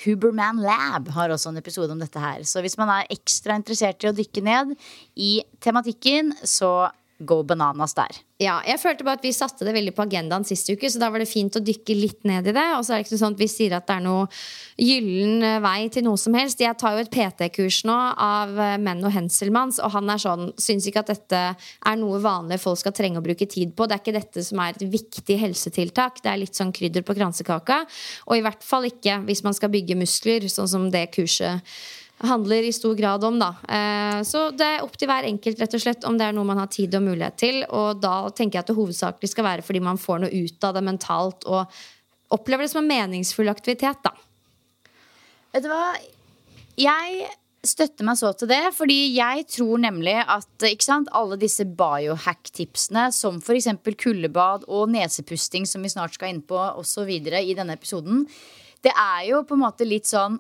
Huberman 0.05 0.61
Lab 0.63 1.09
har 1.11 1.33
også 1.35 1.51
en 1.51 1.59
episode 1.59 1.91
om 1.91 1.99
dette 1.99 2.21
her. 2.23 2.45
Så 2.47 2.63
hvis 2.63 2.79
man 2.79 2.91
er 2.93 3.11
ekstra 3.11 3.57
interessert 3.59 4.05
i 4.05 4.11
å 4.11 4.15
dykke 4.15 4.45
ned 4.47 4.77
i 5.19 5.41
tematikken, 5.65 6.31
så 6.47 6.91
go 7.19 7.43
bananas 7.43 7.95
der. 7.99 8.21
Ja, 8.39 8.61
jeg 8.63 8.79
følte 8.79 9.03
bare 9.03 9.19
at 9.19 9.25
Vi 9.27 9.33
satte 9.35 9.67
det 9.67 9.73
veldig 9.75 9.91
på 9.97 10.05
agendaen 10.05 10.45
sist 10.47 10.69
uke, 10.71 10.87
så 10.87 11.01
da 11.03 11.09
var 11.11 11.19
det 11.19 11.29
fint 11.31 11.57
å 11.59 11.63
dykke 11.65 11.97
litt 11.99 12.27
ned 12.29 12.47
i 12.47 12.55
det. 12.55 12.67
Og 12.77 12.85
så 12.87 12.95
er 12.95 13.01
det 13.01 13.09
ikke 13.09 13.19
sånn 13.19 13.35
at 13.35 13.43
vi 13.43 13.49
sier 13.51 13.75
at 13.75 13.89
det 13.89 13.97
er 13.97 14.05
noe 14.05 14.29
gyllen 14.79 15.43
eh, 15.43 15.59
vei 15.65 15.89
til 15.93 16.07
noe 16.07 16.21
som 16.21 16.37
helst. 16.39 16.63
Jeg 16.63 16.79
tar 16.79 16.95
jo 16.95 17.03
et 17.03 17.11
PT-kurs 17.11 17.81
nå 17.89 17.99
av 18.23 18.55
eh, 18.55 18.77
Menno 18.79 19.11
Henselmanns, 19.11 19.81
og 19.83 19.93
han 19.97 20.15
er 20.15 20.23
sånn, 20.23 20.53
syns 20.61 20.87
ikke 20.87 21.03
at 21.03 21.13
dette 21.17 21.43
er 21.59 21.99
noe 21.99 22.23
vanlige 22.23 22.63
folk 22.63 22.79
skal 22.85 22.95
trenge 22.95 23.19
å 23.19 23.27
bruke 23.27 23.51
tid 23.51 23.75
på. 23.75 23.89
Det 23.89 23.99
er 23.99 24.05
ikke 24.05 24.19
dette 24.21 24.47
som 24.47 24.63
er 24.63 24.77
et 24.77 24.87
viktig 24.95 25.41
helsetiltak. 25.43 26.23
Det 26.23 26.31
er 26.31 26.43
litt 26.45 26.59
sånn 26.59 26.75
krydder 26.75 27.07
på 27.07 27.19
kransekaka. 27.19 27.83
Og 28.31 28.39
i 28.39 28.45
hvert 28.47 28.63
fall 28.63 28.87
ikke 28.87 29.19
hvis 29.27 29.43
man 29.47 29.59
skal 29.59 29.75
bygge 29.75 29.99
muskler, 29.99 30.47
sånn 30.53 30.71
som 30.71 30.91
det 30.95 31.09
kurset 31.19 31.67
handler 32.19 32.67
i 32.67 32.73
stor 32.73 32.95
grad 32.99 33.25
om. 33.25 33.39
Da. 33.39 33.55
Eh, 33.69 34.23
Så 34.23 34.51
det 34.51 34.67
er 34.67 34.83
opp 34.83 34.97
til 34.99 35.09
hver 35.09 35.29
enkelt 35.29 35.61
rett 35.61 35.75
og 35.75 35.83
slett 35.83 36.05
om 36.09 36.19
det 36.19 36.27
er 36.27 36.33
noe 36.37 36.49
man 36.49 36.59
har 36.59 36.71
tid 36.73 36.95
og 36.99 37.05
mulighet 37.07 37.37
til. 37.39 37.65
Og 37.71 38.01
da 38.03 38.29
tenker 38.31 38.59
jeg 38.59 38.67
at 38.67 38.73
det 38.73 38.79
hovedsakelig 38.79 39.31
skal 39.31 39.47
være 39.47 39.67
fordi 39.67 39.81
man 39.85 40.01
får 40.01 40.25
noe 40.25 40.45
ut 40.45 40.65
av 40.65 40.75
det 40.75 40.85
mentalt 40.87 41.47
og 41.47 41.79
opplever 42.35 42.67
det 42.67 42.73
som 42.73 42.83
en 42.83 42.91
meningsfull 42.91 43.49
aktivitet. 43.49 44.03
da. 44.03 44.13
Vet 45.53 45.65
du 45.65 45.71
hva? 45.71 45.95
Jeg 46.79 47.29
støtter 47.67 48.07
meg 48.07 48.19
så 48.21 48.31
til 48.39 48.51
det, 48.51 48.75
fordi 48.77 49.15
jeg 49.17 49.47
tror 49.51 49.81
nemlig 49.83 50.15
at 50.23 50.67
ikke 50.69 50.85
sant, 50.85 51.09
alle 51.17 51.39
disse 51.41 51.65
biohack-tipsene, 51.65 53.09
som 53.13 53.41
f.eks. 53.43 53.67
kuldebad 53.99 54.67
og 54.69 54.93
nesepusting, 54.93 55.67
som 55.67 55.83
vi 55.83 55.91
snart 55.91 56.15
skal 56.15 56.31
inn 56.33 56.43
på 56.43 56.59
osv. 56.59 57.09
i 57.11 57.57
denne 57.59 57.75
episoden, 57.75 58.27
det 58.87 58.93
er 58.95 59.25
jo 59.33 59.43
på 59.43 59.57
en 59.57 59.65
måte 59.65 59.89
litt 59.89 60.07
sånn 60.07 60.39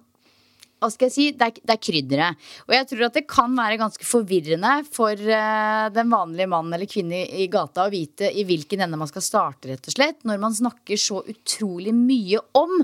hva 0.79 0.91
skal 0.93 1.09
jeg 1.09 1.14
si, 1.14 1.26
det 1.35 1.49
er, 1.49 1.59
det 1.59 1.74
er 1.74 1.81
krydderet. 1.83 2.49
Og 2.68 2.74
jeg 2.76 2.89
tror 2.91 3.05
at 3.09 3.18
det 3.18 3.24
kan 3.31 3.55
være 3.59 3.81
ganske 3.81 4.07
forvirrende 4.07 4.74
for 4.87 5.12
uh, 5.18 5.89
den 5.95 6.12
vanlige 6.12 6.51
mann 6.51 6.70
eller 6.74 6.91
kvinne 6.91 7.24
i, 7.26 7.49
gata 7.51 7.87
å 7.87 7.93
vite 7.93 8.31
i 8.31 8.45
hvilken 8.47 8.85
ende 8.87 9.01
man 9.01 9.11
skal 9.11 9.24
starte, 9.24 9.72
rett 9.72 9.91
og 9.91 9.97
slett, 9.97 10.22
når 10.29 10.43
man 10.43 10.55
snakker 10.55 11.01
så 11.01 11.22
utrolig 11.26 11.95
mye 11.97 12.43
om 12.59 12.76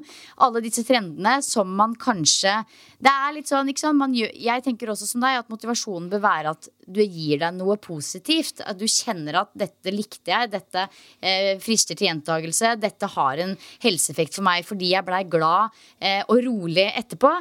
alle 0.45 0.65
disse 0.65 0.85
trendene 0.87 1.39
som 1.45 1.71
man 1.75 1.95
kanskje 1.95 2.57
Det 3.05 3.11
er 3.11 3.35
litt 3.37 3.51
sånn, 3.51 3.69
ikke 3.69 3.83
sant, 3.83 4.17
gjør, 4.17 4.31
Jeg 4.33 4.65
tenker 4.65 4.91
også 4.91 5.07
som 5.09 5.23
deg 5.25 5.39
at 5.39 5.51
motivasjonen 5.53 6.11
bør 6.13 6.23
være 6.25 6.55
at 6.55 6.69
du 6.87 7.01
gir 7.03 7.41
deg 7.41 7.55
noe 7.57 7.77
positivt. 7.81 8.63
At 8.65 8.79
du 8.79 8.87
kjenner 8.89 9.41
at 9.41 9.53
'dette 9.57 9.93
likte 9.93 10.33
jeg', 10.33 10.51
'dette 10.53 10.87
eh, 11.21 11.57
frister 11.63 11.97
til 11.97 12.09
gjentagelse', 12.09 12.75
'dette 12.81 13.09
har 13.15 13.41
en 13.45 13.55
helseeffekt 13.85 14.37
for 14.37 14.45
meg 14.47 14.65
fordi 14.65 14.93
jeg 14.93 15.07
blei 15.07 15.23
glad 15.25 15.73
eh, 16.01 16.23
og 16.29 16.43
rolig 16.45 16.87
etterpå'. 16.93 17.35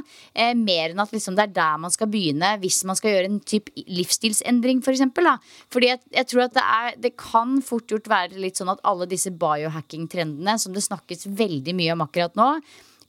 Eh, 0.43 0.53
mer 0.57 0.93
enn 0.93 1.01
at 1.03 1.13
liksom, 1.15 1.37
det 1.37 1.47
er 1.47 1.55
der 1.55 1.81
man 1.81 1.93
skal 1.93 2.09
begynne 2.11 2.53
hvis 2.61 2.81
man 2.87 2.99
skal 2.99 3.15
gjøre 3.15 3.31
en 3.31 3.41
type 3.47 3.73
livsstilsendring, 3.87 4.81
f.eks. 4.81 4.87
For 4.87 4.97
eksempel, 4.97 5.29
Fordi 5.73 5.91
jeg, 5.93 6.01
jeg, 6.13 6.29
tror 6.29 6.45
at 6.45 6.55
det, 6.57 6.63
er, 6.77 6.95
det 7.07 7.13
kan 7.19 7.59
fort 7.65 7.89
gjort 7.89 8.09
være 8.11 8.41
litt 8.41 8.59
sånn 8.59 8.71
at 8.73 8.83
alle 8.87 9.09
disse 9.09 9.31
biohacking-trendene 9.31 10.57
som 10.61 10.75
det 10.75 10.85
snakkes 10.85 11.27
veldig 11.31 11.75
mye 11.77 11.95
om 11.95 12.05
akkurat 12.05 12.35
nå, 12.39 12.49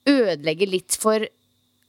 ødelegger 0.08 0.70
litt 0.70 0.96
for 1.00 1.24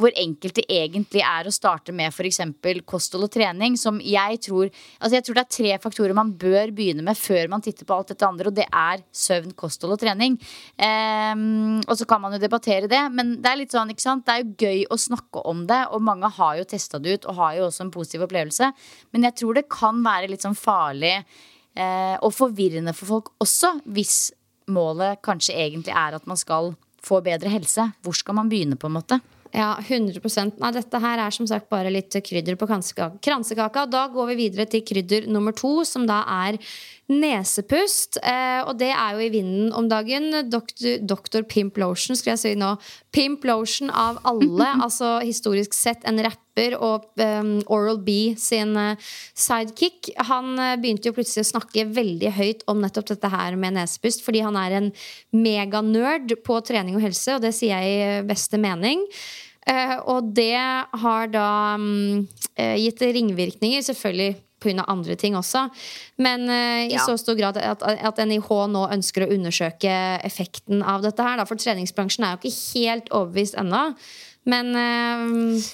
hvor 0.01 0.11
enkelt 0.19 0.57
det 0.57 0.65
egentlig 0.71 1.21
er 1.23 1.47
å 1.47 1.53
starte 1.53 1.93
med 1.95 2.11
f.eks. 2.11 2.41
kosthold 2.87 3.27
og 3.27 3.31
trening. 3.31 3.77
Som 3.79 4.01
jeg 4.03 4.41
tror 4.43 4.67
Altså 4.99 5.17
jeg 5.17 5.25
tror 5.25 5.37
det 5.37 5.43
er 5.43 5.55
tre 5.55 5.71
faktorer 5.83 6.17
man 6.17 6.33
bør 6.39 6.71
begynne 6.75 7.03
med 7.05 7.17
før 7.17 7.49
man 7.51 7.63
titter 7.63 7.87
på 7.87 7.95
alt 7.95 8.11
dette 8.11 8.27
andre, 8.27 8.49
og 8.49 8.57
det 8.57 8.65
er 8.67 9.03
søvn, 9.15 9.53
kosthold 9.57 9.95
og 9.95 10.01
trening. 10.01 10.37
Um, 10.79 11.81
og 11.85 11.95
så 11.99 12.07
kan 12.09 12.21
man 12.23 12.35
jo 12.35 12.41
debattere 12.41 12.89
det, 12.91 13.01
men 13.15 13.35
det 13.43 13.51
er 13.51 13.59
litt 13.61 13.75
sånn, 13.75 13.91
ikke 13.93 14.03
sant. 14.03 14.25
Det 14.27 14.35
er 14.35 14.43
jo 14.43 14.67
gøy 14.67 14.85
å 14.91 14.99
snakke 14.99 15.43
om 15.47 15.65
det, 15.69 15.81
og 15.95 16.03
mange 16.05 16.31
har 16.37 16.59
jo 16.59 16.69
testa 16.75 16.99
det 17.01 17.17
ut 17.17 17.27
og 17.31 17.39
har 17.41 17.59
jo 17.59 17.67
også 17.69 17.85
en 17.85 17.93
positiv 17.93 18.25
opplevelse. 18.27 18.71
Men 19.15 19.29
jeg 19.29 19.39
tror 19.41 19.59
det 19.59 19.67
kan 19.71 20.01
være 20.05 20.31
litt 20.31 20.45
sånn 20.45 20.57
farlig 20.57 21.17
uh, 21.21 22.15
og 22.21 22.31
forvirrende 22.35 22.95
for 22.97 23.15
folk 23.15 23.31
også, 23.43 23.77
hvis 23.95 24.17
målet 24.71 25.21
kanskje 25.25 25.55
egentlig 25.55 25.93
er 25.93 26.17
at 26.17 26.27
man 26.29 26.39
skal 26.39 26.73
få 27.05 27.21
bedre 27.25 27.51
helse. 27.53 27.91
Hvor 28.03 28.17
skal 28.17 28.37
man 28.39 28.49
begynne, 28.51 28.79
på 28.79 28.89
en 28.89 28.97
måte? 28.97 29.21
Ja, 29.55 29.77
100% 29.79 30.59
Nei, 30.59 30.71
dette 30.75 30.99
her 30.99 31.21
er 31.23 31.31
som 31.31 31.47
sagt 31.47 31.69
bare 31.71 31.91
litt 31.93 32.11
krydder 32.11 32.57
på 32.59 32.67
kransekaka. 32.67 33.85
Da 33.87 34.07
går 34.11 34.33
vi 34.33 34.41
videre 34.43 34.65
til 34.67 34.83
krydder 34.83 35.29
nummer 35.31 35.55
to, 35.55 35.77
som 35.87 36.03
da 36.09 36.23
er 36.43 36.59
nesepust. 37.11 38.17
Eh, 38.19 38.61
og 38.65 38.79
det 38.81 38.89
er 38.91 39.15
jo 39.15 39.21
i 39.23 39.29
vinden 39.31 39.69
om 39.77 39.87
dagen. 39.87 40.27
Doktor, 40.49 40.97
Doktor 41.05 41.45
Pimp 41.47 41.77
Lotion, 41.79 42.17
skal 42.17 42.33
jeg 42.33 42.41
si 42.41 42.53
nå. 42.59 42.73
Pimp 43.15 43.45
Lotion 43.47 43.93
av 43.93 44.19
alle. 44.27 44.67
altså 44.85 45.19
historisk 45.21 45.77
sett 45.77 46.03
en 46.09 46.19
rapper 46.25 46.75
og 46.75 47.07
um, 47.19 47.55
Oral 47.71 48.01
B 48.03 48.33
sin 48.39 48.75
uh, 48.79 48.99
sidekick. 49.37 50.11
Han 50.31 50.55
uh, 50.59 50.75
begynte 50.81 51.11
jo 51.11 51.15
plutselig 51.15 51.45
å 51.45 51.51
snakke 51.53 51.87
veldig 51.95 52.35
høyt 52.35 52.67
om 52.71 52.83
nettopp 52.83 53.13
dette 53.13 53.31
her 53.31 53.55
med 53.59 53.77
nesepust, 53.77 54.25
fordi 54.25 54.43
han 54.43 54.59
er 54.59 54.79
en 54.81 54.91
meganerd 55.35 56.35
på 56.43 56.59
trening 56.65 56.99
og 56.99 57.07
helse, 57.07 57.37
og 57.37 57.43
det 57.45 57.55
sier 57.55 57.79
jeg 57.79 57.95
i 57.95 58.23
beste 58.27 58.59
mening. 58.59 59.03
Uh, 59.65 59.97
og 60.13 60.33
det 60.37 60.57
har 61.01 61.29
da 61.33 61.49
um, 61.79 62.25
gitt 62.53 63.01
ringvirkninger, 63.01 63.81
selvfølgelig 63.85 64.35
pga. 64.65 64.85
andre 64.87 65.15
ting 65.15 65.37
også. 65.37 65.67
Men 66.17 66.47
uh, 66.49 66.85
i 66.85 66.93
ja. 66.93 67.05
så 67.05 67.17
stor 67.17 67.37
grad 67.39 67.57
at, 67.57 67.83
at, 67.83 68.21
NIH 68.27 68.49
nå 68.71 68.85
ønsker 68.97 69.25
å 69.25 69.31
undersøke 69.35 69.95
effekten 70.25 70.83
av 70.83 71.05
dette 71.05 71.23
her. 71.23 71.39
Da, 71.39 71.47
for 71.49 71.59
treningsbransjen 71.61 72.25
er 72.25 72.35
jo 72.35 72.43
ikke 72.43 72.59
helt 72.85 73.11
overbevist 73.11 73.57
ennå. 73.61 73.87
Men 74.49 74.71
uh, 74.77 75.73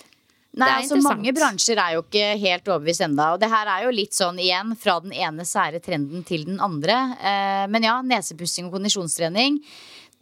Nei, 0.52 0.68
altså 0.82 0.98
Mange 1.00 1.32
bransjer 1.32 1.80
er 1.80 1.94
jo 1.96 2.02
ikke 2.04 2.26
helt 2.42 2.66
overbevist 2.68 3.06
enda 3.06 3.30
Og 3.32 3.38
det 3.40 3.48
her 3.54 3.70
er 3.72 3.86
jo 3.86 3.94
litt 3.96 4.18
sånn 4.18 4.36
igjen 4.42 4.74
fra 4.76 4.98
den 5.00 5.14
ene 5.16 5.46
sære 5.48 5.80
trenden 5.84 6.26
til 6.28 6.44
den 6.50 6.60
andre. 6.64 6.98
Uh, 7.22 7.66
men 7.72 7.88
ja, 7.88 7.96
nesepussing 8.04 8.68
og 8.68 8.76
kondisjonstrening. 8.76 9.62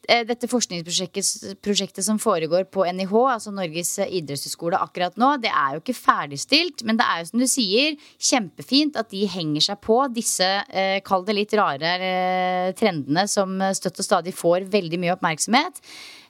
Eh, 0.09 0.23
dette 0.25 0.49
forskningsprosjektet 0.49 2.01
som 2.05 2.17
foregår 2.21 2.65
på 2.73 2.85
NIH, 2.89 3.13
altså 3.35 3.53
Norges 3.53 3.91
idrettshøgskole 4.07 4.79
akkurat 4.81 5.19
nå, 5.21 5.35
det 5.43 5.51
er 5.53 5.75
jo 5.75 5.83
ikke 5.83 5.97
ferdigstilt. 5.97 6.83
Men 6.87 6.97
det 6.97 7.05
er 7.05 7.21
jo 7.21 7.29
som 7.29 7.43
du 7.43 7.47
sier, 7.49 7.97
kjempefint 8.17 8.97
at 8.97 9.11
de 9.13 9.27
henger 9.29 9.67
seg 9.69 9.81
på 9.85 10.01
disse, 10.15 10.49
eh, 10.73 10.97
kall 11.05 11.27
det 11.27 11.37
litt 11.37 11.53
rare 11.59 11.93
eh, 12.01 12.71
trendene 12.79 13.27
som 13.29 13.59
støtt 13.77 14.01
og 14.01 14.07
stadig 14.07 14.33
får 14.33 14.65
veldig 14.73 15.01
mye 15.03 15.13
oppmerksomhet. 15.17 15.83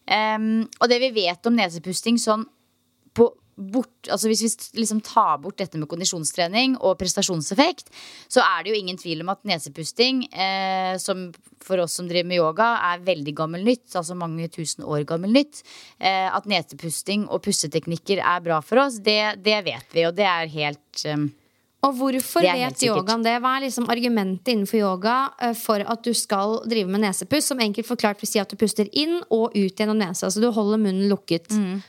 Um, 0.10 0.64
og 0.82 0.90
det 0.90 0.98
vi 1.04 1.12
vet 1.20 1.46
om 1.46 1.54
nesepusting 1.54 2.18
sånn 2.18 2.48
bort, 3.60 4.08
altså 4.08 4.30
Hvis 4.32 4.44
vi 4.44 4.80
liksom 4.80 5.02
tar 5.04 5.38
bort 5.44 5.58
dette 5.60 5.78
med 5.78 5.90
kondisjonstrening 5.92 6.78
og 6.80 6.98
prestasjonseffekt, 7.02 7.92
så 8.32 8.44
er 8.46 8.64
det 8.64 8.72
jo 8.72 8.80
ingen 8.80 9.00
tvil 9.00 9.26
om 9.26 9.34
at 9.34 9.44
nesepusting, 9.48 10.24
eh, 10.32 10.96
som 10.98 11.30
for 11.64 11.84
oss 11.84 11.98
som 12.00 12.08
driver 12.08 12.30
med 12.30 12.40
yoga, 12.40 12.70
er 12.94 13.04
veldig 13.04 13.36
gammel 13.36 13.66
nytt. 13.68 13.92
Altså 13.94 14.16
mange 14.16 14.48
tusen 14.54 14.88
år 14.88 15.04
gammel 15.10 15.34
nytt. 15.36 15.62
Eh, 16.00 16.30
at 16.32 16.48
nesepusting 16.48 17.28
og 17.28 17.44
pusteteknikker 17.44 18.24
er 18.24 18.46
bra 18.46 18.62
for 18.64 18.86
oss, 18.86 19.02
det, 19.04 19.44
det 19.44 19.60
vet 19.68 19.96
vi, 19.96 20.08
og 20.08 20.16
det 20.16 20.28
er 20.30 20.56
helt 20.56 21.06
eh, 21.06 21.28
og 21.80 21.96
hvorfor 21.96 22.44
vet 22.44 22.82
yogaen 22.84 23.22
det? 23.24 23.38
Hva 23.40 23.54
er 23.56 23.64
liksom 23.64 23.88
argumentet 23.92 24.52
innenfor 24.52 24.82
yoga 24.82 25.16
eh, 25.40 25.54
for 25.56 25.80
at 25.80 26.04
du 26.04 26.12
skal 26.18 26.58
drive 26.68 26.92
med 26.92 27.06
nesepust? 27.06 27.54
Som 27.54 27.62
enkelt 27.64 27.88
forklart 27.88 28.20
vil 28.20 28.28
si 28.28 28.42
at 28.42 28.52
du 28.52 28.60
puster 28.60 28.90
inn 28.92 29.22
og 29.30 29.56
ut 29.56 29.80
gjennom 29.80 30.00
nesa. 30.00 30.28
Altså 30.28 30.44
du 30.44 30.50
holder 30.52 30.82
munnen 30.82 31.08
lukket. 31.12 31.48
Mm. 31.56 31.80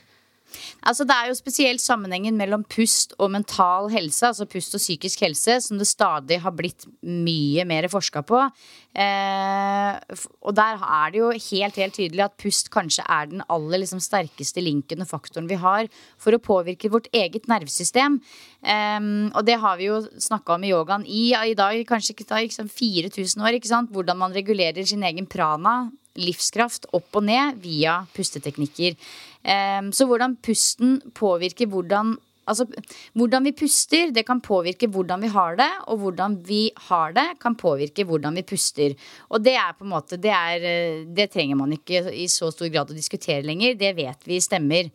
Altså, 0.81 1.05
det 1.07 1.15
er 1.15 1.29
jo 1.29 1.37
spesielt 1.37 1.83
sammenhengen 1.83 2.37
mellom 2.39 2.63
pust 2.69 3.15
og 3.19 3.31
mental 3.33 3.89
helse, 3.93 4.25
altså 4.27 4.47
pust 4.49 4.75
og 4.77 4.81
psykisk 4.83 5.23
helse, 5.25 5.59
som 5.65 5.79
det 5.79 5.89
stadig 5.89 6.41
har 6.43 6.55
blitt 6.57 6.87
mye 7.01 7.65
mer 7.69 7.87
forska 7.91 8.23
på. 8.27 8.43
Eh, 8.91 10.17
og 10.43 10.55
der 10.57 10.81
er 10.83 11.13
det 11.13 11.21
jo 11.21 11.29
helt, 11.31 11.77
helt 11.79 11.95
tydelig 11.95 12.25
at 12.25 12.35
pust 12.41 12.67
kanskje 12.73 13.05
er 13.07 13.29
den 13.31 13.45
aller 13.47 13.83
liksom, 13.83 14.01
sterkeste 14.03 14.63
linken 14.63 15.05
og 15.05 15.07
faktoren 15.07 15.47
vi 15.47 15.59
har 15.61 15.87
for 16.19 16.35
å 16.35 16.41
påvirke 16.43 16.91
vårt 16.91 17.07
eget 17.15 17.47
nervesystem. 17.51 18.19
Eh, 18.61 18.99
og 19.31 19.41
det 19.47 19.59
har 19.63 19.79
vi 19.79 19.87
jo 19.87 20.01
snakka 20.17 20.57
om 20.57 20.67
i 20.67 20.73
yogaen 20.73 21.07
i, 21.07 21.31
i 21.31 21.55
dag, 21.57 21.79
kanskje 21.87 22.17
ikke 22.17 22.29
da, 22.33 22.43
liksom 22.43 22.71
4000 22.71 23.45
år. 23.45 23.57
ikke 23.57 23.71
sant? 23.71 23.91
Hvordan 23.95 24.19
man 24.19 24.35
regulerer 24.35 24.85
sin 24.87 25.03
egen 25.07 25.29
prana, 25.29 25.91
livskraft, 26.19 26.89
opp 26.97 27.19
og 27.19 27.27
ned 27.27 27.61
via 27.63 28.01
pusteteknikker. 28.15 28.97
Ehm, 29.43 29.93
så 29.95 30.07
hvordan 30.09 30.37
pusten 30.43 30.99
påvirker 31.17 31.71
hvordan 31.71 32.17
Altså, 32.49 32.65
hvordan 33.13 33.45
vi 33.45 33.51
puster, 33.53 34.09
det 34.11 34.23
kan 34.25 34.41
påvirke 34.41 34.89
hvordan 34.89 35.21
vi 35.21 35.29
har 35.31 35.55
det. 35.59 35.69
Og 35.93 36.01
hvordan 36.01 36.39
vi 36.47 36.71
har 36.89 37.13
det, 37.13 37.27
kan 37.39 37.55
påvirke 37.55 38.03
hvordan 38.09 38.35
vi 38.35 38.43
puster. 38.43 38.95
Og 39.29 39.43
det 39.45 39.53
er 39.55 39.75
på 39.77 39.85
en 39.85 39.93
måte 39.93 40.17
Det, 40.17 40.31
er, 40.33 40.65
eh, 40.65 41.03
det 41.05 41.29
trenger 41.31 41.55
man 41.55 41.71
ikke 41.71 42.09
i 42.11 42.25
så 42.27 42.49
stor 42.51 42.67
grad 42.73 42.89
å 42.89 42.97
diskutere 42.97 43.45
lenger. 43.45 43.77
Det 43.77 43.93
vet 43.95 44.25
vi 44.25 44.41
stemmer. 44.41 44.89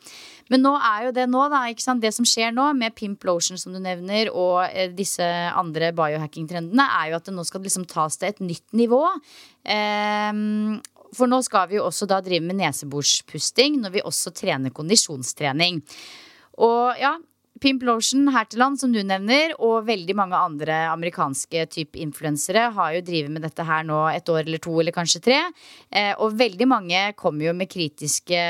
Men 0.51 0.63
nå 0.63 0.75
er 0.79 1.07
jo 1.07 1.15
det 1.15 1.27
nå, 1.31 1.47
da. 1.51 1.63
ikke 1.71 1.83
sant? 1.83 2.03
Det 2.03 2.13
som 2.15 2.27
skjer 2.27 2.53
nå 2.55 2.67
med 2.79 2.95
Pimp 2.99 3.25
Lotion, 3.27 3.59
som 3.59 3.73
du 3.75 3.81
nevner, 3.83 4.31
og 4.35 4.67
eh, 4.67 4.91
disse 4.95 5.25
andre 5.55 5.93
biohacking-trendene, 5.97 6.87
er 7.01 7.11
jo 7.11 7.21
at 7.21 7.31
det 7.31 7.35
nå 7.35 7.47
skal 7.47 7.65
liksom 7.67 7.87
tas 7.91 8.19
til 8.19 8.31
et 8.31 8.43
nytt 8.43 8.77
nivå. 8.77 9.03
Um, 9.67 10.77
for 11.17 11.31
nå 11.31 11.41
skal 11.47 11.71
vi 11.71 11.79
jo 11.81 11.87
også 11.89 12.09
da 12.11 12.21
drive 12.25 12.45
med 12.47 12.61
neseborspusting 12.61 13.81
når 13.83 13.97
vi 13.97 14.05
også 14.05 14.35
trener 14.37 14.75
kondisjonstrening. 14.75 15.81
Og 16.63 17.01
ja, 17.01 17.17
Pimp 17.61 17.85
Lotion 17.89 18.29
her 18.35 18.45
til 18.51 18.61
land, 18.61 18.77
som 18.81 18.93
du 18.93 19.01
nevner, 19.01 19.55
og 19.65 19.87
veldig 19.89 20.17
mange 20.19 20.37
andre 20.37 20.83
amerikanske 20.91 21.65
type 21.73 22.01
influensere 22.01 22.69
har 22.77 22.97
jo 22.97 23.05
drevet 23.07 23.33
med 23.33 23.47
dette 23.47 23.65
her 23.65 23.87
nå 23.89 24.03
et 24.13 24.29
år 24.29 24.43
eller 24.45 24.61
to 24.63 24.75
eller 24.81 24.95
kanskje 24.97 25.23
tre. 25.25 25.41
Eh, 25.89 26.13
og 26.21 26.37
veldig 26.37 26.69
mange 26.69 27.03
kommer 27.17 27.49
jo 27.49 27.57
med 27.57 27.71
kritiske 27.73 28.43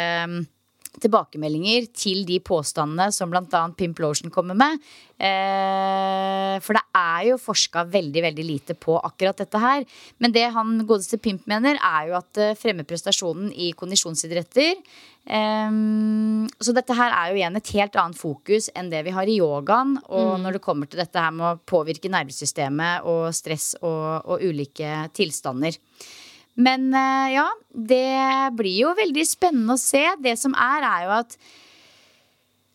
tilbakemeldinger 1.02 1.88
til 1.96 2.24
de 2.28 2.38
påstandene 2.44 3.10
som 3.14 3.32
bl.a. 3.32 3.62
Pimp 3.76 4.00
Lotion 4.02 4.32
kommer 4.32 4.56
med. 4.58 4.80
Eh, 5.16 6.56
for 6.64 6.76
det 6.76 6.82
er 6.96 7.26
jo 7.30 7.40
forska 7.40 7.86
veldig 7.88 8.22
veldig 8.26 8.46
lite 8.46 8.76
på 8.78 8.98
akkurat 8.98 9.38
dette 9.40 9.60
her. 9.60 9.84
Men 10.22 10.34
det 10.34 10.46
han 10.54 10.78
godeste 10.88 11.20
Pimp 11.22 11.46
mener, 11.50 11.80
er 11.80 12.10
jo 12.10 12.16
at 12.20 12.30
det 12.36 12.54
fremmer 12.60 12.88
prestasjonen 12.88 13.52
i 13.52 13.72
kondisjonsidretter. 13.76 14.80
Eh, 15.26 15.80
så 16.60 16.76
dette 16.76 16.98
her 16.98 17.14
er 17.14 17.32
jo 17.32 17.40
igjen 17.40 17.60
et 17.60 17.72
helt 17.78 17.98
annet 18.02 18.20
fokus 18.20 18.70
enn 18.76 18.92
det 18.92 19.02
vi 19.06 19.16
har 19.16 19.28
i 19.28 19.38
yogaen. 19.40 19.96
Og 20.06 20.36
mm. 20.36 20.44
når 20.44 20.58
det 20.58 20.64
kommer 20.68 20.90
til 20.90 21.02
dette 21.02 21.22
her 21.22 21.34
med 21.34 21.48
å 21.48 21.64
påvirke 21.64 22.12
nervesystemet 22.12 23.08
og 23.08 23.28
stress 23.36 23.74
og, 23.82 24.24
og 24.24 24.44
ulike 24.44 25.08
tilstander. 25.16 25.76
Men 26.56 26.88
eh, 26.96 27.36
ja, 27.36 27.46
det 27.70 28.56
blir 28.56 28.82
jo 28.86 28.96
veldig 28.96 29.24
spennende 29.28 29.76
å 29.76 29.80
se. 29.80 30.04
Det 30.24 30.36
som 30.40 30.56
er, 30.56 30.88
er 30.88 31.06
jo 31.06 31.14
at 31.20 31.38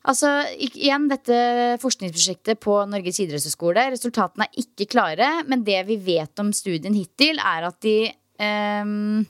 Altså, 0.01 0.31
igjen 0.57 1.03
dette 1.11 1.35
forskningsprosjektet 1.77 2.57
på 2.63 2.73
Norges 2.89 3.19
idrettshøgskole. 3.21 3.83
Resultatene 3.93 4.47
er 4.47 4.63
ikke 4.63 4.87
klare, 4.89 5.27
men 5.45 5.61
det 5.61 5.77
vi 5.91 5.99
vet 6.01 6.41
om 6.41 6.49
studien 6.57 6.95
hittil, 6.97 7.37
er 7.37 7.67
at 7.67 7.77
de, 7.85 8.09
um, 8.41 9.21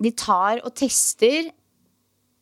de 0.00 0.12
tar 0.16 0.62
og 0.62 0.72
tester 0.80 1.50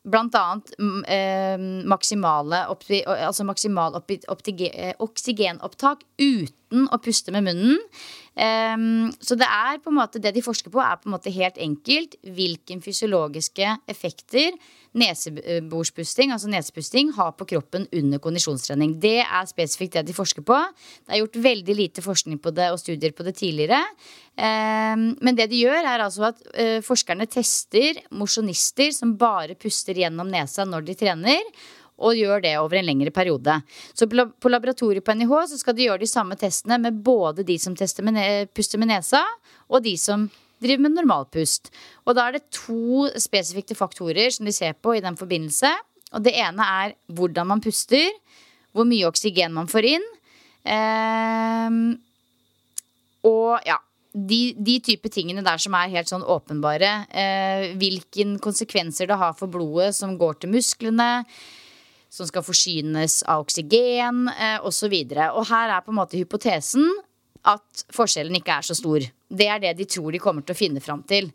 blant 0.05 0.35
annet 0.37 0.71
eh, 1.09 1.57
maksimale 1.89 2.65
oppi, 2.73 3.01
altså 3.05 3.45
maksimal 3.47 3.97
opti, 3.97 4.19
optige, 4.31 4.93
oksygenopptak 5.01 6.05
uten 6.21 6.85
å 6.91 6.99
puste 7.01 7.33
med 7.33 7.47
munnen. 7.47 7.81
Um, 8.35 9.13
så 9.23 9.37
det 9.39 9.47
er 9.47 9.79
på 9.79 9.93
en 9.93 9.97
måte 10.01 10.19
det 10.19 10.33
de 10.35 10.43
forsker 10.43 10.73
på, 10.73 10.81
er 10.83 10.99
på 10.99 11.07
en 11.07 11.15
måte 11.15 11.31
helt 11.31 11.57
enkelt 11.61 12.17
hvilken 12.35 12.81
fysiologiske 12.83 13.77
effekter 13.91 14.57
neseborspusting, 14.95 16.31
altså 16.33 16.49
nesepusting, 16.51 17.11
har 17.17 17.33
på 17.37 17.47
kroppen 17.49 17.87
under 17.91 18.21
kondisjonstrening. 18.23 18.95
Det 19.01 19.19
er 19.23 19.49
spesifikt 19.49 19.97
det 19.97 20.05
de 20.09 20.15
forsker 20.15 20.45
på. 20.45 20.57
Det 21.05 21.15
er 21.15 21.23
gjort 21.23 21.39
veldig 21.45 21.77
lite 21.77 22.03
forskning 22.05 22.39
på 22.43 22.53
det 22.55 22.71
og 22.73 22.79
studier 22.81 23.15
på 23.15 23.25
det 23.27 23.35
tidligere. 23.41 23.81
Um, 24.35 25.07
men 25.23 25.37
det 25.37 25.49
de 25.51 25.63
gjør, 25.63 25.81
er 25.83 26.03
altså 26.03 26.29
at 26.31 26.43
uh, 26.55 26.79
forskerne 26.85 27.27
tester 27.31 28.01
mosjonister 28.15 28.91
som 28.95 29.15
bare 29.19 29.57
puster 29.59 29.97
gjennom 29.99 30.31
nesa 30.31 30.67
når 30.67 30.87
de 30.89 30.99
trener 30.99 31.43
og 31.95 32.17
gjør 32.17 32.41
det 32.43 32.55
over 32.59 32.79
en 32.79 32.87
lengre 32.89 33.11
periode. 33.15 33.53
Så 33.95 34.07
på 34.07 34.51
laboratoriet 34.51 35.05
på 35.05 35.15
NIH 35.15 35.35
så 35.51 35.59
skal 35.59 35.77
de 35.77 35.87
gjøre 35.87 36.03
de 36.03 36.09
samme 36.11 36.35
testene 36.39 36.79
med 36.81 36.97
både 37.05 37.45
de 37.47 37.55
som 37.61 37.75
med 38.03 38.51
puster 38.55 38.81
med 38.81 38.91
nesa, 38.91 39.23
og 39.71 39.83
de 39.83 39.95
som 39.97 40.27
driver 40.63 40.85
med 40.85 40.95
normalpust. 40.97 41.71
Og 42.05 42.15
da 42.17 42.27
er 42.27 42.37
det 42.37 42.49
to 42.55 43.07
spesifikke 43.21 43.77
faktorer 43.77 44.31
som 44.33 44.47
de 44.47 44.53
ser 44.55 44.75
på 44.77 44.95
i 44.95 45.03
den 45.03 45.17
forbindelse. 45.19 45.71
Og 46.15 46.23
det 46.25 46.35
ene 46.39 46.69
er 46.83 46.95
hvordan 47.11 47.49
man 47.51 47.63
puster, 47.63 48.07
hvor 48.75 48.87
mye 48.87 49.07
oksygen 49.09 49.55
man 49.55 49.71
får 49.71 49.89
inn. 49.95 50.07
Eh, 50.65 51.81
og 53.25 53.67
ja, 53.67 53.77
de, 54.15 54.39
de 54.55 54.79
type 54.83 55.11
tingene 55.11 55.43
der 55.45 55.59
som 55.61 55.75
er 55.75 55.91
helt 55.91 56.11
sånn 56.11 56.23
åpenbare. 56.23 56.93
Eh, 57.11 57.67
hvilken 57.79 58.37
konsekvenser 58.43 59.09
det 59.11 59.19
har 59.19 59.35
for 59.37 59.51
blodet 59.51 59.91
som 59.97 60.15
går 60.19 60.39
til 60.39 60.55
musklene 60.55 61.25
som 62.15 62.27
skal 62.29 62.45
forsynes 62.45 63.19
av 63.27 63.43
oksygen 63.43 64.29
eh, 64.31 64.57
osv. 64.63 64.93
Og, 64.93 65.11
så 65.11 65.27
og 65.35 65.49
her 65.51 65.73
er 65.75 65.83
på 65.83 65.91
en 65.91 65.99
måte 65.99 66.19
hypotesen 66.19 66.87
at 67.45 67.85
forskjellen 67.93 68.35
ikke 68.39 68.57
er 68.59 68.65
så 68.65 68.77
stor. 68.77 69.05
Det 69.29 69.47
er 69.51 69.61
det 69.61 69.75
de 69.79 69.87
tror 69.89 70.11
de 70.13 70.21
kommer 70.21 70.45
til 70.45 70.55
å 70.55 70.59
finne 70.59 70.83
fram 70.83 71.03
til. 71.07 71.31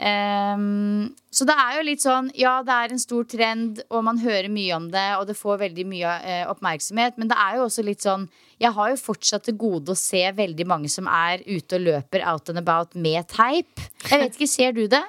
Um, 0.00 1.10
så 1.28 1.44
det 1.44 1.54
er 1.60 1.74
jo 1.76 1.80
litt 1.84 2.00
sånn 2.00 2.30
Ja, 2.38 2.54
det 2.64 2.72
er 2.72 2.92
en 2.94 3.02
stor 3.02 3.26
trend, 3.28 3.82
og 3.92 4.06
man 4.06 4.16
hører 4.22 4.48
mye 4.48 4.72
om 4.78 4.86
det, 4.88 5.02
og 5.18 5.26
det 5.28 5.36
får 5.36 5.58
veldig 5.60 5.84
mye 5.90 6.14
uh, 6.24 6.44
oppmerksomhet, 6.54 7.18
men 7.20 7.28
det 7.28 7.36
er 7.36 7.58
jo 7.58 7.66
også 7.66 7.84
litt 7.84 8.00
sånn 8.06 8.24
Jeg 8.62 8.72
har 8.78 8.94
jo 8.94 8.96
fortsatt 8.96 9.44
til 9.44 9.58
gode 9.60 9.92
å 9.92 9.98
se 9.98 10.22
veldig 10.38 10.64
mange 10.70 10.88
som 10.88 11.10
er 11.10 11.44
ute 11.44 11.76
og 11.76 11.84
løper 11.84 12.24
out 12.32 12.48
and 12.48 12.62
about 12.62 12.96
med 12.96 13.28
teip. 13.28 13.84
Jeg 14.06 14.24
vet 14.24 14.38
ikke, 14.38 14.48
Ser 14.48 14.72
du 14.78 14.86
det? 14.88 15.04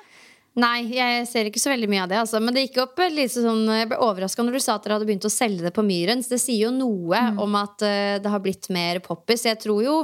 Nei, 0.60 0.84
jeg 0.92 1.28
ser 1.30 1.48
ikke 1.48 1.62
så 1.64 1.72
veldig 1.72 1.88
mye 1.88 2.02
av 2.04 2.10
det. 2.12 2.18
Altså. 2.20 2.40
Men 2.44 2.56
det 2.56 2.66
gikk 2.66 2.82
opp 2.84 2.98
litt 3.14 3.32
sånn 3.32 3.64
Jeg 3.72 3.88
ble 3.88 4.00
overraska 4.04 4.44
når 4.44 4.58
du 4.58 4.64
sa 4.64 4.76
at 4.76 4.84
dere 4.84 4.98
hadde 4.98 5.08
begynt 5.08 5.28
å 5.28 5.32
selge 5.32 5.64
det 5.64 5.72
på 5.76 5.86
Myrens. 5.88 6.28
Det 6.28 6.42
sier 6.44 6.66
jo 6.66 6.72
noe 6.76 7.22
mm. 7.32 7.40
om 7.40 7.56
at 7.56 7.86
uh, 7.86 8.18
det 8.20 8.34
har 8.34 8.44
blitt 8.44 8.68
mer 8.76 9.00
poppis. 9.06 9.46
Jeg 9.48 9.62
tror 9.64 9.80
jo 9.86 9.96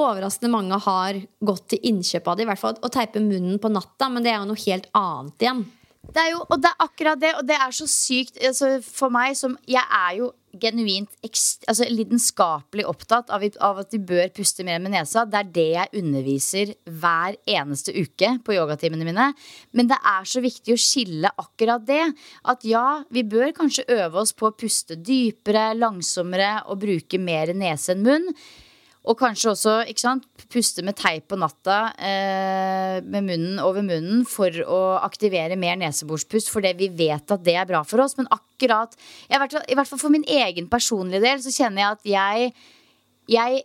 overraskende 0.00 0.54
mange 0.54 0.78
har 0.86 1.20
gått 1.44 1.68
til 1.74 1.84
innkjøp 1.92 2.32
av 2.32 2.38
det. 2.38 2.46
I 2.46 2.50
hvert 2.54 2.62
fall 2.62 2.80
å 2.80 2.92
teipe 2.92 3.20
munnen 3.20 3.60
på 3.60 3.72
natta, 3.72 4.08
men 4.08 4.24
det 4.24 4.32
er 4.32 4.40
jo 4.40 4.48
noe 4.54 4.64
helt 4.64 4.88
annet 4.96 5.44
igjen. 5.44 5.62
Det 6.00 6.22
er 6.22 6.30
jo, 6.32 6.40
og 6.48 6.62
det 6.64 6.70
er 6.70 6.86
akkurat 6.86 7.20
det, 7.20 7.34
og 7.36 7.44
det 7.46 7.58
er 7.60 7.74
så 7.76 7.84
sykt 7.90 8.38
altså 8.40 8.70
For 8.80 9.12
meg 9.12 9.34
som 9.36 9.52
Jeg 9.68 9.84
er 9.84 10.14
jo 10.16 10.30
genuint 10.58 11.10
altså 11.22 11.86
lidenskapelig 11.90 12.86
opptatt 12.88 13.30
av, 13.30 13.44
av, 13.62 13.82
at 13.82 13.92
de 13.92 14.00
bør 14.02 14.30
puste 14.34 14.64
mer 14.66 14.80
med 14.82 14.94
nesa. 14.94 15.24
Det 15.28 15.38
er 15.40 15.50
det 15.54 15.66
jeg 15.74 16.02
underviser 16.02 16.72
hver 17.00 17.38
eneste 17.48 17.94
uke 17.94 18.32
på 18.44 18.56
yogatimene 18.56 19.06
mine. 19.06 19.28
Men 19.76 19.90
det 19.90 20.00
er 20.00 20.26
så 20.28 20.42
viktig 20.44 20.74
å 20.74 20.80
skille 20.80 21.30
akkurat 21.40 21.84
det. 21.86 22.02
At 22.50 22.66
ja, 22.68 23.02
vi 23.12 23.24
bør 23.26 23.54
kanskje 23.56 23.88
øve 24.00 24.24
oss 24.24 24.34
på 24.36 24.50
å 24.50 24.56
puste 24.56 24.98
dypere, 24.98 25.70
langsommere 25.78 26.56
og 26.66 26.82
bruke 26.82 27.20
mer 27.22 27.54
nese 27.56 27.94
enn 27.94 28.04
munn. 28.06 28.28
Og 29.08 29.16
kanskje 29.16 29.52
også 29.54 29.74
ikke 29.88 30.02
sant, 30.02 30.26
puste 30.52 30.84
med 30.84 30.98
teip 30.98 31.30
på 31.30 31.38
natta 31.40 31.78
eh, 31.96 32.98
med 33.00 33.24
munnen 33.30 33.62
over 33.64 33.84
munnen 33.86 34.26
for 34.28 34.52
å 34.60 34.80
aktivere 35.00 35.56
mer 35.56 35.78
neseborspust, 35.80 36.50
fordi 36.52 36.74
vi 36.76 36.90
vet 36.98 37.32
at 37.32 37.44
det 37.46 37.56
er 37.56 37.68
bra 37.70 37.80
for 37.88 38.04
oss. 38.04 38.18
Men 38.18 38.28
akkurat, 38.34 38.92
i 39.30 39.38
i 39.38 39.78
hvert 39.78 39.88
fall 39.88 40.02
for 40.02 40.12
min 40.12 40.26
egen 40.28 40.68
personlige 40.68 41.24
del, 41.24 41.40
så 41.40 41.54
kjenner 41.54 41.82
jeg 41.82 41.96
at 41.96 42.10
jeg, 42.12 42.52
jeg 43.38 43.62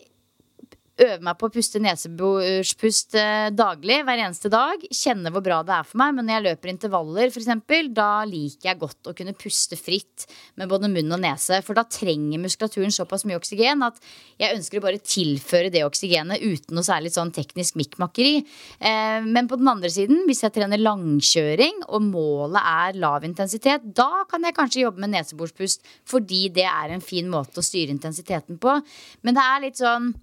øve 1.01 1.19
meg 1.25 1.37
på 1.39 1.49
å 1.49 1.53
puste 1.53 1.81
neseborspust 1.83 3.17
daglig 3.55 3.97
hver 4.07 4.21
eneste 4.21 4.51
dag. 4.51 4.83
Kjenne 4.93 5.31
hvor 5.33 5.43
bra 5.45 5.59
det 5.65 5.73
er 5.75 5.87
for 5.87 5.99
meg. 6.01 6.15
Men 6.15 6.27
når 6.27 6.37
jeg 6.37 6.45
løper 6.45 6.71
intervaller, 6.71 7.31
eksempel, 7.31 7.89
da 7.95 8.09
liker 8.27 8.69
jeg 8.69 8.79
godt 8.81 9.09
å 9.11 9.15
kunne 9.17 9.35
puste 9.37 9.77
fritt 9.79 10.25
med 10.59 10.69
både 10.71 10.89
munn 10.91 11.15
og 11.15 11.21
nese. 11.23 11.59
For 11.65 11.77
da 11.77 11.85
trenger 11.89 12.41
muskulaturen 12.41 12.93
såpass 12.95 13.25
mye 13.27 13.39
oksygen 13.39 13.83
at 13.85 13.99
jeg 14.41 14.55
ønsker 14.55 14.79
å 14.79 14.85
bare 14.85 15.01
tilføre 15.03 15.71
det 15.73 15.85
oksygenet 15.87 16.43
uten 16.43 16.77
noe 16.77 16.87
særlig 16.87 17.13
sånn 17.15 17.33
teknisk 17.35 17.77
mikkmakkeri. 17.79 18.37
Eh, 18.79 19.19
men 19.25 19.49
på 19.51 19.59
den 19.59 19.71
andre 19.71 19.91
siden, 19.91 20.23
hvis 20.29 20.43
jeg 20.45 20.55
trener 20.55 20.81
langkjøring 20.81 21.85
og 21.87 22.07
målet 22.09 22.61
er 22.61 23.01
lav 23.01 23.27
intensitet, 23.27 23.85
da 23.95 24.25
kan 24.29 24.45
jeg 24.45 24.57
kanskje 24.57 24.85
jobbe 24.85 25.03
med 25.03 25.15
neseborspust 25.15 25.85
fordi 26.09 26.47
det 26.55 26.67
er 26.69 26.93
en 26.93 27.03
fin 27.03 27.27
måte 27.31 27.61
å 27.61 27.65
styre 27.65 27.93
intensiteten 27.93 28.59
på. 28.61 28.79
Men 29.25 29.37
det 29.37 29.45
er 29.45 29.65
litt 29.65 29.81
sånn 29.81 30.13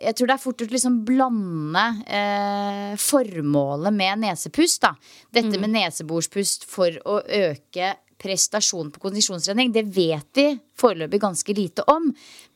jeg 0.00 0.16
tror 0.16 0.30
det 0.30 0.36
er 0.36 0.42
fort 0.42 0.62
å 0.64 0.68
liksom 0.70 1.00
blande 1.06 1.86
eh, 2.08 2.92
formålet 3.00 3.92
med 3.94 4.22
nesepust. 4.24 4.80
Da. 4.86 4.94
Dette 5.28 5.52
mm. 5.52 5.64
med 5.64 5.74
neseborspust 5.76 6.64
for 6.68 6.96
å 7.04 7.20
øke 7.20 7.96
prestasjon 8.20 8.90
på 8.92 9.00
kondisjonstrening, 9.00 9.70
det 9.72 9.86
vet 9.94 10.28
vi 10.36 10.50
foreløpig 10.80 11.20
ganske 11.22 11.54
lite 11.56 11.84
om. 11.88 12.10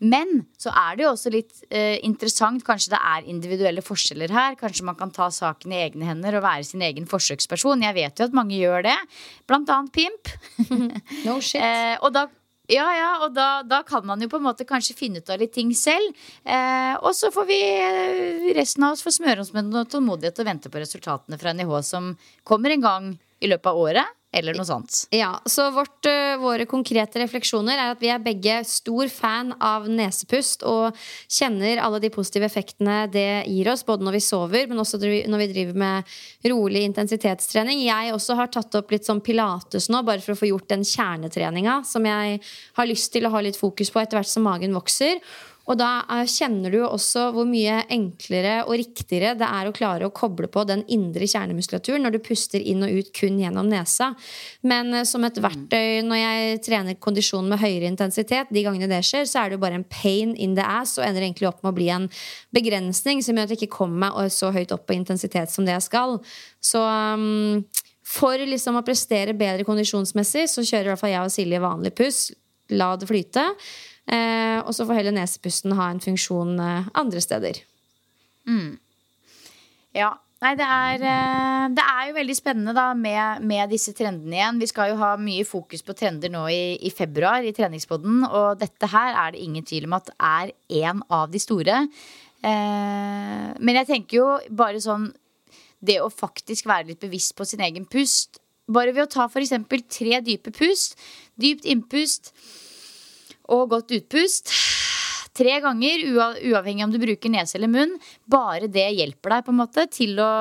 Men 0.05 0.42
så 0.61 0.72
er 0.76 0.97
det 0.97 1.07
jo 1.07 1.12
også 1.14 1.32
litt 1.32 1.64
eh, 1.70 1.97
interessant. 2.05 2.64
Kanskje 2.66 2.95
det 2.95 3.01
er 3.01 3.30
individuelle 3.32 3.84
forskjeller 3.84 4.32
her. 4.34 4.59
Kanskje 4.61 4.86
man 4.88 4.99
kan 5.01 5.12
ta 5.14 5.30
saken 5.32 5.72
i 5.72 5.80
egne 5.86 6.09
hender 6.11 6.38
og 6.38 6.45
være 6.45 6.68
sin 6.68 6.84
egen 6.84 7.09
forsøksperson. 7.09 7.84
Jeg 7.86 7.97
vet 7.97 8.20
jo 8.20 8.28
at 8.28 8.36
mange 8.36 8.57
gjør 8.61 8.84
det. 8.90 8.97
Blant 9.49 9.72
annet 9.72 9.92
Pimp. 9.97 10.32
no 11.26 11.40
shit. 11.40 11.61
eh, 11.61 11.97
og 12.01 12.12
da 12.16 12.28
ja, 12.71 12.85
ja, 12.97 13.11
og 13.27 13.35
da, 13.37 13.49
da, 13.69 13.83
kan 13.85 14.07
man 14.09 14.23
jo 14.25 14.31
på 14.33 14.39
en 14.41 14.47
måte 14.47 14.65
kanskje 14.65 14.97
finne 14.97 15.21
ut 15.21 15.29
av 15.29 15.41
litt 15.43 15.53
ting 15.53 15.75
selv. 15.77 16.17
Eh, 16.49 16.95
og 16.97 17.12
så 17.17 17.29
får 17.35 17.49
vi 17.51 17.61
eh, 17.61 18.47
resten 18.57 18.87
av 18.87 18.97
oss 18.97 19.05
få 19.05 19.12
smøre 19.12 19.45
oss 19.45 19.53
med 19.53 19.69
noe 19.69 19.85
tålmodighet 19.91 20.41
og 20.41 20.49
vente 20.49 20.73
på 20.73 20.81
resultatene 20.81 21.37
fra 21.41 21.53
NIH 21.53 21.75
som 21.85 22.15
kommer 22.43 22.73
en 22.73 22.85
gang 22.85 23.11
i 23.45 23.51
løpet 23.51 23.69
av 23.69 23.81
året 23.81 24.21
eller 24.35 24.57
noe 24.57 24.66
sånt. 24.68 25.05
Ja, 25.14 25.37
så 25.47 25.70
vårt, 25.74 26.01
uh, 26.09 26.35
Våre 26.45 26.66
konkrete 26.68 27.20
refleksjoner 27.22 27.78
er 27.78 27.93
at 27.95 28.03
vi 28.03 28.11
er 28.12 28.22
begge 28.22 28.59
stor 28.68 29.09
fan 29.12 29.55
av 29.62 29.87
nesepust 29.89 30.64
og 30.68 30.99
kjenner 31.30 31.80
alle 31.82 32.01
de 32.03 32.11
positive 32.12 32.49
effektene 32.51 33.05
det 33.12 33.45
gir 33.49 33.70
oss, 33.72 33.85
både 33.87 34.05
når 34.07 34.18
vi 34.18 34.24
sover, 34.26 34.68
men 34.70 34.82
også 34.82 35.01
når 35.01 35.43
vi 35.45 35.49
driver 35.53 35.80
med 35.85 36.14
rolig 36.51 36.85
intensitetstrening. 36.89 37.85
Jeg 37.87 38.12
også 38.14 38.37
har 38.39 38.53
tatt 38.53 38.74
opp 38.80 38.93
litt 38.93 39.07
sånn 39.07 39.22
pilates 39.24 39.89
nå, 39.93 40.03
bare 40.07 40.22
for 40.24 40.35
å 40.35 40.43
få 40.43 40.51
gjort 40.51 40.70
den 40.74 40.85
kjernetreninga 40.89 41.80
som 41.89 42.07
jeg 42.09 42.41
har 42.78 42.91
lyst 42.91 43.12
til 43.14 43.26
å 43.26 43.35
ha 43.35 43.43
litt 43.45 43.61
fokus 43.61 43.93
på 43.95 44.03
etter 44.03 44.20
hvert 44.20 44.30
som 44.30 44.47
magen 44.47 44.74
vokser. 44.76 45.20
Og 45.65 45.79
da 45.81 45.91
eh, 46.12 46.27
kjenner 46.29 46.73
du 46.73 46.81
også 46.85 47.29
hvor 47.35 47.47
mye 47.49 47.81
enklere 47.93 48.59
og 48.67 48.77
riktigere 48.81 49.35
det 49.39 49.49
er 49.49 49.69
å 49.69 49.75
klare 49.77 50.09
å 50.09 50.12
koble 50.15 50.49
på 50.53 50.65
den 50.69 50.85
indre 50.93 51.29
kjernemuskulaturen 51.31 52.05
når 52.05 52.17
du 52.17 52.21
puster 52.25 52.61
inn 52.61 52.85
og 52.85 52.93
ut 52.93 53.12
kun 53.17 53.39
gjennom 53.41 53.71
nesa. 53.71 54.12
Men 54.67 54.93
eh, 54.93 55.07
som 55.09 55.25
et 55.25 55.41
verktøy 55.41 56.03
når 56.05 56.21
jeg 56.21 56.61
trener 56.69 57.01
kondisjon 57.01 57.49
med 57.51 57.62
høyere 57.62 57.89
intensitet, 57.89 58.53
de 58.53 58.65
gangene 58.67 58.91
det 58.91 59.01
skjer, 59.09 59.25
så 59.31 59.43
er 59.43 59.51
det 59.51 59.59
jo 59.59 59.65
bare 59.65 59.81
en 59.81 59.89
pain 59.89 60.35
in 60.37 60.57
the 60.59 60.67
ass 60.67 60.99
og 60.99 61.07
ender 61.07 61.25
egentlig 61.25 61.49
opp 61.51 61.65
med 61.65 61.73
å 61.73 61.79
bli 61.79 61.89
en 61.95 62.11
begrensning 62.55 63.25
som 63.25 63.37
gjør 63.37 63.49
at 63.49 63.57
jeg 63.57 63.65
ikke 63.65 63.79
kommer 63.79 64.05
meg 64.05 64.33
så 64.35 64.51
høyt 64.55 64.73
opp 64.75 64.87
på 64.89 64.97
intensitet 64.97 65.53
som 65.53 65.67
det 65.67 65.75
jeg 65.77 65.87
skal. 65.89 66.19
Så 66.65 66.81
um, 66.81 67.65
for 68.05 68.39
liksom 68.39 68.77
å 68.79 68.85
prestere 68.85 69.35
bedre 69.37 69.65
kondisjonsmessig 69.67 70.47
så 70.53 70.65
kjører 70.65 70.91
i 70.91 70.93
hvert 70.93 71.01
fall 71.01 71.15
jeg 71.15 71.29
og 71.29 71.33
Silje 71.33 71.61
vanlig 71.62 71.95
puss. 71.97 72.21
La 72.73 72.95
det 73.01 73.09
flyte. 73.09 73.49
Eh, 74.05 74.59
og 74.61 74.74
så 74.76 74.84
får 74.84 75.00
heller 75.00 75.16
nesepusten 75.16 75.76
ha 75.78 75.88
en 75.90 76.02
funksjon 76.02 76.59
eh, 76.61 76.90
andre 77.00 77.22
steder. 77.24 77.62
Mm. 78.48 78.76
Ja. 79.96 80.12
Nei, 80.44 80.50
det 80.61 80.64
er, 80.66 81.02
eh, 81.09 81.66
det 81.72 81.84
er, 81.88 82.00
jo 82.09 82.16
veldig 82.18 82.34
spennende 82.36 82.74
da 82.76 82.90
med, 82.98 83.44
med, 83.48 83.70
disse 83.72 83.94
trendene 83.96 84.36
igjen. 84.36 84.59
Vi 84.61 84.68
skal 84.68 84.90
jo 84.90 84.98
ha 85.00 85.14
mye 85.16 85.46
fokus 85.48 85.80
på 85.86 85.94
trender 85.96 86.32
nå 86.32 86.42
i, 86.52 86.74
i 86.84 86.92
februar 86.92 87.46
i 87.46 87.55
treningspodden. 87.57 88.26
Og 88.28 88.61
dette 88.61 88.90
her 88.92 89.16
er 89.22 89.32
det 89.32 89.40
ingen 89.40 89.64
tvil 89.64 89.88
om 89.88 89.96
at 89.96 90.11
er 90.18 90.52
en 90.84 91.00
av 91.09 91.32
de 91.32 91.40
store. 91.40 91.86
Eh, 92.44 93.46
men 93.57 93.80
jeg 93.80 93.88
tenker 93.88 94.18
jo 94.18 94.26
bare 94.52 94.82
sånn 94.84 95.07
Det 95.84 95.94
å 96.02 96.11
faktisk 96.12 96.66
være 96.68 96.90
litt 96.90 97.00
bevisst 97.00 97.32
på 97.36 97.46
sin 97.48 97.62
egen 97.64 97.88
pust. 97.88 98.40
Bare 98.68 98.92
ved 98.92 99.07
å 99.07 99.12
ta 99.12 99.26
f.eks. 99.28 99.57
tre 99.92 100.20
dype 100.24 100.52
pust. 100.52 100.98
Dypt 101.40 101.64
innpust 101.68 102.32
og 103.53 103.68
godt 103.74 103.92
utpust. 103.97 104.53
Tre 105.34 105.57
ganger, 105.59 106.05
uavhengig 106.47 106.84
om 106.86 106.92
du 106.95 107.01
bruker 107.03 107.32
nese 107.32 107.57
eller 107.59 107.70
munn. 107.72 107.97
Bare 108.30 108.68
det 108.70 108.86
hjelper 108.95 109.34
deg 109.34 109.47
på 109.47 109.55
en 109.55 109.59
måte 109.59 109.86
til 109.90 110.20
å 110.22 110.32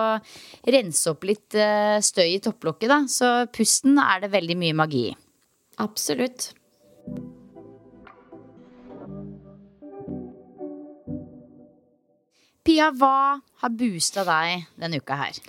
rense 0.69 1.09
opp 1.09 1.25
litt 1.25 1.57
eh, 1.57 1.97
støy 1.97 2.35
i 2.35 2.41
topplokket. 2.45 2.91
Da. 2.91 2.99
Så 3.09 3.31
pusten 3.55 3.97
er 3.97 4.21
det 4.21 4.33
veldig 4.35 4.59
mye 4.61 4.77
magi 4.77 5.07
i. 5.09 5.15
Absolutt. 5.81 6.51
Pia, 12.63 12.93
hva 12.95 13.41
har 13.63 13.73
boosta 13.81 14.23
deg 14.29 14.69
denne 14.79 15.01
uka 15.01 15.17
her? 15.19 15.41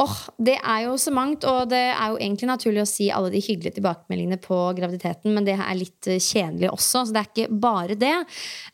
Åh, 0.00 0.16
Det 0.40 0.56
er 0.56 0.86
jo 0.86 0.96
så 0.96 1.12
mangt, 1.12 1.44
og 1.44 1.68
det 1.68 1.82
er 1.92 2.12
jo 2.12 2.16
egentlig 2.16 2.48
naturlig 2.48 2.82
å 2.84 2.88
si 2.88 3.10
alle 3.12 3.32
de 3.34 3.42
hyggelige 3.44 3.76
tilbakemeldingene 3.76 4.40
på 4.40 4.58
graviditeten, 4.78 5.34
men 5.36 5.44
det 5.44 5.58
er 5.58 5.76
litt 5.76 6.08
eh, 6.08 6.20
kjedelig 6.22 6.70
også, 6.72 7.04
så 7.04 7.12
det 7.12 7.20
er 7.20 7.30
ikke 7.30 7.60
bare 7.60 7.96
det. 8.00 8.14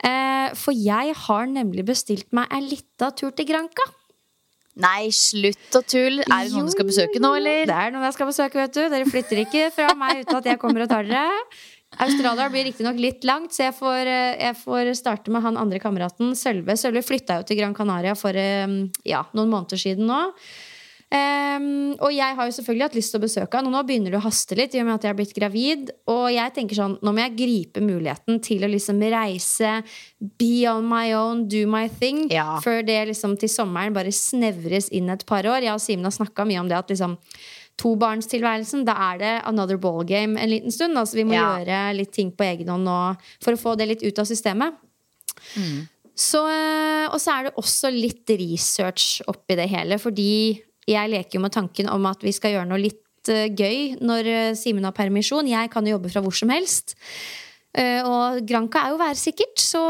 Eh, 0.06 0.54
for 0.54 0.76
jeg 0.76 1.16
har 1.26 1.48
nemlig 1.50 1.86
bestilt 1.88 2.28
meg 2.36 2.52
ei 2.54 2.62
lita 2.68 3.10
tur 3.18 3.34
til 3.34 3.48
Granca. 3.48 3.88
Nei, 4.76 5.08
slutt 5.14 5.78
å 5.78 5.80
tulle. 5.88 6.26
Er 6.28 6.46
det 6.46 6.52
noen 6.52 6.68
du 6.68 6.74
skal 6.74 6.86
besøke 6.86 7.20
nå, 7.22 7.32
eller? 7.38 7.64
Det 7.66 7.78
er 7.80 7.94
noen 7.94 8.04
jeg 8.04 8.16
skal 8.18 8.28
besøke, 8.28 8.60
vet 8.60 8.76
du. 8.76 8.82
Dere 8.92 9.08
flytter 9.08 9.40
ikke 9.46 9.70
fra 9.72 9.88
meg 9.96 10.20
uten 10.20 10.36
at 10.36 10.50
jeg 10.52 10.60
kommer 10.60 10.84
og 10.84 10.92
tar 10.92 11.08
dere. 11.08 11.40
Australia 12.04 12.50
blir 12.52 12.66
riktignok 12.68 12.98
litt 13.00 13.24
langt, 13.24 13.54
så 13.56 13.70
jeg 13.70 13.76
får, 13.78 14.10
eh, 14.12 14.36
jeg 14.42 14.58
får 14.60 14.92
starte 14.98 15.32
med 15.32 15.42
han 15.42 15.56
andre 15.56 15.80
kameraten, 15.80 16.36
Sølve. 16.36 16.76
Sølve 16.76 17.02
flytta 17.02 17.40
jo 17.40 17.48
til 17.48 17.58
Gran 17.62 17.74
Canaria 17.74 18.14
for 18.14 18.36
eh, 18.36 18.78
ja, 19.08 19.24
noen 19.32 19.50
måneder 19.54 19.80
siden 19.80 20.10
nå. 20.10 20.20
Ehm, 21.14 21.94
og 22.02 22.10
jeg 22.10 22.34
har 22.34 22.48
jo 22.48 22.54
selvfølgelig 22.56 22.82
hatt 22.88 22.96
lyst 22.98 23.12
til 23.14 23.20
å 23.20 23.22
besøke 23.22 23.54
han, 23.60 23.66
og 23.68 23.74
nå 23.76 23.82
begynner 23.86 24.10
det 24.10 24.18
å 24.18 24.24
haste 24.24 24.56
litt. 24.58 24.74
i 24.74 24.80
og 24.80 24.86
med 24.88 24.94
at 24.96 25.04
jeg 25.06 25.12
har 25.12 25.18
blitt 25.20 25.34
gravid 25.36 25.90
Og 26.10 26.32
jeg 26.34 26.52
tenker 26.56 26.74
sånn, 26.74 26.96
nå 27.00 27.12
må 27.14 27.22
jeg 27.22 27.36
gripe 27.38 27.80
muligheten 27.80 28.40
til 28.42 28.64
å 28.66 28.70
liksom 28.72 28.98
reise, 29.14 29.84
be 30.38 30.66
on 30.66 30.84
my 30.90 31.12
own, 31.14 31.46
do 31.46 31.64
my 31.70 31.86
thing. 31.88 32.26
Ja. 32.28 32.58
Før 32.60 32.82
det 32.84 33.08
liksom 33.12 33.36
til 33.38 33.48
sommeren 33.48 33.94
bare 33.94 34.10
snevres 34.10 34.88
inn 34.90 35.08
et 35.10 35.24
par 35.26 35.44
år. 35.46 35.62
Jeg 35.62 35.72
og 35.74 35.80
Simen 35.80 36.04
har 36.10 36.10
snakka 36.16 36.44
mye 36.44 36.60
om 36.60 36.68
det 36.68 36.76
at 36.76 36.88
liksom 36.90 37.16
tobarnstilværelsen, 37.78 38.84
da 38.88 38.94
er 39.12 39.18
det 39.20 39.32
another 39.46 39.76
ball 39.76 40.02
game 40.04 40.36
en 40.40 40.50
liten 40.50 40.72
stund. 40.72 40.96
Altså 40.98 41.14
Vi 41.20 41.24
må 41.24 41.34
Ja. 41.34 41.58
gjøre 41.58 41.96
litt 41.96 42.12
ting 42.12 42.32
på 42.32 42.42
egen 42.44 42.66
hånd 42.68 42.84
nå 42.84 43.16
for 43.40 43.52
å 43.52 43.56
få 43.60 43.76
det 43.78 43.86
litt 43.88 44.02
ut 44.02 44.18
av 44.18 44.24
systemet. 44.26 44.74
Så, 46.16 46.40
eh, 46.48 47.06
og 47.12 47.20
så 47.20 47.38
er 47.38 47.42
det 47.44 47.54
også 47.56 47.92
litt 47.92 48.26
research 48.30 49.20
oppi 49.28 49.54
det 49.54 49.68
hele, 49.68 49.98
fordi 49.98 50.62
jeg 50.86 51.12
leker 51.12 51.38
jo 51.38 51.46
med 51.46 51.54
tanken 51.54 51.90
om 51.90 52.06
at 52.10 52.22
vi 52.24 52.34
skal 52.34 52.54
gjøre 52.54 52.70
noe 52.70 52.82
litt 52.82 53.32
eh, 53.32 53.48
gøy 53.50 53.98
når 54.04 54.30
eh, 54.30 54.52
Simen 54.58 54.86
har 54.86 54.94
permisjon. 54.96 55.50
Jeg 55.50 55.72
kan 55.72 55.86
jo 55.86 55.96
jobbe 55.96 56.12
fra 56.12 56.22
hvor 56.22 56.36
som 56.36 56.52
helst. 56.54 56.94
Eh, 57.76 58.06
og 58.06 58.38
Granca 58.48 58.84
er 58.86 58.94
jo 58.94 59.00
værsikkert, 59.00 59.58
så, 59.60 59.82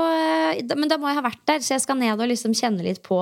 men 0.74 0.88
da 0.90 0.96
må 0.98 1.06
jeg 1.06 1.18
ha 1.20 1.24
vært 1.28 1.44
der. 1.46 1.60
Så 1.62 1.76
jeg 1.76 1.84
skal 1.84 2.00
ned 2.00 2.16
og 2.16 2.30
liksom 2.32 2.56
kjenne 2.56 2.82
litt 2.82 3.02
på 3.04 3.20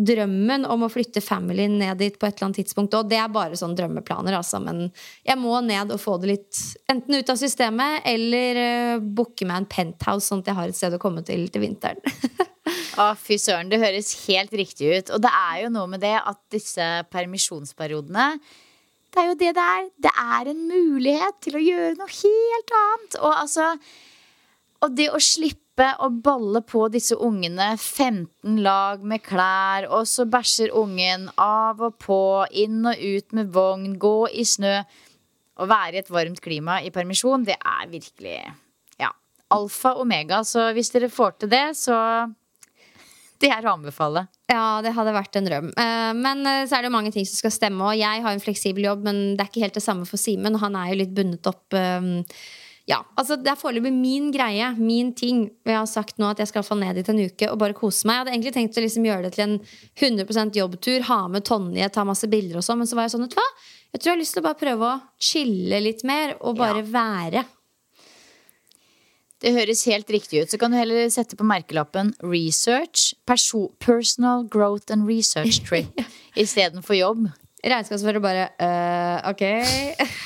drømmen 0.00 0.64
om 0.66 0.86
å 0.86 0.90
flytte 0.90 1.22
familien 1.22 1.76
ned 1.78 2.00
dit 2.00 2.16
på 2.16 2.26
et 2.26 2.34
eller 2.34 2.48
annet 2.48 2.62
tidspunkt. 2.64 2.96
Og 2.96 3.10
det 3.12 3.20
er 3.20 3.30
bare 3.30 3.58
sånn 3.60 3.76
drømmeplaner, 3.78 4.34
altså. 4.40 4.62
Men 4.64 4.88
jeg 5.28 5.38
må 5.38 5.60
ned 5.66 5.92
og 5.92 6.00
få 6.02 6.16
det 6.22 6.32
litt 6.32 6.62
enten 6.90 7.20
ut 7.20 7.30
av 7.30 7.38
systemet 7.38 8.08
eller 8.08 9.04
booke 9.04 9.46
meg 9.46 9.62
en 9.62 9.72
penthouse, 9.76 10.30
sånn 10.32 10.42
at 10.42 10.50
jeg 10.50 10.58
har 10.62 10.72
et 10.72 10.80
sted 10.80 10.96
å 10.96 11.02
komme 11.02 11.22
til 11.26 11.46
til 11.52 11.68
vinteren. 11.68 12.00
Å, 12.98 13.12
fy 13.14 13.36
søren, 13.38 13.70
det 13.70 13.78
høres 13.78 14.10
helt 14.26 14.52
riktig 14.56 14.90
ut. 14.90 15.12
Og 15.14 15.22
det 15.22 15.30
er 15.30 15.62
jo 15.64 15.70
noe 15.74 15.90
med 15.92 16.02
det 16.02 16.16
at 16.18 16.40
disse 16.52 16.86
permisjonsperiodene 17.12 18.32
Det 19.10 19.22
er 19.22 19.28
jo 19.28 19.38
det 19.38 19.50
det 19.58 19.64
er. 19.64 19.88
Det 20.06 20.12
er 20.18 20.50
en 20.50 20.62
mulighet 20.70 21.40
til 21.44 21.58
å 21.58 21.64
gjøre 21.64 21.98
noe 22.00 22.14
helt 22.14 22.74
annet. 22.82 23.18
Og 23.20 23.34
altså 23.34 23.72
Og 24.82 24.96
det 24.96 25.10
å 25.12 25.20
slippe 25.22 25.86
å 26.02 26.10
balle 26.10 26.60
på 26.66 26.88
disse 26.92 27.16
ungene 27.16 27.70
15 27.76 28.58
lag 28.64 29.04
med 29.06 29.22
klær, 29.24 29.86
og 29.88 30.08
så 30.08 30.26
bæsjer 30.28 30.74
ungen 30.76 31.28
av 31.40 31.80
og 31.80 31.96
på, 32.00 32.20
inn 32.50 32.82
og 32.84 32.98
ut 32.98 33.32
med 33.36 33.52
vogn, 33.54 33.94
gå 34.00 34.28
i 34.32 34.44
snø 34.44 34.80
Å 35.60 35.68
være 35.68 35.96
i 35.96 36.02
et 36.02 36.10
varmt 36.10 36.40
klima 36.40 36.80
i 36.82 36.90
permisjon, 36.92 37.44
det 37.44 37.56
er 37.56 37.88
virkelig 37.92 38.36
ja, 39.00 39.10
alfa 39.52 39.94
og 39.94 40.06
omega. 40.06 40.40
Så 40.44 40.70
hvis 40.76 40.92
dere 40.92 41.12
får 41.12 41.34
til 41.40 41.52
det, 41.52 41.64
så 41.76 41.96
Det 43.40 43.48
er 43.48 43.64
å 43.64 43.72
anbefale. 43.72 44.26
Ja, 44.52 44.80
det 44.84 44.92
hadde 44.92 45.14
vært 45.16 45.36
en 45.40 45.46
drøm. 45.48 45.68
Eh, 45.72 46.12
Men 46.18 46.42
eh, 46.46 46.64
så 46.68 46.76
er 46.76 46.82
det 46.84 46.90
jo 46.90 46.96
mange 46.98 47.12
ting 47.14 47.24
som 47.24 47.38
skal 47.40 47.54
stemme. 47.54 47.84
Og 47.88 47.96
jeg 47.96 48.24
har 48.24 48.34
en 48.36 48.42
fleksibel 48.42 48.84
jobb, 48.84 49.06
men 49.06 49.20
det 49.36 49.44
er 49.46 49.52
ikke 49.52 49.62
helt 49.64 49.78
det 49.78 49.84
samme 49.84 50.08
for 50.08 50.20
Simen. 50.20 50.58
Han 50.60 50.76
er 50.76 50.90
jo 50.92 50.98
litt 51.00 51.14
bundet 51.16 51.48
opp 51.48 51.76
eh, 51.78 52.10
Ja, 52.90 52.98
altså 53.14 53.36
Det 53.38 53.52
er 53.52 53.58
foreløpig 53.60 53.92
min 53.94 54.30
greie, 54.34 54.72
min 54.76 55.12
ting. 55.14 55.44
Jeg 55.68 55.76
har 55.78 55.86
sagt 55.88 56.18
nå 56.18 56.28
at 56.32 56.40
jeg 56.42 56.50
skal 56.50 56.64
få 56.66 56.76
ned 56.80 56.98
dit 56.98 57.08
en 57.12 57.20
uke 57.22 57.48
og 57.52 57.60
bare 57.62 57.76
kose 57.76 58.04
meg. 58.08 58.16
Jeg 58.18 58.24
hadde 58.24 58.34
egentlig 58.34 58.54
tenkt 58.56 58.80
å 58.80 58.84
liksom 58.84 59.06
gjøre 59.08 59.28
det 59.28 59.32
til 59.36 59.44
en 59.46 59.58
100% 60.00 60.58
jobbtur, 60.60 61.04
ha 61.08 61.20
med 61.30 61.46
Tonje, 61.46 61.88
ta 61.94 62.04
masse 62.08 62.28
bilder 62.32 62.58
og 62.60 62.66
sånn, 62.66 62.82
men 62.82 62.90
så 62.90 62.98
var 62.98 63.06
jeg 63.06 63.14
sånn, 63.14 63.28
vet 63.28 63.36
du 63.36 63.40
hva? 63.40 63.46
Jeg 63.92 64.00
tror 64.00 64.10
jeg 64.10 64.16
har 64.16 64.20
lyst 64.20 64.36
til 64.36 64.42
å 64.42 64.48
bare 64.48 64.60
prøve 64.60 64.90
å 64.90 64.98
chille 65.30 65.80
litt 65.82 66.04
mer 66.08 66.34
og 66.40 66.58
bare 66.58 66.82
være. 66.86 67.44
Det 69.40 69.54
høres 69.56 69.86
helt 69.88 70.10
riktig 70.12 70.42
ut. 70.42 70.52
Så 70.52 70.58
kan 70.60 70.72
du 70.72 70.76
heller 70.76 71.08
sette 71.12 71.36
på 71.36 71.46
merkelappen 71.48 72.12
'research'. 72.20 73.14
Perso 73.26 73.70
personal 73.80 74.44
growth 74.44 74.92
and 74.92 75.08
research 75.08 75.62
trip 75.68 76.02
istedenfor 76.36 76.94
jobb. 76.94 77.30
Regnskapsfører 77.60 78.20
bare 78.24 78.44
øh, 78.56 79.30
ok. 79.30 79.42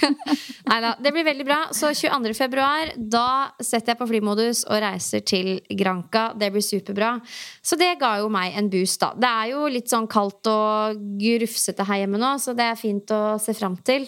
Nei 0.71 0.77
da. 0.85 0.93
Det 1.03 1.11
blir 1.13 1.27
veldig 1.27 1.47
bra. 1.47 1.59
Så 1.75 1.91
22. 1.95 2.35
februar, 2.39 2.93
da 2.97 3.51
setter 3.59 3.93
jeg 3.93 3.99
på 3.99 4.07
flymodus 4.07 4.63
og 4.69 4.79
reiser 4.85 5.25
til 5.27 5.57
Granca. 5.79 6.29
Det 6.39 6.53
blir 6.55 6.63
superbra. 6.63 7.17
Så 7.63 7.79
det 7.81 7.97
ga 7.99 8.13
jo 8.23 8.31
meg 8.31 8.55
en 8.59 8.71
boost, 8.71 9.01
da. 9.03 9.11
Det 9.19 9.31
er 9.31 9.51
jo 9.51 9.67
litt 9.67 9.91
sånn 9.91 10.07
kaldt 10.11 10.47
og 10.51 11.01
grufsete 11.19 11.87
her 11.89 12.05
hjemme 12.05 12.23
nå, 12.23 12.37
så 12.39 12.55
det 12.55 12.69
er 12.71 12.79
fint 12.79 13.15
å 13.15 13.35
se 13.43 13.55
fram 13.59 13.77
til. 13.83 14.07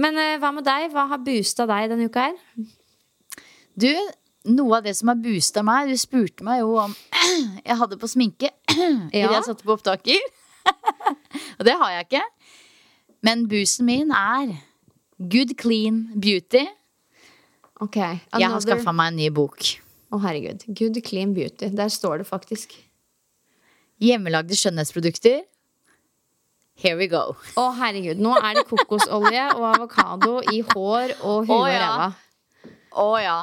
Men 0.00 0.16
øh, 0.16 0.38
hva 0.40 0.54
med 0.56 0.64
deg? 0.68 0.88
Hva 0.96 1.10
har 1.12 1.20
boosta 1.24 1.68
deg 1.68 1.92
denne 1.92 2.08
uka 2.08 2.30
her? 2.30 2.40
Du, 3.76 3.92
noe 4.50 4.78
av 4.78 4.82
det 4.86 4.94
som 4.98 5.08
har 5.12 5.18
boosta 5.22 5.62
meg 5.62 5.88
Du 5.92 5.96
spurte 6.00 6.42
meg 6.46 6.60
jo 6.62 6.72
om 6.82 6.94
jeg 7.68 7.76
hadde 7.78 7.98
på 8.00 8.08
sminke 8.10 8.50
idet 8.72 9.12
Ja. 9.20 9.30
jeg 9.36 9.44
satte 9.46 9.64
på 9.66 9.76
opptaker. 9.76 10.18
Og 11.58 11.64
det 11.68 11.74
har 11.78 11.90
jeg 11.94 12.06
ikke. 12.08 12.22
Men 13.22 13.44
boosten 13.50 13.86
min 13.86 14.10
er 14.10 14.56
Good 15.22 15.54
Clean 15.60 16.00
Beauty. 16.18 16.64
Ok, 17.82 17.96
Jeg 17.96 18.20
har 18.32 18.40
another- 18.48 18.64
skaffa 18.66 18.92
meg 18.94 19.12
en 19.12 19.16
ny 19.20 19.28
bok. 19.34 19.58
Å, 20.12 20.18
herregud. 20.22 20.64
Good 20.76 20.98
clean 21.06 21.32
beauty. 21.34 21.70
Der 21.72 21.88
står 21.88 22.18
det 22.20 22.26
faktisk. 22.28 22.74
Hjemmelagde 24.02 24.54
skjønnhetsprodukter. 24.58 25.42
Here 26.82 26.96
we 26.98 27.06
go. 27.08 27.36
Å, 27.60 27.64
herregud. 27.78 28.18
Nå 28.22 28.34
er 28.38 28.58
det 28.58 28.64
kokosolje 28.68 29.44
og 29.56 29.66
avokado 29.70 30.40
i 30.52 30.60
hår 30.72 31.14
og 31.20 31.46
huet 31.46 31.54
Å, 31.54 31.58
og 31.58 31.68
ræva. 31.70 32.08
Å 33.02 33.06
ja. 33.22 33.36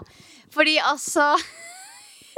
Fordi 0.54 0.78
altså 0.82 1.34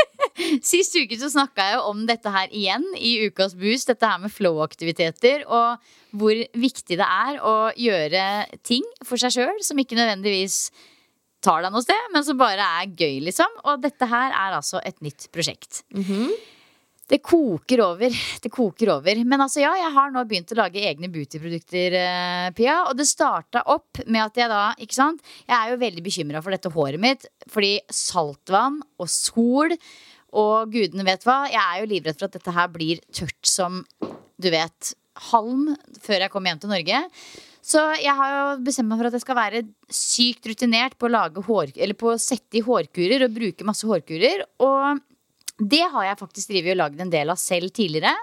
Sist 0.66 0.96
uke 0.98 1.18
så 1.20 1.30
snakka 1.32 1.66
jeg 1.68 1.78
jo 1.78 1.82
om 1.92 2.06
dette 2.10 2.32
her 2.34 2.52
igjen 2.56 2.86
i 2.98 3.14
Ukas 3.28 3.54
Boost. 3.58 3.90
Dette 3.92 4.08
her 4.08 4.22
med 4.24 4.34
flow-aktiviteter 4.34 5.44
og 5.48 5.92
hvor 6.18 6.40
viktig 6.58 6.98
det 7.00 7.06
er 7.08 7.38
å 7.46 7.56
gjøre 7.78 8.24
ting 8.68 8.86
for 9.06 9.22
seg 9.22 9.36
sjøl 9.38 9.62
som 9.64 9.80
ikke 9.80 9.98
nødvendigvis 10.00 10.72
tar 11.42 11.64
deg 11.66 11.74
noe 11.74 11.82
sted, 11.82 12.10
men 12.14 12.26
som 12.26 12.38
bare 12.38 12.66
er 12.82 12.92
gøy, 12.94 13.20
liksom. 13.26 13.50
Og 13.66 13.80
dette 13.82 14.06
her 14.12 14.30
er 14.30 14.58
altså 14.60 14.82
et 14.86 15.00
nytt 15.02 15.30
prosjekt. 15.34 15.84
Det 17.12 17.20
koker 17.20 17.82
over. 17.84 18.14
Det 18.40 18.50
koker 18.54 18.94
over. 18.94 19.20
Men 19.28 19.44
altså, 19.44 19.60
ja, 19.66 19.74
jeg 19.76 19.92
har 19.98 20.14
nå 20.14 20.24
begynt 20.30 20.54
å 20.54 20.60
lage 20.62 20.84
egne 20.88 21.10
beautyprodukter, 21.12 21.98
eh, 22.00 22.48
Pia. 22.56 22.78
Og 22.88 22.96
det 22.96 23.10
starta 23.10 23.66
opp 23.74 24.00
med 24.06 24.24
at 24.24 24.40
jeg 24.40 24.52
da, 24.52 24.62
ikke 24.80 24.96
sant 24.96 25.20
Jeg 25.44 25.58
er 25.58 25.74
jo 25.74 25.82
veldig 25.82 26.06
bekymra 26.06 26.44
for 26.44 26.56
dette 26.56 26.72
håret 26.72 27.04
mitt. 27.04 27.28
Fordi 27.52 27.74
saltvann 27.92 28.80
og 28.96 29.12
sol 29.12 29.76
og 30.32 30.72
gudene 30.72 31.04
vet 31.04 31.28
hva. 31.28 31.44
Jeg 31.52 31.60
er 31.60 31.82
jo 31.82 31.92
livredd 31.92 32.20
for 32.20 32.30
at 32.30 32.40
dette 32.40 32.56
her 32.56 32.72
blir 32.72 33.04
tørt 33.12 33.44
som, 33.44 33.84
du 34.40 34.50
vet, 34.54 34.94
halm 35.32 35.74
før 36.00 36.24
jeg 36.24 36.32
kommer 36.32 36.54
hjem 36.54 36.64
til 36.64 36.72
Norge. 36.72 37.06
Så 37.62 37.82
jeg 38.00 38.16
har 38.18 38.32
jo 38.34 38.46
bestemt 38.64 38.90
meg 38.90 39.02
for 39.02 39.12
at 39.12 39.20
jeg 39.20 39.26
skal 39.26 39.38
være 39.38 39.66
sykt 39.92 40.48
rutinert 40.50 40.96
på 40.98 41.10
å, 41.10 41.14
lage 41.14 41.44
hår, 41.46 41.76
eller 41.76 41.98
på 42.00 42.14
å 42.14 42.20
sette 42.22 42.58
i 42.58 42.64
hårkurer 42.66 43.28
og 43.28 43.36
bruke 43.36 43.68
masse 43.68 43.86
hårkurer. 43.86 44.48
Og 44.64 45.04
det 45.62 45.84
har 45.94 46.08
jeg 46.08 46.20
faktisk 46.22 46.52
drevet 46.52 46.74
og 46.74 46.82
lagd 46.82 47.04
en 47.04 47.14
del 47.14 47.32
av 47.34 47.40
selv 47.40 47.74
tidligere. 47.76 48.14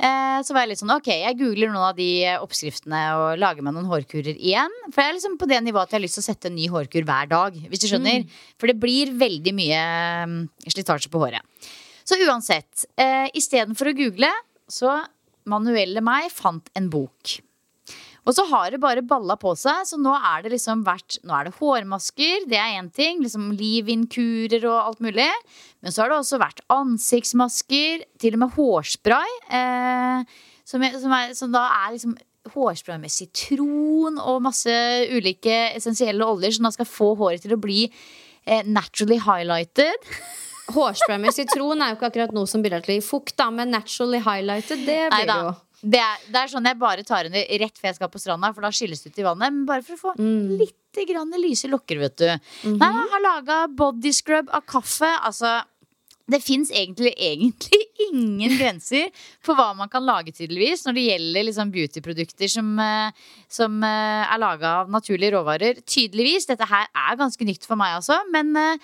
Eh, 0.00 0.38
så 0.46 0.54
var 0.56 0.64
jeg 0.64 0.70
litt 0.70 0.80
sånn, 0.80 0.94
ok, 0.94 1.10
jeg 1.12 1.36
googler 1.36 1.68
noen 1.68 1.90
av 1.90 1.98
de 1.98 2.08
oppskriftene 2.40 3.00
og 3.18 3.40
lager 3.40 3.64
meg 3.66 3.74
noen 3.76 3.90
hårkurer 3.90 4.32
igjen. 4.32 4.72
For 4.88 5.02
jeg 5.02 5.12
er 5.12 5.18
liksom 5.18 5.36
på 5.40 5.48
det 5.50 5.60
nivået 5.66 5.90
at 5.90 5.92
jeg 5.92 5.98
har 5.98 6.04
lyst 6.06 6.16
til 6.16 6.24
å 6.24 6.28
sette 6.30 6.48
en 6.48 6.56
ny 6.56 6.70
hårkur 6.72 7.04
hver 7.08 7.28
dag. 7.28 7.58
Hvis 7.68 7.84
du 7.84 7.90
skjønner. 7.90 8.24
For 8.56 8.70
det 8.70 8.78
blir 8.80 9.12
veldig 9.20 9.54
mye 9.58 9.82
mm, 10.30 10.40
slitasje 10.72 11.12
på 11.12 11.20
håret. 11.20 11.68
Så 12.08 12.16
uansett, 12.24 12.86
eh, 12.98 13.28
istedenfor 13.36 13.92
å 13.92 13.96
google, 13.98 14.32
så 14.70 14.96
manuelle 15.50 16.00
meg 16.04 16.30
fant 16.32 16.72
en 16.78 16.88
bok. 16.92 17.36
Og 18.28 18.36
så 18.36 18.44
har 18.50 18.70
det 18.72 18.80
bare 18.82 19.04
balla 19.06 19.36
på 19.40 19.54
seg, 19.58 19.82
så 19.88 19.98
nå 20.00 20.12
er 20.14 20.44
det 20.44 20.52
liksom 20.54 20.84
vært 20.86 21.18
Nå 21.26 21.34
er 21.36 21.48
det 21.48 21.56
hårmasker, 21.56 22.46
det 22.50 22.58
er 22.60 22.78
én 22.80 22.90
ting. 22.92 23.22
Liksom 23.24 23.50
Leave-in-kurer 23.56 24.66
og 24.68 24.78
alt 24.78 25.04
mulig. 25.04 25.30
Men 25.80 25.94
så 25.94 26.04
har 26.04 26.12
det 26.12 26.20
også 26.20 26.40
vært 26.42 26.64
ansiktsmasker, 26.72 28.04
til 28.20 28.36
og 28.36 28.42
med 28.44 28.56
hårspray. 28.58 29.36
Eh, 29.60 30.40
som, 30.68 30.84
er, 30.84 30.98
som, 31.00 31.14
er, 31.16 31.32
som 31.38 31.54
da 31.54 31.64
er 31.80 31.96
liksom 31.96 32.18
hårspray 32.50 33.00
med 33.00 33.12
sitron 33.12 34.18
og 34.20 34.42
masse 34.44 34.74
ulike 35.12 35.56
essensielle 35.76 36.24
oljer 36.24 36.56
som 36.56 36.68
da 36.68 36.74
skal 36.74 36.88
få 36.88 37.12
håret 37.20 37.44
til 37.44 37.56
å 37.56 37.60
bli 37.60 37.82
eh, 37.86 38.62
naturally 38.64 39.20
highlighted. 39.20 40.08
Hårspray 40.70 41.18
med 41.20 41.34
sitron 41.34 41.82
er 41.82 41.92
jo 41.92 41.98
ikke 41.98 42.10
akkurat 42.12 42.36
noe 42.36 42.48
som 42.48 42.62
bidrar 42.64 42.84
til 42.86 43.02
fukt, 43.04 43.34
da, 43.40 43.48
men 43.54 43.72
naturally 43.74 44.22
highlighted, 44.22 44.84
det 44.86 45.00
blir 45.10 45.16
Neida. 45.16 45.40
jo. 45.48 45.54
Det 45.80 45.98
er, 46.02 46.18
det 46.28 46.36
er 46.42 46.50
sånn 46.52 46.66
jeg 46.68 46.76
bare 46.80 47.02
tar 47.08 47.24
henne 47.24 47.40
rett 47.62 47.78
før 47.80 47.88
jeg 47.88 47.96
skal 47.96 48.10
på 48.12 48.20
stranda, 48.20 48.50
for 48.52 48.60
da 48.66 48.70
skilles 48.74 49.00
det 49.00 49.12
ut 49.14 49.18
i 49.22 49.24
vannet. 49.24 49.48
Men 49.54 49.64
bare 49.68 49.82
for 49.86 49.96
å 49.96 50.00
få 50.00 50.14
Mm. 50.20 50.58
litt 50.60 50.76
grann 51.08 51.30
lyse 51.40 51.68
lokker, 51.70 51.98
vet 52.02 52.16
du. 52.20 52.28
Mhm. 52.68 52.78
Nei, 52.78 52.90
jeg 52.92 53.10
har 53.14 53.20
laga 53.24 53.58
body 53.74 54.12
scrub 54.12 54.50
av 54.52 54.66
kaffe. 54.66 55.08
Altså, 55.24 55.62
det 56.30 56.42
fins 56.44 56.70
egentlig, 56.70 57.14
egentlig 57.16 57.80
ingen 58.12 58.52
grenser 58.58 59.08
for 59.40 59.54
hva 59.58 59.70
man 59.74 59.88
kan 59.88 60.04
lage, 60.04 60.34
tydeligvis, 60.36 60.84
når 60.86 60.94
det 60.94 61.06
gjelder 61.08 61.46
liksom 61.48 61.72
beautyprodukter 61.72 62.48
som, 62.50 62.68
eh, 62.78 63.10
som 63.48 63.82
eh, 63.82 64.26
er 64.34 64.38
laga 64.38 64.74
av 64.82 64.90
naturlige 64.90 65.32
råvarer. 65.38 65.80
Tydeligvis. 65.86 66.46
Dette 66.46 66.68
her 66.68 66.86
er 66.94 67.16
ganske 67.16 67.46
nytt 67.48 67.64
for 67.66 67.76
meg, 67.80 67.96
altså. 67.96 68.20
Men 68.30 68.52
eh, 68.56 68.76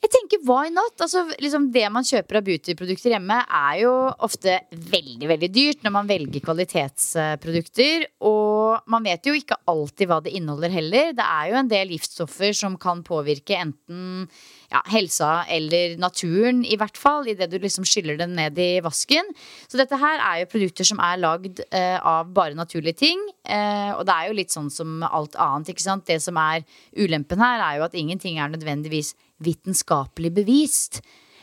jeg 0.00 0.12
tenker 0.14 0.40
why 0.48 0.70
not? 0.72 0.94
Altså, 1.04 1.26
liksom 1.42 1.66
det 1.74 1.84
man 1.92 2.06
kjøper 2.08 2.38
av 2.38 2.44
beautyprodukter 2.46 3.12
hjemme, 3.12 3.36
er 3.44 3.74
jo 3.82 3.90
ofte 4.24 4.56
veldig 4.70 5.28
veldig 5.28 5.50
dyrt 5.52 5.84
når 5.84 5.92
man 5.92 6.08
velger 6.08 6.44
kvalitetsprodukter. 6.46 8.06
Og 8.24 8.88
man 8.88 9.04
vet 9.04 9.28
jo 9.28 9.36
ikke 9.36 9.60
alltid 9.68 10.08
hva 10.08 10.22
det 10.24 10.32
inneholder 10.38 10.72
heller. 10.72 11.12
Det 11.18 11.26
er 11.26 11.52
jo 11.52 11.60
en 11.60 11.70
del 11.74 11.92
giftstoffer 11.92 12.56
som 12.56 12.80
kan 12.80 13.04
påvirke 13.04 13.60
enten 13.60 14.24
ja, 14.70 14.80
helsa 14.88 15.44
eller 15.52 15.98
naturen, 16.00 16.64
i 16.64 16.80
hvert 16.80 16.96
fall, 16.96 17.28
idet 17.28 17.50
du 17.52 17.58
liksom 17.60 17.84
skyller 17.84 18.16
den 18.16 18.36
ned 18.38 18.56
i 18.56 18.72
vasken. 18.84 19.28
Så 19.68 19.76
dette 19.80 20.00
her 20.00 20.22
er 20.24 20.42
jo 20.42 20.52
produkter 20.54 20.88
som 20.88 21.00
er 21.04 21.20
lagd 21.20 21.60
eh, 21.68 21.98
av 22.00 22.30
bare 22.32 22.56
naturlige 22.56 23.02
ting. 23.04 23.20
Eh, 23.44 23.90
og 23.98 24.06
det 24.08 24.16
er 24.16 24.30
jo 24.30 24.40
litt 24.40 24.54
sånn 24.54 24.72
som 24.72 25.02
alt 25.04 25.36
annet, 25.36 25.74
ikke 25.74 25.90
sant. 25.90 26.08
Det 26.08 26.22
som 26.24 26.40
er 26.40 26.64
ulempen 26.96 27.42
her, 27.42 27.66
er 27.66 27.80
jo 27.82 27.90
at 27.90 27.98
ingenting 27.98 28.40
er 28.40 28.48
nødvendigvis 28.48 29.12
vitenskapelig 29.44 30.32
bevist. 30.36 31.00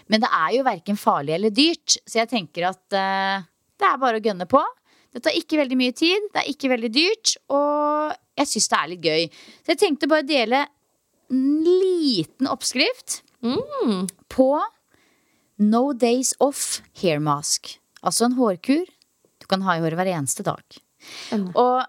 Men 0.07 0.23
det 0.23 0.29
er 0.31 0.55
jo 0.55 0.65
verken 0.67 0.99
farlig 0.99 1.35
eller 1.35 1.53
dyrt, 1.53 1.97
så 2.07 2.21
jeg 2.21 2.31
tenker 2.31 2.69
at 2.69 2.95
eh, 2.95 3.45
det 3.77 3.87
er 3.89 3.99
bare 4.01 4.21
å 4.21 4.23
gønne 4.23 4.47
på. 4.49 4.61
Det 5.13 5.23
tar 5.25 5.35
ikke 5.39 5.59
veldig 5.59 5.77
mye 5.79 5.95
tid, 5.97 6.29
det 6.33 6.43
er 6.43 6.51
ikke 6.51 6.71
veldig 6.71 6.89
dyrt, 6.93 7.35
og 7.53 8.13
jeg 8.37 8.49
syns 8.51 8.69
det 8.71 8.77
er 8.79 8.89
litt 8.91 9.05
gøy. 9.07 9.23
Så 9.63 9.73
jeg 9.73 9.81
tenkte 9.81 10.09
bare 10.11 10.25
å 10.25 10.29
dele 10.29 10.63
en 11.33 11.45
liten 11.65 12.47
oppskrift 12.51 13.21
på 14.31 14.49
No 15.57 15.81
Days 15.93 16.33
Off 16.43 16.81
Hair 17.01 17.19
Mask. 17.23 17.73
Altså 18.05 18.27
en 18.27 18.37
hårkur 18.37 18.85
du 18.85 19.47
kan 19.49 19.63
ha 19.65 19.77
i 19.77 19.81
håret 19.83 19.97
hver 19.99 20.11
eneste 20.13 20.45
dag. 20.45 20.63
Og 21.57 21.81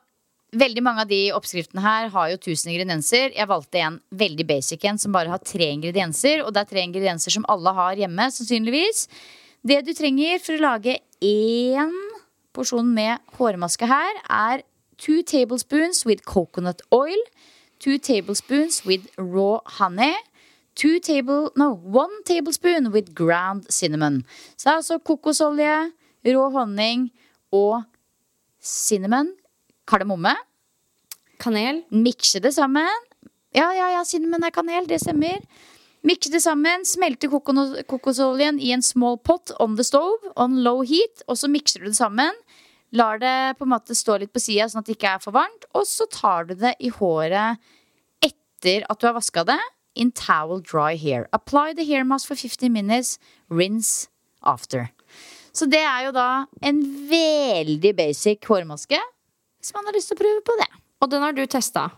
veldig 0.57 0.83
mange 0.85 1.05
av 1.05 1.11
de 1.11 1.21
oppskriftene 1.37 1.83
her 1.85 2.09
har 2.15 2.31
jo 2.33 2.41
tusen 2.49 2.73
ingredienser. 2.73 3.35
Jeg 3.37 3.49
valgte 3.51 3.83
en 3.85 3.99
veldig 4.11 4.47
basic 4.49 4.85
en 4.89 5.01
som 5.01 5.13
bare 5.13 5.33
har 5.33 5.43
tre 5.45 5.71
ingredienser. 5.75 6.45
Og 6.45 6.55
det 6.55 6.63
er 6.63 6.71
tre 6.73 6.85
ingredienser 6.87 7.35
som 7.35 7.47
alle 7.53 7.75
har 7.77 8.01
hjemme, 8.01 8.31
sannsynligvis. 8.33 9.07
Det 9.67 9.83
du 9.85 9.93
trenger 9.97 10.41
for 10.41 10.57
å 10.57 10.65
lage 10.65 10.99
én 11.25 11.93
porsjon 12.57 12.89
med 12.95 13.21
hårmaske 13.39 13.89
her, 13.91 14.23
er 14.31 14.65
two 14.99 15.23
tablespoons 15.23 16.05
with 16.09 16.25
coconut 16.25 16.83
oil. 16.95 17.21
Two 17.79 17.99
tablespoons 17.99 18.85
with 18.87 19.07
raw 19.19 19.61
honey. 19.79 20.17
Two 20.79 21.01
table, 21.01 21.51
no, 21.57 21.73
one 21.75 22.23
tablespoon 22.25 22.93
with 22.93 23.15
ground 23.15 23.67
cinnamon. 23.69 24.25
Så 24.57 24.69
det 24.69 24.71
er 24.71 24.77
altså 24.77 24.99
kokosolje, 25.03 25.91
rå 26.23 26.45
honning 26.55 27.09
og 27.51 27.83
cinnamon, 28.63 29.33
kardemomme. 29.89 30.35
Kanel. 31.41 31.83
Mikse 31.95 32.43
det 32.45 32.53
sammen. 32.57 33.09
Ja, 33.57 33.71
ja, 33.73 33.89
ja, 33.95 34.05
cinnamon 34.05 34.45
er 34.45 34.53
kanel, 34.55 34.87
det 34.89 35.01
stemmer. 35.03 35.41
Mikse 36.07 36.31
det 36.31 36.43
sammen, 36.45 36.85
smelte 36.87 37.31
kokosoljen 37.31 38.61
i 38.63 38.71
en 38.75 38.85
small 38.85 39.19
pot 39.19 39.51
on 39.59 39.75
the 39.79 39.87
stove 39.87 40.33
on 40.37 40.61
low 40.63 40.85
heat, 40.87 41.25
og 41.27 41.41
så 41.41 41.51
mikser 41.51 41.83
du 41.83 41.89
det 41.89 41.99
sammen. 41.99 42.37
Lar 42.95 43.19
det 43.21 43.59
på 43.59 43.67
en 43.67 43.73
måte 43.75 43.97
stå 43.97 44.17
litt 44.21 44.33
på 44.33 44.41
sida, 44.41 44.69
sånn 44.69 44.85
at 44.85 44.89
det 44.89 44.97
ikke 44.97 45.17
er 45.17 45.25
for 45.25 45.37
varmt. 45.37 45.67
Og 45.77 45.85
så 45.89 46.07
tar 46.13 46.49
du 46.49 46.55
det 46.57 46.77
i 46.81 46.93
håret 46.95 47.59
etter 48.25 48.87
at 48.89 49.01
du 49.01 49.09
har 49.09 49.19
vaska 49.19 49.45
det. 49.49 49.59
In 49.99 50.13
towel 50.15 50.63
dry 50.63 50.95
hair. 50.97 51.27
Apply 51.33 51.75
the 51.75 51.85
hair 51.85 52.05
mask 52.07 52.31
for 52.31 52.39
50 52.39 52.71
minutes. 52.73 53.19
Rinse 53.51 54.09
after. 54.41 54.89
Så 55.53 55.67
det 55.67 55.83
er 55.83 56.07
jo 56.07 56.15
da 56.15 56.47
en 56.63 56.81
veldig 57.11 57.93
basic 57.99 58.47
hårmaske. 58.49 59.01
Hvis 59.59 59.75
man 59.75 59.89
har 59.89 59.97
lyst 59.97 60.13
til 60.13 60.19
å 60.19 60.23
prøve 60.23 60.45
på 60.47 60.57
det. 60.61 60.69
Og 61.03 61.11
den 61.13 61.25
har 61.25 61.35
du 61.35 61.43
testa. 61.51 61.89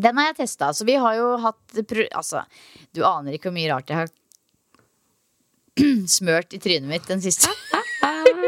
Den 0.00 0.18
har 0.20 0.30
jeg 0.30 0.40
testa. 0.42 0.70
Så 0.76 0.86
vi 0.88 0.96
har 1.00 1.16
jo 1.18 1.34
hatt 1.42 1.80
Altså, 2.14 2.44
du 2.94 3.02
aner 3.06 3.36
ikke 3.36 3.50
hvor 3.50 3.56
mye 3.56 3.70
rart 3.72 3.90
jeg 3.90 4.00
har 4.02 4.10
smørt 6.18 6.54
i 6.56 6.60
trynet 6.62 6.88
mitt 6.90 7.08
den 7.08 7.22
siste 7.24 7.50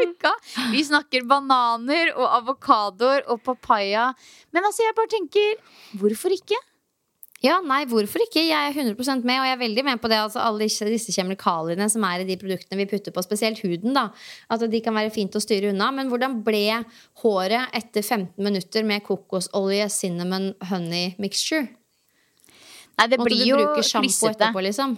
uka. 0.03 0.33
Vi 0.73 0.83
snakker 0.85 1.25
bananer 1.29 2.13
og 2.17 2.27
avokadoer 2.41 3.27
og 3.31 3.43
papaya. 3.45 4.11
Men 4.53 4.69
altså, 4.69 4.85
jeg 4.87 4.97
bare 4.99 5.13
tenker 5.13 5.57
hvorfor 6.01 6.35
ikke? 6.35 6.59
Ja, 7.43 7.57
nei, 7.67 7.81
hvorfor 7.91 8.23
ikke? 8.23 8.39
Jeg 8.47 8.55
er 8.55 8.77
100% 8.77 9.25
med, 9.27 9.41
og 9.41 9.47
jeg 9.49 9.57
er 9.57 9.61
veldig 9.61 9.85
med 9.89 10.01
på 10.03 10.11
det. 10.13 10.21
Altså, 10.23 10.39
alle 10.45 10.63
disse, 10.63 11.15
kjemikaliene 11.17 11.89
som 11.91 12.05
er 12.07 12.23
i 12.23 12.27
de 12.29 12.37
produktene 12.39 12.79
vi 12.79 12.87
putter 12.93 13.15
på, 13.15 13.25
spesielt 13.27 13.59
huden. 13.65 13.97
da 13.97 14.09
At 14.53 14.63
de 14.71 14.81
kan 14.85 14.95
være 14.95 15.11
fint 15.11 15.35
å 15.35 15.43
styre 15.43 15.73
unna. 15.73 15.91
Men 15.91 16.13
hvordan 16.13 16.39
ble 16.47 16.65
håret 17.25 17.75
etter 17.75 18.07
15 18.07 18.39
minutter 18.39 18.87
med 18.87 19.03
kokosolje, 19.09 19.91
cinnamon, 19.91 20.53
honey 20.71 21.17
mixture? 21.19 21.67
Nei, 23.01 23.09
det 23.11 23.19
Måtte 23.19 23.33
blir 23.33 23.43
du 23.43 23.51
jo 23.51 23.59
bruke 23.59 23.87
sjampo 23.91 24.31
etterpå, 24.31 24.63
liksom? 24.69 24.95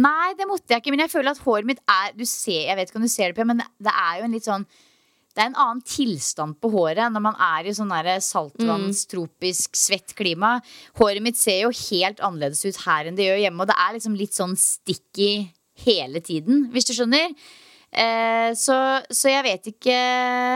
Nei, 0.00 0.34
det 0.38 0.46
måtte 0.50 0.74
jeg 0.74 0.82
ikke, 0.82 0.94
men 0.94 1.04
jeg 1.04 1.14
føler 1.14 1.34
at 1.34 1.42
håret 1.44 1.66
mitt 1.66 1.80
er 1.90 2.12
du 2.18 2.26
ser, 2.26 2.66
Jeg 2.66 2.78
vet 2.78 2.90
ikke 2.90 2.98
om 2.98 3.06
du 3.06 3.10
ser 3.10 3.30
det 3.30 3.38
på, 3.38 3.46
men 3.46 3.62
det 3.62 3.94
er 3.94 4.18
jo 4.18 4.26
en 4.26 4.34
litt 4.34 4.46
sånn 4.46 4.66
det 5.40 5.46
er 5.46 5.54
en 5.54 5.62
annen 5.62 5.80
tilstand 5.88 6.58
på 6.60 6.68
håret 6.74 7.08
når 7.14 7.22
man 7.24 7.36
er 7.40 7.64
i 7.64 7.72
sånn 7.72 7.88
saltvannstropisk, 7.88 9.70
saltvanns, 9.72 9.86
svett 9.86 10.12
klima. 10.18 10.58
Håret 11.00 11.24
mitt 11.24 11.38
ser 11.40 11.62
jo 11.62 11.70
helt 11.72 12.20
annerledes 12.20 12.60
ut 12.66 12.82
her 12.84 13.08
enn 13.08 13.16
det 13.16 13.24
gjør 13.24 13.40
hjemme, 13.46 13.64
og 13.64 13.70
det 13.70 13.76
er 13.80 13.94
liksom 13.96 14.18
litt 14.20 14.36
sånn 14.36 14.52
sticky 14.60 15.30
hele 15.86 16.20
tiden, 16.20 16.66
hvis 16.74 16.90
du 16.90 16.92
skjønner. 16.92 17.32
Eh, 18.04 18.50
så, 18.52 18.76
så 19.08 19.32
jeg 19.32 19.42
vet 19.48 19.64
ikke 19.72 19.94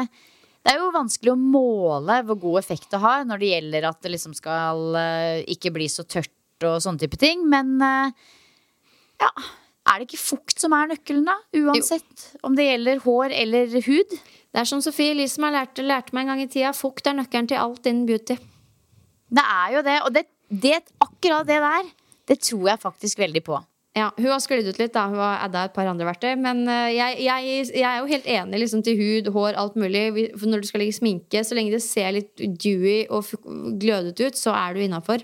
Det 0.05 0.71
er 0.71 0.77
jo 0.79 0.93
vanskelig 0.95 1.33
å 1.33 1.41
måle 1.41 2.21
hvor 2.29 2.39
god 2.45 2.61
effekt 2.61 2.93
det 2.93 3.01
har 3.03 3.25
når 3.27 3.41
det 3.41 3.49
gjelder 3.55 3.89
at 3.89 4.05
det 4.05 4.13
liksom 4.13 4.37
skal 4.37 5.01
eh, 5.01 5.41
ikke 5.57 5.73
bli 5.75 5.89
så 5.91 6.05
tørt 6.05 6.31
og 6.69 6.77
sånne 6.85 7.07
type 7.07 7.19
ting, 7.25 7.49
men 7.49 7.75
eh, 7.83 8.13
ja, 9.25 9.33
er 9.85 10.01
det 10.01 10.09
ikke 10.09 10.23
fukt 10.23 10.63
som 10.63 10.73
er 10.77 10.89
nøkkelen, 10.95 11.27
da? 11.29 11.37
Uansett 11.61 12.31
om 12.47 12.57
det 12.57 12.71
gjelder 12.71 13.03
hår 13.05 13.35
eller 13.37 13.75
hud. 13.85 14.17
Det 14.55 14.63
er 14.63 14.69
som 14.71 14.81
Sofie 14.85 15.13
Elise 15.13 15.37
som 15.37 15.49
har 15.49 15.57
lært, 15.59 15.83
lærte 15.83 16.15
meg 16.17 16.25
en 16.25 16.33
gang 16.33 16.45
i 16.45 16.49
tida. 16.49 16.73
Fukt 16.77 17.09
er 17.11 17.17
nøkkelen 17.19 17.51
til 17.51 17.61
alt 17.61 17.91
innen 17.91 18.07
beauty. 18.09 18.39
Det 19.35 19.45
er 19.45 19.77
jo 19.77 19.85
det. 19.85 19.99
Og 20.07 20.15
det, 20.15 20.25
det, 20.49 20.81
akkurat 21.03 21.49
det 21.49 21.61
der, 21.65 21.93
det 22.31 22.41
tror 22.47 22.69
jeg 22.71 22.85
faktisk 22.87 23.21
veldig 23.21 23.45
på. 23.45 23.61
Ja, 23.95 24.09
Hun 24.17 24.27
har 24.27 24.41
sklidd 24.43 24.67
ut 24.67 24.79
litt, 24.81 24.95
da. 24.95 25.05
Hun 25.11 25.21
har 25.23 25.45
adda 25.45 25.69
et 25.69 25.75
par 25.75 25.87
andre 25.87 26.07
verktøy. 26.09 26.33
Men 26.41 26.65
eh, 26.71 26.95
jeg, 26.97 27.21
jeg, 27.27 27.69
jeg 27.77 27.87
er 27.91 28.01
jo 28.01 28.11
helt 28.11 28.27
enig 28.39 28.63
liksom, 28.65 28.83
til 28.87 28.99
hud, 28.99 29.31
hår, 29.37 29.53
alt 29.61 29.77
mulig. 29.79 30.07
For 30.35 30.51
Når 30.51 30.65
du 30.65 30.71
skal 30.71 30.83
legge 30.83 30.97
sminke, 30.97 31.45
så 31.47 31.59
lenge 31.59 31.77
det 31.77 31.83
ser 31.85 32.17
litt 32.17 32.33
dewy 32.41 33.05
og 33.13 33.29
glødete 33.83 34.31
ut, 34.31 34.41
så 34.41 34.57
er 34.57 34.75
du 34.75 34.83
innafor. 34.83 35.23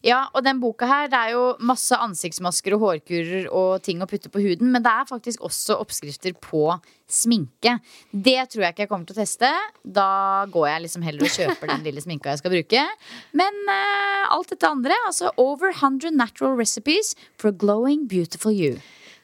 Ja, 0.00 0.22
og 0.32 0.44
den 0.46 0.60
boka 0.62 0.86
her, 0.88 1.08
det 1.12 1.18
er 1.18 1.34
jo 1.34 1.42
masse 1.68 1.96
ansiktsmasker 2.00 2.72
og 2.76 2.84
hårkurer 2.86 3.50
og 3.52 3.82
ting 3.84 4.00
å 4.00 4.08
putte 4.08 4.30
på 4.32 4.40
huden, 4.40 4.70
men 4.72 4.84
det 4.84 4.92
er 4.92 5.08
faktisk 5.10 5.42
også 5.44 5.76
oppskrifter 5.82 6.32
på 6.40 6.62
sminke. 7.10 7.74
Det 8.10 8.38
tror 8.48 8.64
jeg 8.64 8.74
ikke 8.74 8.86
jeg 8.86 8.90
kommer 8.92 9.10
til 9.10 9.18
å 9.18 9.20
teste. 9.20 9.50
Da 9.84 10.46
går 10.54 10.70
jeg 10.70 10.84
liksom 10.86 11.04
heller 11.04 11.26
og 11.26 11.34
kjøper 11.34 11.72
den 11.74 11.84
lille 11.84 12.04
sminka 12.04 12.32
jeg 12.32 12.40
skal 12.40 12.54
bruke. 12.54 12.86
Men 13.36 13.60
uh, 13.68 14.30
alt 14.38 14.54
dette 14.54 14.72
andre, 14.72 14.96
altså 15.10 15.34
over 15.36 15.74
100 15.74 16.16
natural 16.16 16.56
recipes 16.56 17.12
for 17.36 17.52
glowing 17.52 18.08
beautiful 18.08 18.54
you. 18.54 18.78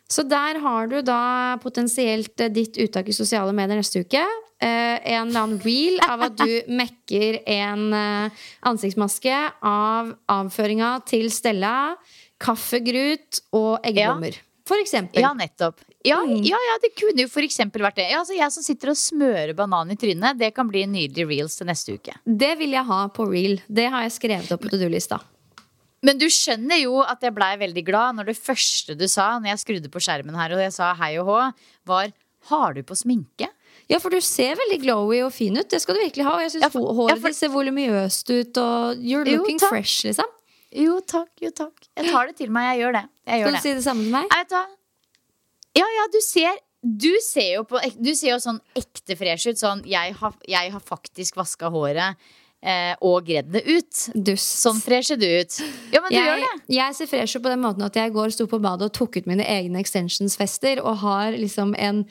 Så 0.08 0.22
der 0.22 0.60
har 0.62 0.86
du 0.90 1.00
da 1.02 1.58
potensielt 1.62 2.40
eh, 2.40 2.52
ditt 2.52 2.78
uttak 2.78 3.08
i 3.10 3.16
sosiale 3.16 3.54
medier 3.56 3.80
neste 3.80 4.04
uke. 4.04 4.22
Eh, 4.62 4.96
en 5.12 5.28
eller 5.28 5.40
annen 5.42 5.60
reel 5.64 5.98
av 6.06 6.22
at 6.28 6.38
du 6.38 6.52
mekker 6.80 7.40
en 7.56 7.88
eh, 7.92 8.44
ansiktsmaske 8.70 9.34
av 9.66 10.14
avføringa 10.32 10.94
til 11.10 11.28
Stella, 11.34 11.96
kaffegrut 12.42 13.42
og 13.56 13.82
eggeblommer. 13.82 14.38
For 14.66 14.80
eksempel. 14.82 15.22
Ja, 15.22 15.34
nettopp. 15.36 15.82
Ja, 16.06 16.20
Mm. 16.22 16.42
ja, 16.46 16.56
ja, 16.56 16.74
det 16.82 16.92
kunne 16.94 17.24
jo 17.24 17.42
eksempel 17.42 17.82
vært 17.82 17.96
det. 17.98 18.10
Ja, 18.12 18.20
altså, 18.20 18.34
jeg 18.36 18.52
som 18.54 18.62
sitter 18.62 18.90
og 18.92 18.96
smører 18.98 19.54
banan 19.58 19.90
i 19.90 19.96
trynet, 19.98 20.38
det 20.38 20.52
kan 20.54 20.68
bli 20.70 20.82
en 20.86 20.92
nydelig 20.94 21.26
reels 21.26 21.56
til 21.58 21.66
neste 21.66 21.96
uke. 21.98 22.14
Det 22.24 22.52
vil 22.58 22.70
jeg 22.70 22.86
ha 22.86 23.08
på 23.08 23.26
reel. 23.26 23.60
Det 23.66 23.88
har 23.90 24.02
jeg 24.06 24.14
skrevet 24.14 24.52
opp 24.54 24.62
på 24.62 24.70
to 24.70 24.78
do-lista. 24.78 25.18
Men 26.06 26.20
du 26.20 26.26
skjønner 26.30 26.78
jo 26.84 27.00
at 27.02 27.24
jeg 27.26 27.34
blei 27.34 27.52
veldig 27.58 27.82
glad 27.88 28.16
når 28.18 28.30
det 28.30 28.36
første 28.38 28.94
du 28.98 29.06
sa 29.10 29.32
når 29.40 29.52
jeg 29.54 29.62
skrudde 29.64 29.90
på 29.92 30.02
skjermen 30.04 30.36
her 30.38 30.54
og 30.54 30.62
jeg 30.62 30.74
sa 30.76 30.92
hei 31.00 31.16
og 31.18 31.26
hå, 31.30 31.40
var 31.90 32.12
har 32.50 32.76
du 32.76 32.82
på 32.86 32.94
sminke? 32.94 33.48
Ja, 33.90 33.98
for 34.02 34.10
du 34.14 34.20
ser 34.22 34.54
veldig 34.58 34.78
glowy 34.84 35.18
og 35.26 35.32
fin 35.34 35.56
ut. 35.58 35.66
Det 35.70 35.80
skal 35.82 35.96
du 35.98 36.00
virkelig 36.04 36.24
ha. 36.26 36.36
Og 36.38 36.44
jeg 36.44 36.52
syns 36.54 36.64
Ja, 36.66 36.70
håret 36.70 37.10
ja, 37.10 37.16
for- 37.20 37.32
ditt 37.34 37.38
ser 37.38 37.50
voluminøst 37.54 38.30
ut, 38.30 38.58
og 38.62 39.02
you're 39.02 39.26
looking 39.26 39.58
jo, 39.58 39.68
fresh, 39.70 40.04
liksom. 40.06 40.30
Jo 40.74 41.00
takk, 41.06 41.30
jo 41.42 41.50
takk. 41.50 41.86
Jeg 41.96 42.10
tar 42.10 42.26
det 42.30 42.36
til 42.38 42.50
meg. 42.54 42.68
Jeg 42.76 42.84
gjør 42.84 42.96
det. 42.98 43.04
Jeg 43.26 43.40
gjør 43.42 43.46
Skal 43.46 43.52
du 43.52 43.56
det. 43.56 43.62
si 43.66 43.74
det 43.74 43.84
samme 43.86 44.02
til 44.06 44.14
meg? 44.14 44.26
Jeg 44.30 44.44
vet 44.44 44.54
hva? 44.56 44.64
Ja, 45.76 45.86
ja, 45.98 46.06
du 46.12 46.20
ser 46.24 46.62
Du 46.86 47.10
ser 47.20 47.64
på, 47.66 47.80
du 47.98 48.12
ser 48.14 48.28
jo 48.30 48.38
sånn 48.38 48.60
ekte 48.78 49.16
fresh 49.18 49.48
ut. 49.50 49.58
Sånn 49.58 49.80
jeg 49.90 50.14
har, 50.14 50.34
jeg 50.46 50.70
har 50.70 50.80
faktisk 50.80 51.34
vaska 51.40 51.70
håret 51.74 52.14
og 53.00 53.26
gredd 53.28 53.52
det 53.54 53.62
ut. 53.66 54.04
Dust. 54.14 54.56
Sånn 54.64 54.80
fresher 54.82 55.18
du 55.20 55.26
ut. 55.26 55.58
Ja, 55.92 56.00
men 56.02 56.10
du 56.10 56.16
gjør 56.18 56.40
jeg, 56.42 56.46
det. 56.46 56.76
jeg 56.76 56.96
ser 56.98 57.10
fresh 57.10 57.38
ut 57.38 57.44
på 57.44 57.52
den 57.52 57.62
måten 57.62 57.86
at 57.86 57.98
jeg 57.98 58.14
går 58.14 58.32
sto 58.34 58.48
på 58.50 58.58
badet 58.62 58.88
og 58.88 58.94
tok 58.96 59.20
ut 59.20 59.28
mine 59.30 59.46
egne 59.46 59.78
extensions-fester 59.82 60.82
og 60.82 61.02
har 61.04 61.36
liksom 61.38 61.76
en 61.78 62.06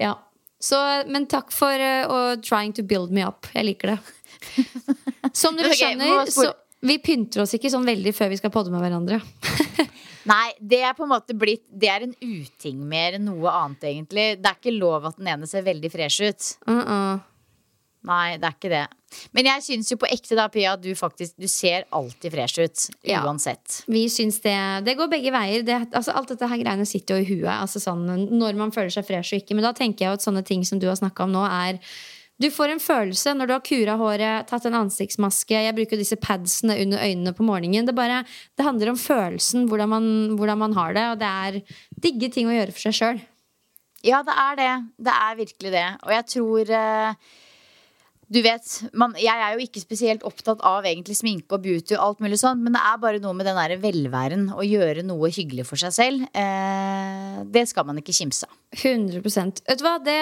Ja. 0.00 0.18
Så, 0.60 0.76
men 1.08 1.24
takk 1.24 1.54
for 1.56 1.72
uh, 1.72 2.36
trying 2.44 2.74
to 2.76 2.82
build 2.84 3.08
me 3.10 3.24
up. 3.24 3.48
Jeg 3.54 3.64
liker 3.64 3.94
det. 3.94 3.98
Som 5.40 5.56
dere 5.56 5.72
skjønner, 5.72 6.28
så 6.28 6.50
vi 6.80 6.98
pynter 7.00 7.42
oss 7.44 7.54
ikke 7.56 7.70
sånn 7.72 7.88
veldig 7.88 8.12
før 8.16 8.30
vi 8.32 8.38
skal 8.40 8.52
podde 8.52 8.72
med 8.72 8.80
hverandre. 8.84 9.20
Nei, 10.30 10.50
det 10.60 10.82
er 10.84 10.92
på 10.96 11.06
en 11.06 11.12
måte 11.14 11.32
blitt 11.36 11.62
Det 11.72 11.88
er 11.88 12.04
en 12.04 12.12
uting 12.20 12.82
mer 12.88 13.16
enn 13.16 13.24
noe 13.28 13.52
annet, 13.52 13.86
egentlig. 13.88 14.26
Det 14.40 14.50
er 14.50 14.58
ikke 14.58 14.76
lov 14.76 15.08
at 15.08 15.20
den 15.20 15.30
ene 15.32 15.48
ser 15.48 15.64
veldig 15.66 15.90
fresh 15.92 16.24
ut. 16.24 16.48
Uh 16.68 16.80
-uh. 16.80 17.20
Nei, 18.08 18.38
det 18.40 18.48
er 18.48 18.54
ikke 18.56 18.70
det. 18.72 18.84
Men 19.36 19.48
jeg 19.50 19.64
syns 19.66 19.90
jo 19.92 19.98
på 20.00 20.08
ekte 20.08 20.36
da, 20.38 20.46
Pia, 20.52 20.76
at 20.76 20.84
du 20.84 20.92
faktisk 20.96 21.34
Du 21.40 21.48
ser 21.50 21.84
alltid 21.96 22.32
fresh 22.32 22.62
ut. 22.62 22.84
Ja. 23.04 23.24
Uansett. 23.26 23.82
Vi 23.90 24.06
syns 24.12 24.38
det 24.44 24.56
Det 24.86 24.94
går 24.96 25.10
begge 25.12 25.32
veier. 25.34 25.64
Det, 25.66 25.80
altså, 25.90 26.14
alt 26.16 26.30
dette 26.32 26.48
her 26.48 26.62
greiene 26.62 26.86
sitter 26.88 27.18
jo 27.18 27.26
i 27.26 27.28
huet. 27.34 27.50
Altså, 27.52 27.82
sånn, 27.82 28.06
når 28.30 28.56
man 28.60 28.72
føler 28.72 28.92
seg 28.94 29.08
fresh 29.08 29.34
og 29.34 29.42
ikke. 29.42 29.58
Men 29.58 29.68
da 29.68 29.74
tenker 29.76 30.06
jeg 30.06 30.20
at 30.20 30.24
sånne 30.24 30.44
ting 30.46 30.64
som 30.64 30.80
du 30.80 30.88
har 30.88 30.96
snakka 31.00 31.26
om 31.26 31.36
nå, 31.36 31.44
er 31.44 31.82
du 32.40 32.46
får 32.48 32.72
en 32.72 32.80
følelse 32.80 33.34
når 33.36 33.48
du 33.48 33.52
har 33.52 33.64
kura 33.68 33.94
håret, 34.00 34.46
tatt 34.48 34.64
en 34.64 34.78
ansiktsmaske. 34.78 35.58
Jeg 35.60 35.76
bruker 35.76 36.00
disse 36.00 36.16
padsene 36.16 36.78
under 36.80 37.02
øynene 37.04 37.34
på 37.36 37.44
morgenen. 37.44 37.84
Det, 37.84 37.92
bare, 37.96 38.22
det 38.56 38.64
handler 38.64 38.94
om 38.94 39.00
følelsen, 39.00 39.66
hvordan 39.68 39.92
man, 39.92 40.06
hvordan 40.40 40.62
man 40.62 40.76
har 40.78 40.96
det. 40.96 41.04
Og 41.10 41.20
det 41.20 41.28
er 41.28 41.60
digge 42.00 42.30
ting 42.32 42.48
å 42.48 42.56
gjøre 42.56 42.72
for 42.72 42.86
seg 42.86 42.96
sjøl. 42.96 43.20
Ja, 44.08 44.22
det 44.24 44.32
er 44.32 44.56
det. 44.56 44.72
Det 45.04 45.12
er 45.12 45.36
virkelig 45.42 45.74
det. 45.74 45.86
Og 46.06 46.14
jeg 46.14 46.28
tror 46.32 46.72
eh, 46.78 47.36
Du 48.30 48.38
vet, 48.44 48.66
man, 48.94 49.16
jeg 49.18 49.34
er 49.34 49.56
jo 49.56 49.64
ikke 49.64 49.82
spesielt 49.82 50.22
opptatt 50.26 50.60
av 50.66 50.86
egentlig 50.86 51.16
sminke 51.18 51.56
og 51.56 51.64
beauty 51.64 51.96
og 51.96 52.04
alt 52.04 52.20
mulig 52.22 52.38
sånn, 52.38 52.60
men 52.62 52.76
det 52.76 52.82
er 52.86 53.00
bare 53.02 53.22
noe 53.22 53.34
med 53.34 53.48
den 53.48 53.58
der 53.58 53.74
velværen 53.82 54.44
å 54.54 54.62
gjøre 54.62 55.02
noe 55.02 55.32
hyggelig 55.34 55.66
for 55.66 55.82
seg 55.82 55.96
selv. 55.96 56.28
Eh, 56.30 57.40
det 57.50 57.66
skal 57.72 57.88
man 57.88 57.98
ikke 57.98 58.14
kimse 58.14 58.46
av. 58.46 58.54
100 58.70 59.18
Vet 59.66 59.80
du 59.80 59.82
hva? 59.82 59.96
Det, 59.98 60.14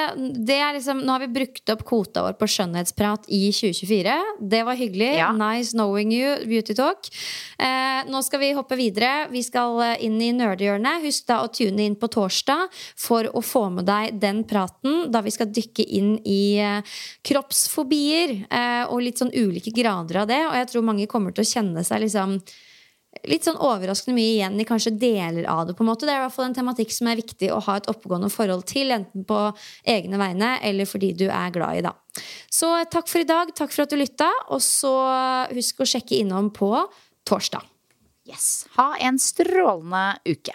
det 0.48 0.56
er 0.56 0.72
liksom, 0.72 1.02
nå 1.04 1.12
har 1.12 1.20
vi 1.20 1.28
brukt 1.34 1.68
opp 1.68 1.82
kvota 1.84 2.22
vår 2.24 2.38
på 2.40 2.46
skjønnhetsprat 2.48 3.26
i 3.28 3.50
2024. 3.52 4.14
Det 4.40 4.62
var 4.64 4.78
hyggelig. 4.78 5.10
Ja. 5.18 5.28
Nice 5.36 5.76
knowing 5.76 6.14
you, 6.16 6.30
beauty 6.48 6.72
talk. 6.78 7.10
Eh, 7.60 8.08
nå 8.08 8.22
skal 8.24 8.40
vi 8.40 8.54
hoppe 8.56 8.78
videre. 8.80 9.28
Vi 9.28 9.42
skal 9.44 9.82
eh, 9.84 10.06
inn 10.08 10.16
i 10.24 10.30
nerdehjørnet. 10.32 11.04
Husk 11.04 11.28
da 11.28 11.42
å 11.44 11.50
tune 11.52 11.84
inn 11.84 11.98
på 12.00 12.08
torsdag 12.14 12.72
for 12.96 13.28
å 13.36 13.44
få 13.44 13.66
med 13.74 13.88
deg 13.88 14.16
den 14.22 14.40
praten 14.48 15.10
da 15.12 15.20
vi 15.26 15.34
skal 15.34 15.52
dykke 15.52 15.84
inn 16.00 16.14
i 16.24 16.40
eh, 16.64 16.96
kroppsfobier 17.98 18.46
eh, 18.50 18.86
og 18.88 19.02
litt 19.02 19.18
sånn 19.18 19.34
ulike 19.34 19.72
grader 19.74 20.22
av 20.22 20.28
det. 20.28 20.40
Og 20.46 20.56
jeg 20.56 20.68
tror 20.70 20.86
mange 20.86 21.06
kommer 21.06 21.32
til 21.32 21.44
å 21.44 21.52
kjenne 21.52 21.84
seg 21.84 22.02
liksom 22.04 22.40
litt 23.26 23.44
sånn 23.44 23.56
overraskende 23.56 24.14
mye 24.14 24.34
igjen 24.36 24.60
i 24.60 24.66
kanskje 24.68 24.92
deler 24.94 25.46
av 25.48 25.66
det. 25.66 25.74
på 25.74 25.82
en 25.82 25.88
måte. 25.88 26.06
Det 26.06 26.12
er 26.12 26.20
i 26.20 26.24
hvert 26.26 26.34
fall 26.34 26.50
en 26.50 26.54
tematikk 26.54 26.92
som 26.92 27.08
er 27.08 27.16
viktig 27.16 27.50
å 27.50 27.60
ha 27.64 27.76
et 27.76 27.88
oppegående 27.88 28.30
forhold 28.30 28.66
til, 28.68 28.92
enten 28.92 29.24
på 29.24 29.38
egne 29.84 30.18
vegne 30.18 30.58
eller 30.62 30.86
fordi 30.86 31.14
du 31.16 31.26
er 31.28 31.50
glad 31.50 31.78
i. 31.78 31.82
da. 31.82 31.94
Så 32.50 32.84
takk 32.90 33.08
for 33.08 33.20
i 33.20 33.26
dag, 33.26 33.50
takk 33.56 33.72
for 33.72 33.86
at 33.86 33.90
du 33.90 33.96
lytta, 33.96 34.28
og 34.50 34.62
så 34.62 34.92
husk 35.50 35.80
å 35.80 35.88
sjekke 35.88 36.20
innom 36.20 36.52
på 36.52 36.70
torsdag. 37.26 37.64
Yes. 38.28 38.68
Ha 38.76 38.94
en 39.00 39.18
strålende 39.18 40.20
uke. 40.28 40.54